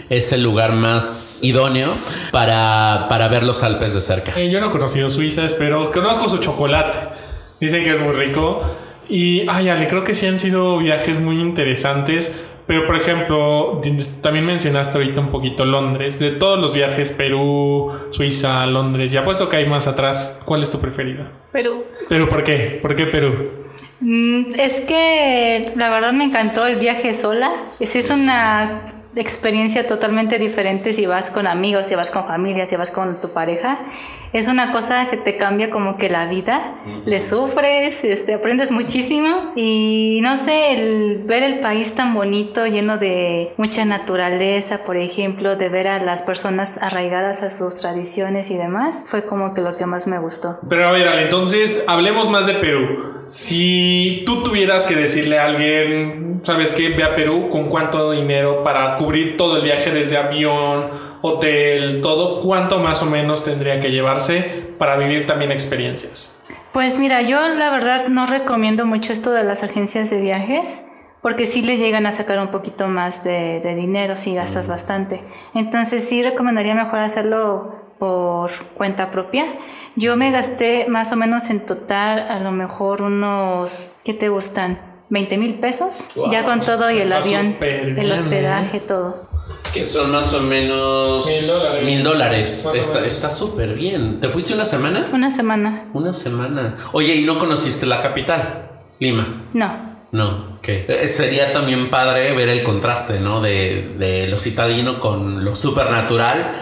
es 0.08 0.32
el 0.32 0.42
lugar 0.42 0.72
más 0.72 1.38
idóneo 1.42 1.94
para, 2.32 3.06
para 3.08 3.28
ver 3.28 3.44
los 3.44 3.62
Alpes 3.62 3.94
de 3.94 4.00
cerca. 4.00 4.32
Eh, 4.36 4.50
yo 4.50 4.60
no 4.60 4.68
he 4.68 4.70
conocido 4.70 5.08
Suiza, 5.10 5.46
pero 5.58 5.92
conozco 5.92 6.28
su 6.28 6.38
chocolate. 6.38 6.98
Dicen 7.60 7.84
que 7.84 7.90
es 7.94 8.00
muy 8.00 8.12
rico. 8.12 8.62
Y, 9.08 9.44
ay, 9.48 9.68
Ale, 9.68 9.86
creo 9.86 10.04
que 10.04 10.14
sí 10.14 10.26
han 10.26 10.38
sido 10.38 10.78
viajes 10.78 11.20
muy 11.20 11.40
interesantes. 11.40 12.32
Pero, 12.70 12.86
por 12.86 12.94
ejemplo, 12.94 13.80
también 14.20 14.46
mencionaste 14.46 14.96
ahorita 14.96 15.20
un 15.20 15.30
poquito 15.32 15.64
Londres. 15.64 16.20
De 16.20 16.30
todos 16.30 16.56
los 16.56 16.72
viajes, 16.72 17.10
Perú, 17.10 17.90
Suiza, 18.10 18.64
Londres, 18.66 19.10
ya 19.10 19.24
puesto 19.24 19.48
que 19.48 19.56
hay 19.56 19.66
más 19.66 19.88
atrás, 19.88 20.40
¿cuál 20.44 20.62
es 20.62 20.70
tu 20.70 20.78
preferida? 20.78 21.32
Perú. 21.50 21.84
¿Pero 22.08 22.28
por 22.28 22.44
qué? 22.44 22.78
¿Por 22.80 22.94
qué 22.94 23.06
Perú? 23.06 23.50
Mm, 23.98 24.54
es 24.56 24.82
que 24.82 25.72
la 25.74 25.90
verdad 25.90 26.12
me 26.12 26.22
encantó 26.22 26.64
el 26.64 26.76
viaje 26.76 27.12
sola. 27.12 27.50
Es, 27.80 27.96
es 27.96 28.08
una 28.10 28.82
experiencia 29.16 29.86
totalmente 29.86 30.38
diferente 30.38 30.92
si 30.92 31.06
vas 31.06 31.30
con 31.30 31.46
amigos, 31.46 31.88
si 31.88 31.94
vas 31.94 32.10
con 32.10 32.24
familia, 32.24 32.66
si 32.66 32.76
vas 32.76 32.90
con 32.90 33.20
tu 33.20 33.30
pareja. 33.30 33.78
Es 34.32 34.46
una 34.46 34.70
cosa 34.70 35.08
que 35.08 35.16
te 35.16 35.36
cambia 35.36 35.70
como 35.70 35.96
que 35.96 36.08
la 36.08 36.26
vida. 36.26 36.74
Le 37.04 37.18
sufres, 37.18 38.04
este, 38.04 38.34
aprendes 38.34 38.70
muchísimo 38.70 39.52
y 39.56 40.20
no 40.22 40.36
sé, 40.36 40.74
el 40.74 41.22
ver 41.24 41.42
el 41.42 41.58
país 41.58 41.94
tan 41.94 42.14
bonito, 42.14 42.66
lleno 42.66 42.98
de 42.98 43.52
mucha 43.56 43.84
naturaleza, 43.84 44.84
por 44.84 44.96
ejemplo, 44.96 45.56
de 45.56 45.68
ver 45.68 45.88
a 45.88 45.98
las 45.98 46.22
personas 46.22 46.78
arraigadas 46.80 47.42
a 47.42 47.50
sus 47.50 47.76
tradiciones 47.76 48.50
y 48.50 48.56
demás, 48.56 49.02
fue 49.06 49.24
como 49.24 49.54
que 49.54 49.60
lo 49.60 49.72
que 49.72 49.86
más 49.86 50.06
me 50.06 50.18
gustó. 50.18 50.60
Pero 50.68 50.86
a 50.86 50.92
ver, 50.92 51.08
entonces 51.18 51.84
hablemos 51.88 52.30
más 52.30 52.46
de 52.46 52.54
Perú. 52.54 53.24
Si 53.26 54.22
tú 54.26 54.42
tuvieras 54.42 54.86
que 54.86 54.94
decirle 54.94 55.38
a 55.38 55.46
alguien, 55.46 56.40
¿sabes 56.42 56.72
qué? 56.72 56.90
Ve 56.90 57.04
a 57.04 57.14
Perú, 57.14 57.48
¿con 57.50 57.68
cuánto 57.68 58.10
dinero 58.12 58.62
para 58.64 58.96
cubrir 59.00 59.38
todo 59.38 59.56
el 59.56 59.62
viaje 59.62 59.90
desde 59.92 60.18
avión, 60.18 60.90
hotel, 61.22 62.02
todo, 62.02 62.42
¿cuánto 62.42 62.80
más 62.80 63.02
o 63.02 63.06
menos 63.06 63.42
tendría 63.42 63.80
que 63.80 63.90
llevarse 63.90 64.74
para 64.76 64.96
vivir 64.98 65.26
también 65.26 65.52
experiencias? 65.52 66.38
Pues 66.72 66.98
mira, 66.98 67.22
yo 67.22 67.48
la 67.48 67.70
verdad 67.70 68.08
no 68.08 68.26
recomiendo 68.26 68.84
mucho 68.84 69.14
esto 69.14 69.32
de 69.32 69.42
las 69.42 69.62
agencias 69.62 70.10
de 70.10 70.20
viajes 70.20 70.84
porque 71.22 71.46
sí 71.46 71.62
le 71.62 71.78
llegan 71.78 72.04
a 72.04 72.10
sacar 72.10 72.38
un 72.40 72.48
poquito 72.48 72.88
más 72.88 73.24
de, 73.24 73.62
dinero 73.74 74.18
si 74.18 74.34
gastas 74.34 74.68
mm. 74.68 74.70
bastante. 74.70 75.22
Entonces 75.54 76.06
sí 76.06 76.22
recomendaría 76.22 76.74
mejor 76.74 76.98
hacerlo 76.98 77.76
por 77.98 78.50
cuenta 78.74 79.10
propia. 79.10 79.46
Yo 79.96 80.14
me 80.16 80.30
gasté 80.30 80.86
más 80.90 81.10
o 81.12 81.16
menos 81.16 81.48
en 81.48 81.60
total 81.60 82.28
a 82.28 82.38
lo 82.38 82.52
mejor 82.52 83.00
unos, 83.00 83.92
¿qué 84.04 84.12
te 84.12 84.28
gustan? 84.28 84.89
20 85.10 85.38
mil 85.38 85.54
pesos, 85.54 86.08
ya 86.30 86.44
con 86.44 86.60
todo 86.60 86.90
y 86.90 87.00
el 87.00 87.12
avión, 87.12 87.56
el 87.60 88.10
hospedaje, 88.10 88.80
todo. 88.80 89.28
Que 89.74 89.86
son 89.86 90.10
más 90.10 90.32
o 90.34 90.40
menos 90.40 91.28
mil 91.84 92.02
dólares. 92.02 92.66
Está 92.74 93.30
súper 93.30 93.74
bien. 93.74 94.20
¿Te 94.20 94.28
fuiste 94.28 94.54
una 94.54 94.64
semana? 94.64 95.04
Una 95.12 95.30
semana. 95.30 95.84
Una 95.92 96.12
semana. 96.12 96.76
Oye, 96.92 97.14
¿y 97.14 97.24
no 97.24 97.38
conociste 97.38 97.86
la 97.86 98.00
capital? 98.00 98.70
Lima. 98.98 99.46
No. 99.52 99.90
No, 100.12 100.56
ok. 100.58 100.68
Eh, 100.68 101.06
sería 101.06 101.52
también 101.52 101.88
padre 101.88 102.34
ver 102.34 102.48
el 102.48 102.64
contraste, 102.64 103.20
¿no? 103.20 103.40
De, 103.40 103.94
de 103.96 104.26
lo 104.26 104.38
citadino 104.38 104.98
con 104.98 105.44
lo 105.44 105.54
supernatural. 105.54 106.52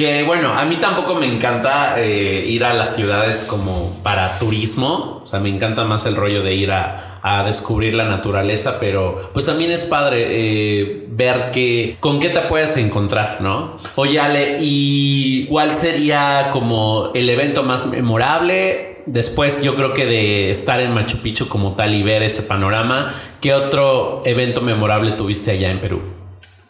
Que 0.00 0.22
bueno, 0.22 0.54
a 0.54 0.64
mí 0.64 0.76
tampoco 0.76 1.14
me 1.14 1.26
encanta 1.26 1.96
eh, 1.98 2.42
ir 2.48 2.64
a 2.64 2.72
las 2.72 2.96
ciudades 2.96 3.44
como 3.44 4.00
para 4.02 4.38
turismo. 4.38 5.20
O 5.22 5.26
sea, 5.26 5.40
me 5.40 5.50
encanta 5.50 5.84
más 5.84 6.06
el 6.06 6.16
rollo 6.16 6.42
de 6.42 6.54
ir 6.54 6.72
a, 6.72 7.18
a 7.22 7.44
descubrir 7.44 7.92
la 7.92 8.04
naturaleza, 8.04 8.78
pero 8.80 9.28
pues 9.34 9.44
también 9.44 9.70
es 9.70 9.84
padre 9.84 10.24
eh, 10.26 11.06
ver 11.10 11.50
que 11.50 11.98
con 12.00 12.18
qué 12.18 12.30
te 12.30 12.40
puedes 12.40 12.78
encontrar, 12.78 13.42
¿no? 13.42 13.76
Oye, 13.96 14.18
Ale, 14.18 14.56
¿y 14.62 15.44
cuál 15.50 15.74
sería 15.74 16.48
como 16.50 17.10
el 17.14 17.28
evento 17.28 17.62
más 17.62 17.86
memorable? 17.88 19.02
Después 19.04 19.62
yo 19.62 19.74
creo 19.74 19.92
que 19.92 20.06
de 20.06 20.50
estar 20.50 20.80
en 20.80 20.94
Machu 20.94 21.18
Picchu 21.18 21.46
como 21.46 21.74
tal 21.74 21.94
y 21.94 22.02
ver 22.02 22.22
ese 22.22 22.44
panorama, 22.44 23.14
¿qué 23.42 23.52
otro 23.52 24.22
evento 24.24 24.62
memorable 24.62 25.12
tuviste 25.12 25.50
allá 25.50 25.70
en 25.70 25.82
Perú? 25.82 26.19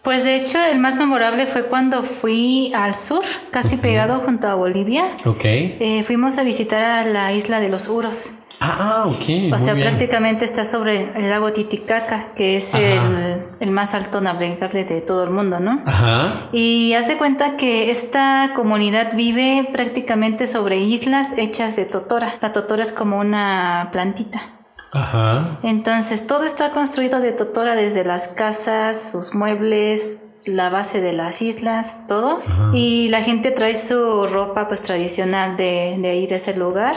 Pues 0.03 0.25
de 0.25 0.35
hecho 0.35 0.59
el 0.59 0.79
más 0.79 0.97
memorable 0.97 1.47
fue 1.47 1.65
cuando 1.65 2.03
fui 2.03 2.73
al 2.75 2.95
sur, 2.95 3.23
casi 3.51 3.77
pegado 3.77 4.21
junto 4.21 4.49
a 4.49 4.55
Bolivia. 4.55 5.05
Ok. 5.27 5.45
Eh, 5.45 6.03
fuimos 6.07 6.39
a 6.39 6.43
visitar 6.43 6.83
a 6.83 7.05
la 7.05 7.33
isla 7.33 7.61
de 7.61 7.69
los 7.69 7.89
Uros. 7.89 8.35
Ah, 8.63 9.05
ok. 9.07 9.55
O 9.55 9.59
sea, 9.59 9.75
prácticamente 9.75 10.45
está 10.45 10.65
sobre 10.67 11.11
el 11.15 11.31
lago 11.31 11.51
Titicaca, 11.51 12.29
que 12.37 12.59
es 12.59 12.75
el, 12.75 13.71
más 13.71 13.95
alto 13.95 14.21
navegable 14.21 14.85
de 14.85 15.01
todo 15.01 15.25
el 15.25 15.31
mundo, 15.31 15.61
¿no? 15.61 15.83
Ajá. 15.87 16.49
Y 16.53 16.93
hace 16.93 17.17
cuenta 17.17 17.57
que 17.57 17.91
esta 17.91 18.53
comunidad 18.55 19.15
vive 19.15 19.67
prácticamente 19.73 20.47
sobre 20.47 20.79
islas 20.79 21.33
hechas 21.39 21.75
de 21.75 21.87
totora. 21.87 22.35
La 22.43 22.53
totora 22.53 22.83
es 22.83 22.93
como 22.93 23.19
una 23.19 23.89
plantita. 23.93 24.43
Ajá. 24.93 25.59
Entonces, 25.63 26.27
todo 26.27 26.45
está 26.45 26.71
construido 26.71 27.21
de 27.21 27.33
totora, 27.33 27.75
desde 27.75 28.05
las 28.05 28.29
casas, 28.29 29.11
sus 29.13 29.35
muebles, 29.35 30.25
la 30.47 30.71
base 30.71 31.01
de 31.01 31.13
las 31.13 31.43
islas, 31.43 32.07
todo. 32.09 32.41
Y 32.73 33.09
la 33.09 33.23
gente 33.23 33.51
trae 33.51 33.75
su 33.75 34.27
ropa 34.27 34.69
pues 34.69 34.81
tradicional 34.81 35.57
de, 35.57 35.97
de 35.99 36.11
ahí, 36.11 36.27
de 36.27 36.37
ese 36.37 36.57
lugar. 36.57 36.95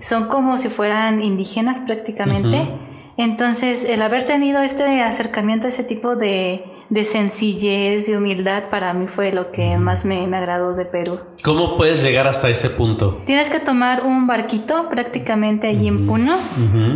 Son 0.00 0.26
como 0.28 0.56
si 0.56 0.68
fueran 0.68 1.20
indígenas 1.20 1.80
prácticamente. 1.80 2.68
Entonces, 3.16 3.84
el 3.84 4.00
haber 4.00 4.24
tenido 4.24 4.62
este 4.62 5.02
acercamiento 5.02 5.66
ese 5.66 5.84
tipo 5.84 6.16
de, 6.16 6.64
de 6.88 7.04
sencillez, 7.04 8.06
de 8.06 8.16
humildad, 8.16 8.68
para 8.70 8.94
mí 8.94 9.06
fue 9.06 9.32
lo 9.32 9.52
que 9.52 9.76
más 9.76 10.06
me, 10.06 10.26
me, 10.26 10.38
agradó 10.38 10.72
de 10.72 10.86
Perú. 10.86 11.20
¿Cómo 11.42 11.76
puedes 11.76 12.02
llegar 12.02 12.28
hasta 12.28 12.48
ese 12.48 12.70
punto? 12.70 13.20
Tienes 13.26 13.50
que 13.50 13.58
tomar 13.58 14.04
un 14.04 14.28
barquito 14.28 14.88
prácticamente 14.88 15.66
allí 15.66 15.88
en 15.88 16.06
Puno. 16.06 16.36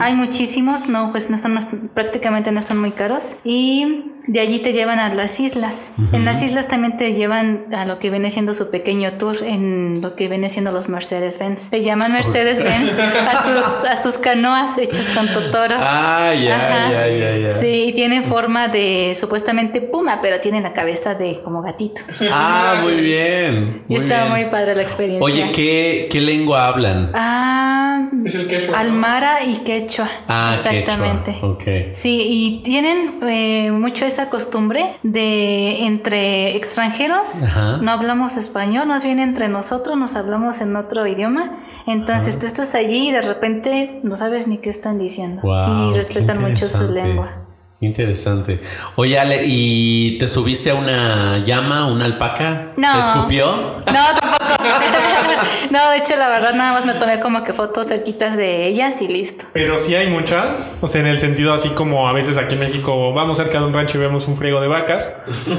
Hay 0.01 0.15
muchísimos, 0.15 0.89
no, 0.89 1.11
pues 1.11 1.31
no 1.31 1.37
están, 1.37 1.59
prácticamente 1.95 2.53
no 2.53 2.61
están 2.61 2.79
muy 2.79 2.93
caros. 2.93 3.39
Y 3.43 4.13
de 4.29 4.41
allí 4.41 4.61
te 4.61 4.73
llevan 4.73 5.01
a 5.01 5.13
las 5.13 5.41
islas. 5.41 5.95
En 6.13 6.25
las 6.25 6.43
islas 6.43 6.69
también 6.69 6.97
te 6.97 7.15
llevan 7.15 7.65
a 7.75 7.87
lo 7.87 7.99
que 7.99 8.11
viene 8.11 8.31
siendo 8.31 8.55
su 8.55 8.71
pequeño 8.71 9.15
tour, 9.15 9.37
en 9.43 10.01
lo 10.01 10.15
que 10.15 10.29
viene 10.29 10.49
siendo 10.49 10.71
los 10.71 10.89
Mercedes-Benz. 10.89 11.73
Le 11.73 11.83
llaman 11.83 12.13
Mercedes-Benz 12.13 12.99
a, 13.01 13.43
sus, 13.43 13.85
a 13.89 14.01
sus 14.01 14.19
canoas 14.19 14.79
hechas 14.79 15.11
con 15.11 15.33
totora. 15.33 15.79
Ah, 15.81 16.35
ya, 16.35 16.91
ya, 16.91 17.09
ya, 17.09 17.37
ya. 17.37 17.51
Sí, 17.51 17.87
y 17.89 17.93
tiene 17.93 18.23
forma 18.23 18.69
de 18.69 19.17
supuestamente 19.19 19.81
puma, 19.81 20.21
pero 20.23 20.39
tiene 20.39 20.61
la 20.61 20.73
cabeza 20.73 21.15
de 21.17 21.41
como 21.43 21.63
gatito. 21.63 22.01
Ah, 22.31 22.77
muy 22.83 23.01
bien. 23.01 23.83
y 23.89 23.97
está 23.97 24.36
muy 24.37 24.51
padre 24.51 24.75
la 24.75 24.83
experiencia. 24.83 25.25
Oye, 25.25 25.53
¿qué, 25.53 26.09
qué 26.11 26.21
lengua 26.21 26.69
hablan? 26.69 27.11
Ah, 27.15 28.09
es 28.25 28.35
el 28.35 28.47
quechua. 28.47 28.79
Almara 28.79 29.45
y 29.45 29.57
quechua. 29.59 30.09
Ah, 30.29 30.53
exactamente. 30.55 31.33
Quechua. 31.33 31.49
Okay. 31.51 31.91
Sí, 31.93 32.23
y 32.29 32.63
tienen 32.63 33.21
eh, 33.23 33.71
mucho 33.71 34.05
esa 34.05 34.29
costumbre 34.29 34.85
de 35.03 35.85
entre 35.87 36.57
extranjeros 36.57 37.43
no 37.81 37.91
hablamos 37.91 38.37
español, 38.37 38.87
más 38.87 39.05
bien 39.05 39.19
entre 39.19 39.49
nosotros 39.49 39.97
nos 39.97 40.17
hablamos 40.17 40.61
en 40.61 40.77
otro 40.77 41.07
idioma. 41.07 41.59
Entonces 41.87 42.39
tú 42.39 42.47
estás 42.47 42.75
allí 42.75 43.09
y 43.09 43.13
de 43.13 43.23
repente 43.23 44.01
no 44.03 44.17
sabes 44.17 44.47
ni 44.47 44.59
qué 44.59 44.71
están 44.71 44.99
diciendo. 44.99 45.43
sí, 45.43 45.97
respetan 45.97 46.41
mucho 46.41 46.67
su 46.67 46.91
lengua. 46.91 47.46
Interesante. 47.81 48.59
Oye, 48.95 49.19
Ale, 49.19 49.43
¿y 49.45 50.17
te 50.19 50.29
subiste 50.29 50.71
a 50.71 50.75
una 50.75 51.45
llama, 51.45 51.87
una 51.87 52.07
alpaca? 52.07 52.73
No. 52.77 52.93
¿Te 52.93 52.99
escupió? 53.01 53.83
No, 53.87 54.19
tampoco. 54.19 54.45
no, 55.71 55.91
de 55.91 55.99
hecho, 55.99 56.17
la 56.17 56.29
verdad, 56.29 56.55
nada 56.55 56.73
más 56.73 56.87
me 56.87 56.95
tomé 56.95 57.21
como 57.21 57.43
que 57.43 57.53
fotos 57.53 57.89
cerquitas 57.89 58.35
de 58.35 58.67
ellas 58.67 59.03
y 59.03 59.09
listo. 59.09 59.45
Pero 59.53 59.77
sí 59.77 59.95
hay 59.95 60.09
muchas, 60.09 60.71
o 60.81 60.87
sea, 60.87 61.03
en 61.03 61.07
el 61.07 61.19
sentido 61.19 61.53
así 61.53 61.69
como 61.69 62.09
a 62.09 62.15
veces 62.15 62.39
aquí 62.39 62.55
en 62.55 62.61
México 62.61 63.13
vamos 63.13 63.37
cerca 63.37 63.59
de 63.59 63.67
un 63.67 63.75
rancho 63.75 63.99
y 63.99 64.01
vemos 64.01 64.27
un 64.27 64.37
friego 64.37 64.61
de 64.63 64.69
vacas. 64.69 65.13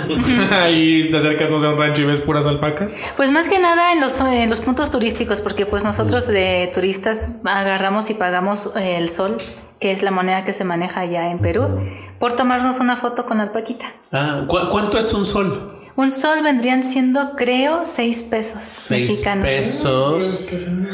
Ahí 0.51 1.09
te 1.11 1.17
acercas, 1.17 1.51
no 1.51 1.59
sé, 1.59 1.67
a 1.67 1.69
un 1.69 1.77
rancho 1.77 2.01
y 2.01 2.05
ves 2.05 2.21
puras 2.21 2.47
alpacas. 2.47 2.95
Pues 3.15 3.29
más 3.29 3.47
que 3.47 3.59
nada 3.59 3.93
en 3.93 4.01
los, 4.01 4.19
en 4.21 4.49
los 4.49 4.61
puntos 4.61 4.89
turísticos, 4.89 5.41
porque 5.41 5.67
pues 5.67 5.83
nosotros 5.83 6.25
de 6.27 6.71
turistas 6.73 7.29
agarramos 7.43 8.09
y 8.09 8.15
pagamos 8.15 8.71
eh, 8.75 8.97
el 8.97 9.07
sol, 9.07 9.37
que 9.79 9.91
es 9.91 10.01
la 10.03 10.11
moneda 10.11 10.43
que 10.43 10.53
se 10.53 10.63
maneja 10.63 11.01
allá 11.01 11.29
en 11.31 11.39
Perú, 11.39 11.79
por 12.19 12.33
tomarnos 12.35 12.79
una 12.79 12.95
foto 12.95 13.25
con 13.25 13.39
alpaquita. 13.39 13.85
Ah, 14.11 14.43
¿cu- 14.47 14.69
¿Cuánto 14.71 14.97
es 14.97 15.13
un 15.13 15.25
sol? 15.25 15.71
Un 15.95 16.11
sol 16.11 16.43
vendrían 16.43 16.83
siendo, 16.83 17.35
creo, 17.35 17.83
seis 17.83 18.21
pesos 18.21 18.61
Seis 18.61 19.07
mexicanos. 19.09 19.45
pesos. 19.47 20.23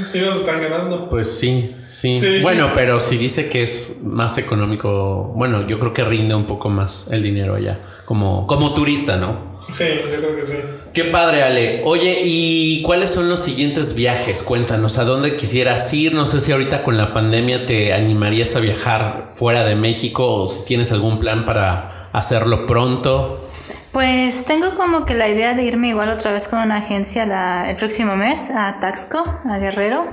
Sí 0.10 0.20
nos 0.22 0.38
están 0.38 0.62
ganando. 0.62 1.10
Pues 1.10 1.30
sí, 1.38 1.76
sí, 1.84 2.16
Sí. 2.18 2.40
Bueno, 2.42 2.70
pero 2.74 3.00
si 3.02 3.18
dice 3.18 3.50
que 3.50 3.64
es 3.64 3.98
más 4.02 4.38
económico, 4.38 5.34
bueno, 5.36 5.68
yo 5.68 5.78
creo 5.78 5.94
que 5.94 6.06
rinde 6.06 6.36
un 6.36 6.46
poco 6.46 6.70
más 6.70 7.08
el 7.12 7.22
dinero 7.22 7.56
allá, 7.56 7.80
como, 8.06 8.48
como 8.48 8.74
turista, 8.74 9.18
¿no? 9.18 9.53
Sí, 9.72 9.86
yo 10.12 10.20
creo 10.20 10.36
que 10.36 10.44
sí. 10.44 10.56
Qué 10.94 11.06
padre, 11.06 11.44
Ale. 11.44 11.82
Oye, 11.86 12.22
¿y 12.24 12.82
cuáles 12.82 13.12
son 13.12 13.30
los 13.30 13.40
siguientes 13.40 13.96
viajes? 13.96 14.44
Cuéntanos, 14.44 14.98
¿a 14.98 15.06
dónde 15.06 15.36
quisieras 15.36 15.92
ir? 15.94 16.14
No 16.14 16.26
sé 16.26 16.40
si 16.40 16.52
ahorita 16.52 16.84
con 16.84 16.98
la 16.98 17.14
pandemia 17.14 17.66
te 17.66 17.94
animarías 17.94 18.56
a 18.56 18.60
viajar 18.60 19.32
fuera 19.34 19.66
de 19.66 19.76
México 19.76 20.34
o 20.34 20.48
si 20.48 20.66
tienes 20.66 20.92
algún 20.92 21.20
plan 21.20 21.46
para 21.46 22.10
hacerlo 22.14 22.68
pronto. 22.68 23.50
Pues 23.94 24.44
tengo 24.46 24.72
como 24.74 25.06
que 25.06 25.14
la 25.14 25.28
idea 25.28 25.54
de 25.54 25.62
irme 25.64 25.90
igual 25.90 26.10
otra 26.10 26.32
vez 26.32 26.48
con 26.48 26.58
una 26.60 26.78
agencia 26.78 27.28
la- 27.28 27.70
el 27.70 27.76
próximo 27.76 28.16
mes 28.16 28.50
a 28.50 28.80
Taxco, 28.80 29.24
a 29.48 29.58
Guerrero. 29.60 30.06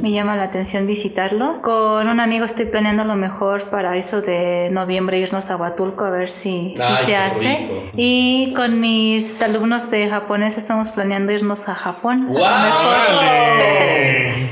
Me 0.00 0.10
llama 0.12 0.34
la 0.34 0.44
atención 0.44 0.86
visitarlo. 0.86 1.60
Con 1.60 2.08
un 2.08 2.20
amigo 2.20 2.46
estoy 2.46 2.64
planeando 2.64 3.04
lo 3.04 3.16
mejor 3.16 3.64
para 3.68 3.94
eso 3.96 4.22
de 4.22 4.70
noviembre 4.72 5.18
irnos 5.18 5.50
a 5.50 5.56
Huatulco 5.56 6.06
a 6.06 6.10
ver 6.10 6.28
si, 6.28 6.74
se 7.04 7.16
hace. 7.16 7.68
rico. 7.70 7.82
Y 7.96 8.54
con 8.56 8.80
mis 8.80 9.42
alumnos 9.42 9.90
de 9.90 10.08
japonés 10.08 10.56
estamos 10.56 10.88
planeando 10.88 11.30
irnos 11.30 11.68
a 11.68 11.74
Japón. 11.74 12.28
¡Guau! 12.28 12.44
A. 12.50 12.64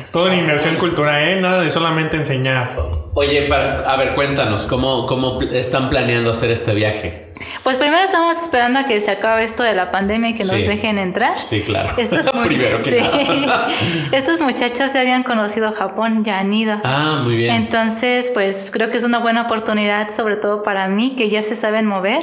Toda 0.12 0.27
una 0.27 0.37
inversión 0.37 0.77
cultural, 0.77 1.22
¿eh? 1.27 1.41
Nada 1.41 1.62
de 1.62 1.70
solamente 1.70 2.18
enseñar. 2.18 2.68
Oye, 3.19 3.43
para- 3.49 3.91
a 3.91 3.97
ver, 3.97 4.14
cuéntanos, 4.14 4.67
¿cómo, 4.67 5.07
¿cómo 5.07 5.41
están 5.41 5.89
planeando 5.89 6.33
hacer 6.33 6.51
este 6.51 6.75
viaje? 6.75 7.23
Pues 7.62 7.79
primero 7.79 8.03
estamos 8.03 8.37
esperando 8.37 8.79
a 8.79 8.85
que 8.85 9.01
se 9.01 9.11
acabe 9.11 9.43
esto 9.43 9.62
de 9.62 9.75
la 9.75 9.91
pandemia 9.91 10.31
y 10.31 10.35
que 10.35 10.45
nos 10.45 10.67
dejen 10.67 10.99
entrar. 10.99 11.39
Sí, 11.39 11.62
claro. 11.62 11.95
Estos, 11.97 12.27
mu- 12.35 12.43
Primero 12.43 12.79
que 12.79 13.03
sí. 13.03 13.41
nada. 13.47 13.69
Estos 14.12 14.43
muchachos 14.43 14.93
ya 14.93 15.01
habían 15.01 15.23
conocido 15.23 15.73
Japón, 15.73 16.25
ya 16.25 16.41
han 16.41 16.53
ido. 16.53 16.79
Ah, 16.85 17.21
muy 17.25 17.37
bien. 17.37 17.55
Entonces, 17.55 18.31
pues 18.35 18.71
creo 18.71 18.91
que 18.91 18.99
es 18.99 19.05
una 19.05 19.19
buena 19.19 19.43
oportunidad, 19.43 20.11
sobre 20.11 20.37
todo 20.37 20.62
para 20.62 20.87
mí, 20.89 21.14
que 21.17 21.31
ya 21.31 21.41
se 21.41 21.55
saben 21.57 21.87
mover 21.87 22.23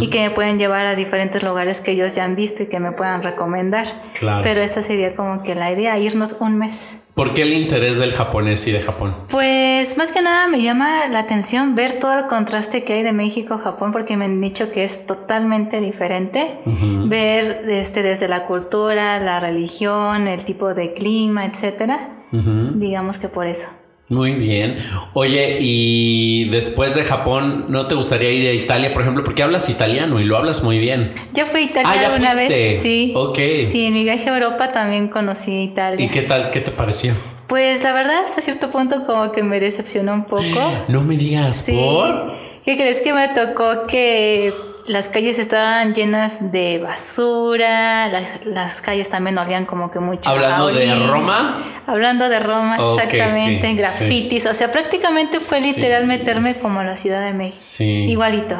y 0.00 0.08
que 0.08 0.20
me 0.20 0.30
pueden 0.30 0.58
llevar 0.58 0.86
a 0.86 0.94
diferentes 0.94 1.42
lugares 1.42 1.82
que 1.82 1.90
ellos 1.92 2.14
ya 2.14 2.24
han 2.24 2.36
visto 2.36 2.62
y 2.62 2.68
que 2.68 2.78
me 2.80 2.92
puedan 2.92 3.22
recomendar. 3.22 3.86
Claro. 4.18 4.40
Pero 4.42 4.62
esa 4.62 4.80
sería 4.80 5.14
como 5.14 5.42
que 5.42 5.54
la 5.54 5.70
idea, 5.70 5.98
irnos 5.98 6.36
un 6.40 6.56
mes. 6.56 6.96
¿Por 7.14 7.34
qué 7.34 7.42
el 7.42 7.52
interés 7.52 7.98
del 7.98 8.12
japonés 8.12 8.66
y 8.66 8.72
de 8.72 8.80
Japón? 8.80 9.14
Pues 9.30 9.98
más 9.98 10.12
que 10.12 10.22
nada 10.22 10.48
me 10.48 10.62
llama 10.62 11.08
la 11.10 11.18
atención 11.18 11.74
ver 11.74 11.98
todo 11.98 12.18
el 12.18 12.26
contraste 12.26 12.84
que 12.84 12.94
hay 12.94 13.02
de 13.02 13.12
México 13.12 13.54
a 13.54 13.58
Japón 13.58 13.92
porque 13.92 14.16
me 14.16 14.24
han 14.24 14.40
dicho 14.40 14.70
que 14.72 14.82
es 14.82 15.04
totalmente 15.04 15.80
diferente. 15.80 16.58
Ver 16.64 17.66
este, 17.68 18.02
desde 18.02 18.28
la 18.28 18.46
cultura, 18.46 19.18
la 19.18 19.40
religión, 19.40 20.26
el 20.26 20.42
tipo 20.42 20.72
de 20.72 20.94
clima, 20.94 21.44
etcétera. 21.44 22.16
Digamos 22.30 23.18
que 23.18 23.28
por 23.28 23.46
eso. 23.46 23.68
Muy 24.08 24.32
bien. 24.32 24.78
Oye, 25.14 25.56
y 25.60 26.44
después 26.50 26.94
de 26.94 27.02
Japón, 27.04 27.64
¿no 27.68 27.86
te 27.86 27.94
gustaría 27.94 28.30
ir 28.30 28.46
a 28.48 28.52
Italia, 28.52 28.92
por 28.92 29.02
ejemplo? 29.02 29.24
Porque 29.24 29.42
hablas 29.42 29.70
italiano 29.70 30.20
y 30.20 30.24
lo 30.24 30.36
hablas 30.36 30.62
muy 30.62 30.78
bien. 30.78 31.08
Yo 31.32 31.46
fui 31.46 31.60
a 31.62 31.64
Italia 31.64 31.90
Ah, 31.90 32.02
¿ya 32.02 32.14
una 32.16 32.32
fuiste? 32.32 32.62
vez. 32.66 32.78
Sí. 32.82 33.12
Ok. 33.16 33.38
Sí, 33.62 33.86
en 33.86 33.94
mi 33.94 34.04
viaje 34.04 34.28
a 34.28 34.34
Europa 34.34 34.70
también 34.70 35.08
conocí 35.08 35.62
Italia. 35.62 36.04
¿Y 36.04 36.10
qué 36.10 36.22
tal? 36.22 36.50
¿Qué 36.50 36.60
te 36.60 36.70
pareció? 36.70 37.14
Pues 37.46 37.82
la 37.84 37.92
verdad, 37.94 38.18
hasta 38.24 38.40
cierto 38.42 38.70
punto 38.70 39.02
como 39.02 39.32
que 39.32 39.42
me 39.42 39.60
decepcionó 39.60 40.12
un 40.12 40.24
poco. 40.24 40.44
No 40.88 41.02
me 41.02 41.16
digas, 41.16 41.56
Sí. 41.56 41.72
¿por? 41.72 42.32
¿Qué 42.64 42.76
crees 42.76 43.00
que 43.00 43.12
me 43.14 43.28
tocó 43.28 43.86
que 43.88 44.52
las 44.88 45.08
calles 45.08 45.38
estaban 45.38 45.94
llenas 45.94 46.50
de 46.52 46.78
basura, 46.78 48.08
las, 48.08 48.44
las 48.44 48.80
calles 48.82 49.08
también 49.08 49.38
olían 49.38 49.64
como 49.66 49.90
que 49.90 50.00
mucho. 50.00 50.28
Hablando 50.28 50.68
de. 50.68 50.94
Roma. 51.06 51.58
Hablando 51.86 52.28
de 52.28 52.38
Roma, 52.38 52.76
exactamente, 52.76 53.68
sí, 53.68 53.74
grafitis, 53.76 54.46
o 54.46 54.54
sea, 54.54 54.70
prácticamente 54.70 55.40
fue 55.40 55.60
Sí. 55.60 55.72
literal 55.74 56.06
meterme 56.06 56.54
como 56.56 56.80
a 56.80 56.84
la 56.84 56.96
Ciudad 56.96 57.24
de 57.24 57.32
México. 57.32 57.60
Sí. 57.64 58.04
Igualito. 58.04 58.56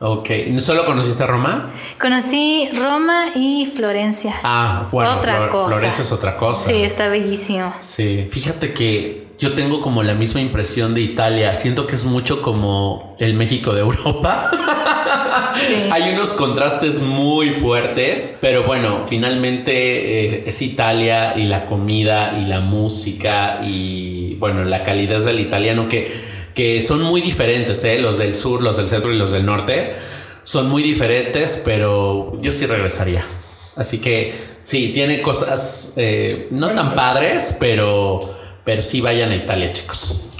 Ok. 0.00 0.28
¿Solo 0.58 0.84
conociste 0.84 1.24
Roma? 1.26 1.70
Conocí 2.00 2.68
Roma 2.74 3.26
y 3.34 3.64
Florencia. 3.74 4.34
Ah, 4.42 4.86
bueno. 4.90 5.12
Otra 5.12 5.36
Flor- 5.36 5.48
cosa. 5.48 5.70
Florencia 5.78 6.02
es 6.02 6.12
otra 6.12 6.36
cosa. 6.36 6.66
Sí, 6.66 6.82
está 6.82 7.08
bellísimo. 7.08 7.72
Sí, 7.80 8.26
fíjate 8.30 8.74
que 8.74 9.28
yo 9.38 9.54
tengo 9.54 9.80
como 9.80 10.02
la 10.02 10.14
misma 10.14 10.40
impresión 10.40 10.92
de 10.94 11.00
Italia. 11.00 11.54
Siento 11.54 11.86
que 11.86 11.94
es 11.94 12.04
mucho 12.04 12.42
como 12.42 13.16
el 13.18 13.34
México 13.34 13.72
de 13.72 13.80
Europa. 13.80 14.50
Sí. 15.58 15.88
Hay 15.90 16.12
unos 16.12 16.34
contrastes 16.34 17.00
muy 17.00 17.50
fuertes, 17.50 18.38
pero 18.40 18.64
bueno, 18.64 19.04
finalmente 19.06 19.72
eh, 19.72 20.44
es 20.46 20.60
Italia 20.62 21.34
y 21.36 21.44
la 21.44 21.66
comida 21.66 22.38
y 22.38 22.44
la 22.46 22.60
música 22.60 23.60
y 23.62 24.34
bueno, 24.36 24.64
la 24.64 24.82
calidez 24.82 25.24
del 25.24 25.40
italiano 25.40 25.88
que, 25.88 26.12
que 26.54 26.80
son 26.80 27.02
muy 27.02 27.20
diferentes, 27.20 27.82
¿eh? 27.84 27.98
los 27.98 28.18
del 28.18 28.34
sur, 28.34 28.62
los 28.62 28.76
del 28.76 28.88
centro 28.88 29.12
y 29.12 29.16
los 29.16 29.32
del 29.32 29.46
norte. 29.46 29.94
Son 30.42 30.68
muy 30.68 30.82
diferentes, 30.82 31.62
pero 31.64 32.38
yo 32.42 32.52
sí 32.52 32.66
regresaría. 32.66 33.24
Así 33.76 33.98
que 34.00 34.34
sí, 34.62 34.90
tiene 34.92 35.22
cosas 35.22 35.94
eh, 35.96 36.48
no 36.50 36.70
tan 36.70 36.94
padres, 36.94 37.56
pero, 37.58 38.20
pero 38.64 38.82
sí 38.82 39.00
vayan 39.00 39.30
a 39.30 39.36
Italia, 39.36 39.72
chicos. 39.72 40.30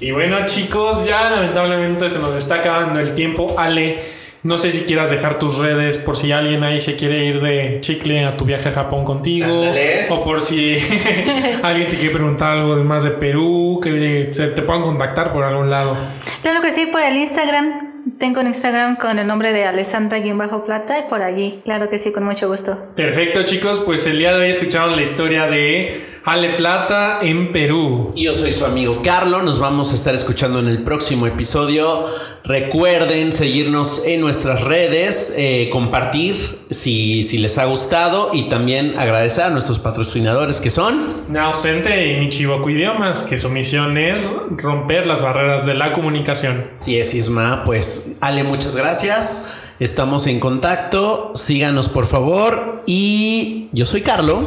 Y 0.00 0.10
bueno, 0.10 0.44
chicos, 0.46 1.04
ya 1.06 1.30
lamentablemente 1.30 2.10
se 2.10 2.18
nos 2.18 2.34
está 2.34 2.56
acabando 2.56 2.98
el 2.98 3.14
tiempo. 3.14 3.54
Ale, 3.56 4.02
no 4.42 4.58
sé 4.58 4.72
si 4.72 4.82
quieras 4.84 5.10
dejar 5.10 5.38
tus 5.38 5.58
redes 5.58 5.98
por 5.98 6.16
si 6.16 6.32
alguien 6.32 6.64
ahí 6.64 6.80
se 6.80 6.96
quiere 6.96 7.26
ir 7.26 7.40
de 7.40 7.78
chicle 7.80 8.24
a 8.24 8.36
tu 8.36 8.44
viaje 8.44 8.70
a 8.70 8.72
Japón 8.72 9.04
contigo. 9.04 9.46
Ándale. 9.46 10.06
O 10.10 10.24
por 10.24 10.40
si 10.40 10.78
alguien 11.62 11.88
te 11.88 11.96
quiere 11.96 12.10
preguntar 12.10 12.56
algo 12.56 12.74
de 12.74 12.82
más 12.82 13.04
de 13.04 13.10
Perú, 13.10 13.80
que 13.82 14.32
se 14.32 14.48
te 14.48 14.62
puedan 14.62 14.82
contactar 14.82 15.32
por 15.32 15.44
algún 15.44 15.70
lado. 15.70 15.96
Claro 16.42 16.60
que 16.60 16.70
sí, 16.70 16.86
por 16.90 17.00
el 17.02 17.16
Instagram. 17.16 17.92
Tengo 18.18 18.40
un 18.40 18.48
Instagram 18.48 18.96
con 18.96 19.20
el 19.20 19.26
nombre 19.28 19.52
de 19.52 19.64
Alessandra-Plata 19.64 20.98
y 20.98 21.02
por 21.08 21.22
allí. 21.22 21.60
Claro 21.64 21.88
que 21.88 21.98
sí, 21.98 22.10
con 22.10 22.24
mucho 22.24 22.48
gusto. 22.48 22.88
Perfecto, 22.96 23.44
chicos, 23.44 23.80
pues 23.84 24.06
el 24.08 24.18
día 24.18 24.32
de 24.32 24.44
hoy 24.44 24.50
escucharon 24.50 24.96
la 24.96 25.02
historia 25.02 25.46
de 25.46 26.11
Ale 26.24 26.50
Plata 26.50 27.18
en 27.20 27.52
Perú. 27.52 28.12
Yo 28.14 28.32
soy 28.32 28.52
su 28.52 28.64
amigo 28.64 29.02
Carlo, 29.02 29.42
nos 29.42 29.58
vamos 29.58 29.90
a 29.90 29.96
estar 29.96 30.14
escuchando 30.14 30.60
en 30.60 30.68
el 30.68 30.84
próximo 30.84 31.26
episodio. 31.26 32.06
Recuerden 32.44 33.32
seguirnos 33.32 34.04
en 34.06 34.20
nuestras 34.20 34.62
redes, 34.62 35.34
eh, 35.36 35.68
compartir 35.72 36.36
si, 36.70 37.24
si 37.24 37.38
les 37.38 37.58
ha 37.58 37.64
gustado 37.64 38.30
y 38.32 38.44
también 38.48 38.96
agradecer 38.98 39.44
a 39.44 39.50
nuestros 39.50 39.80
patrocinadores 39.80 40.60
que 40.60 40.70
son... 40.70 41.24
Naocente 41.28 42.12
y 42.12 42.20
Michiboku 42.20 42.70
Idiomas, 42.70 43.24
que 43.24 43.40
su 43.40 43.48
misión 43.48 43.98
es 43.98 44.30
romper 44.50 45.08
las 45.08 45.22
barreras 45.22 45.66
de 45.66 45.74
la 45.74 45.92
comunicación. 45.92 46.68
Si 46.78 47.00
es 47.00 47.14
Isma, 47.14 47.64
pues 47.64 48.12
Ale, 48.20 48.44
muchas 48.44 48.76
gracias. 48.76 49.46
Estamos 49.80 50.28
en 50.28 50.38
contacto, 50.38 51.32
síganos 51.34 51.88
por 51.88 52.06
favor 52.06 52.84
y 52.86 53.68
yo 53.72 53.86
soy 53.86 54.02
Carlo 54.02 54.44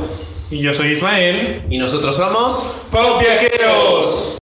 Y 0.51 0.59
yo 0.59 0.73
soy 0.73 0.91
Ismael. 0.91 1.63
y 1.69 1.77
nosotros 1.77 2.15
somos... 2.15 2.75
¡Pop 2.91 3.19
Viajeros! 3.19 4.33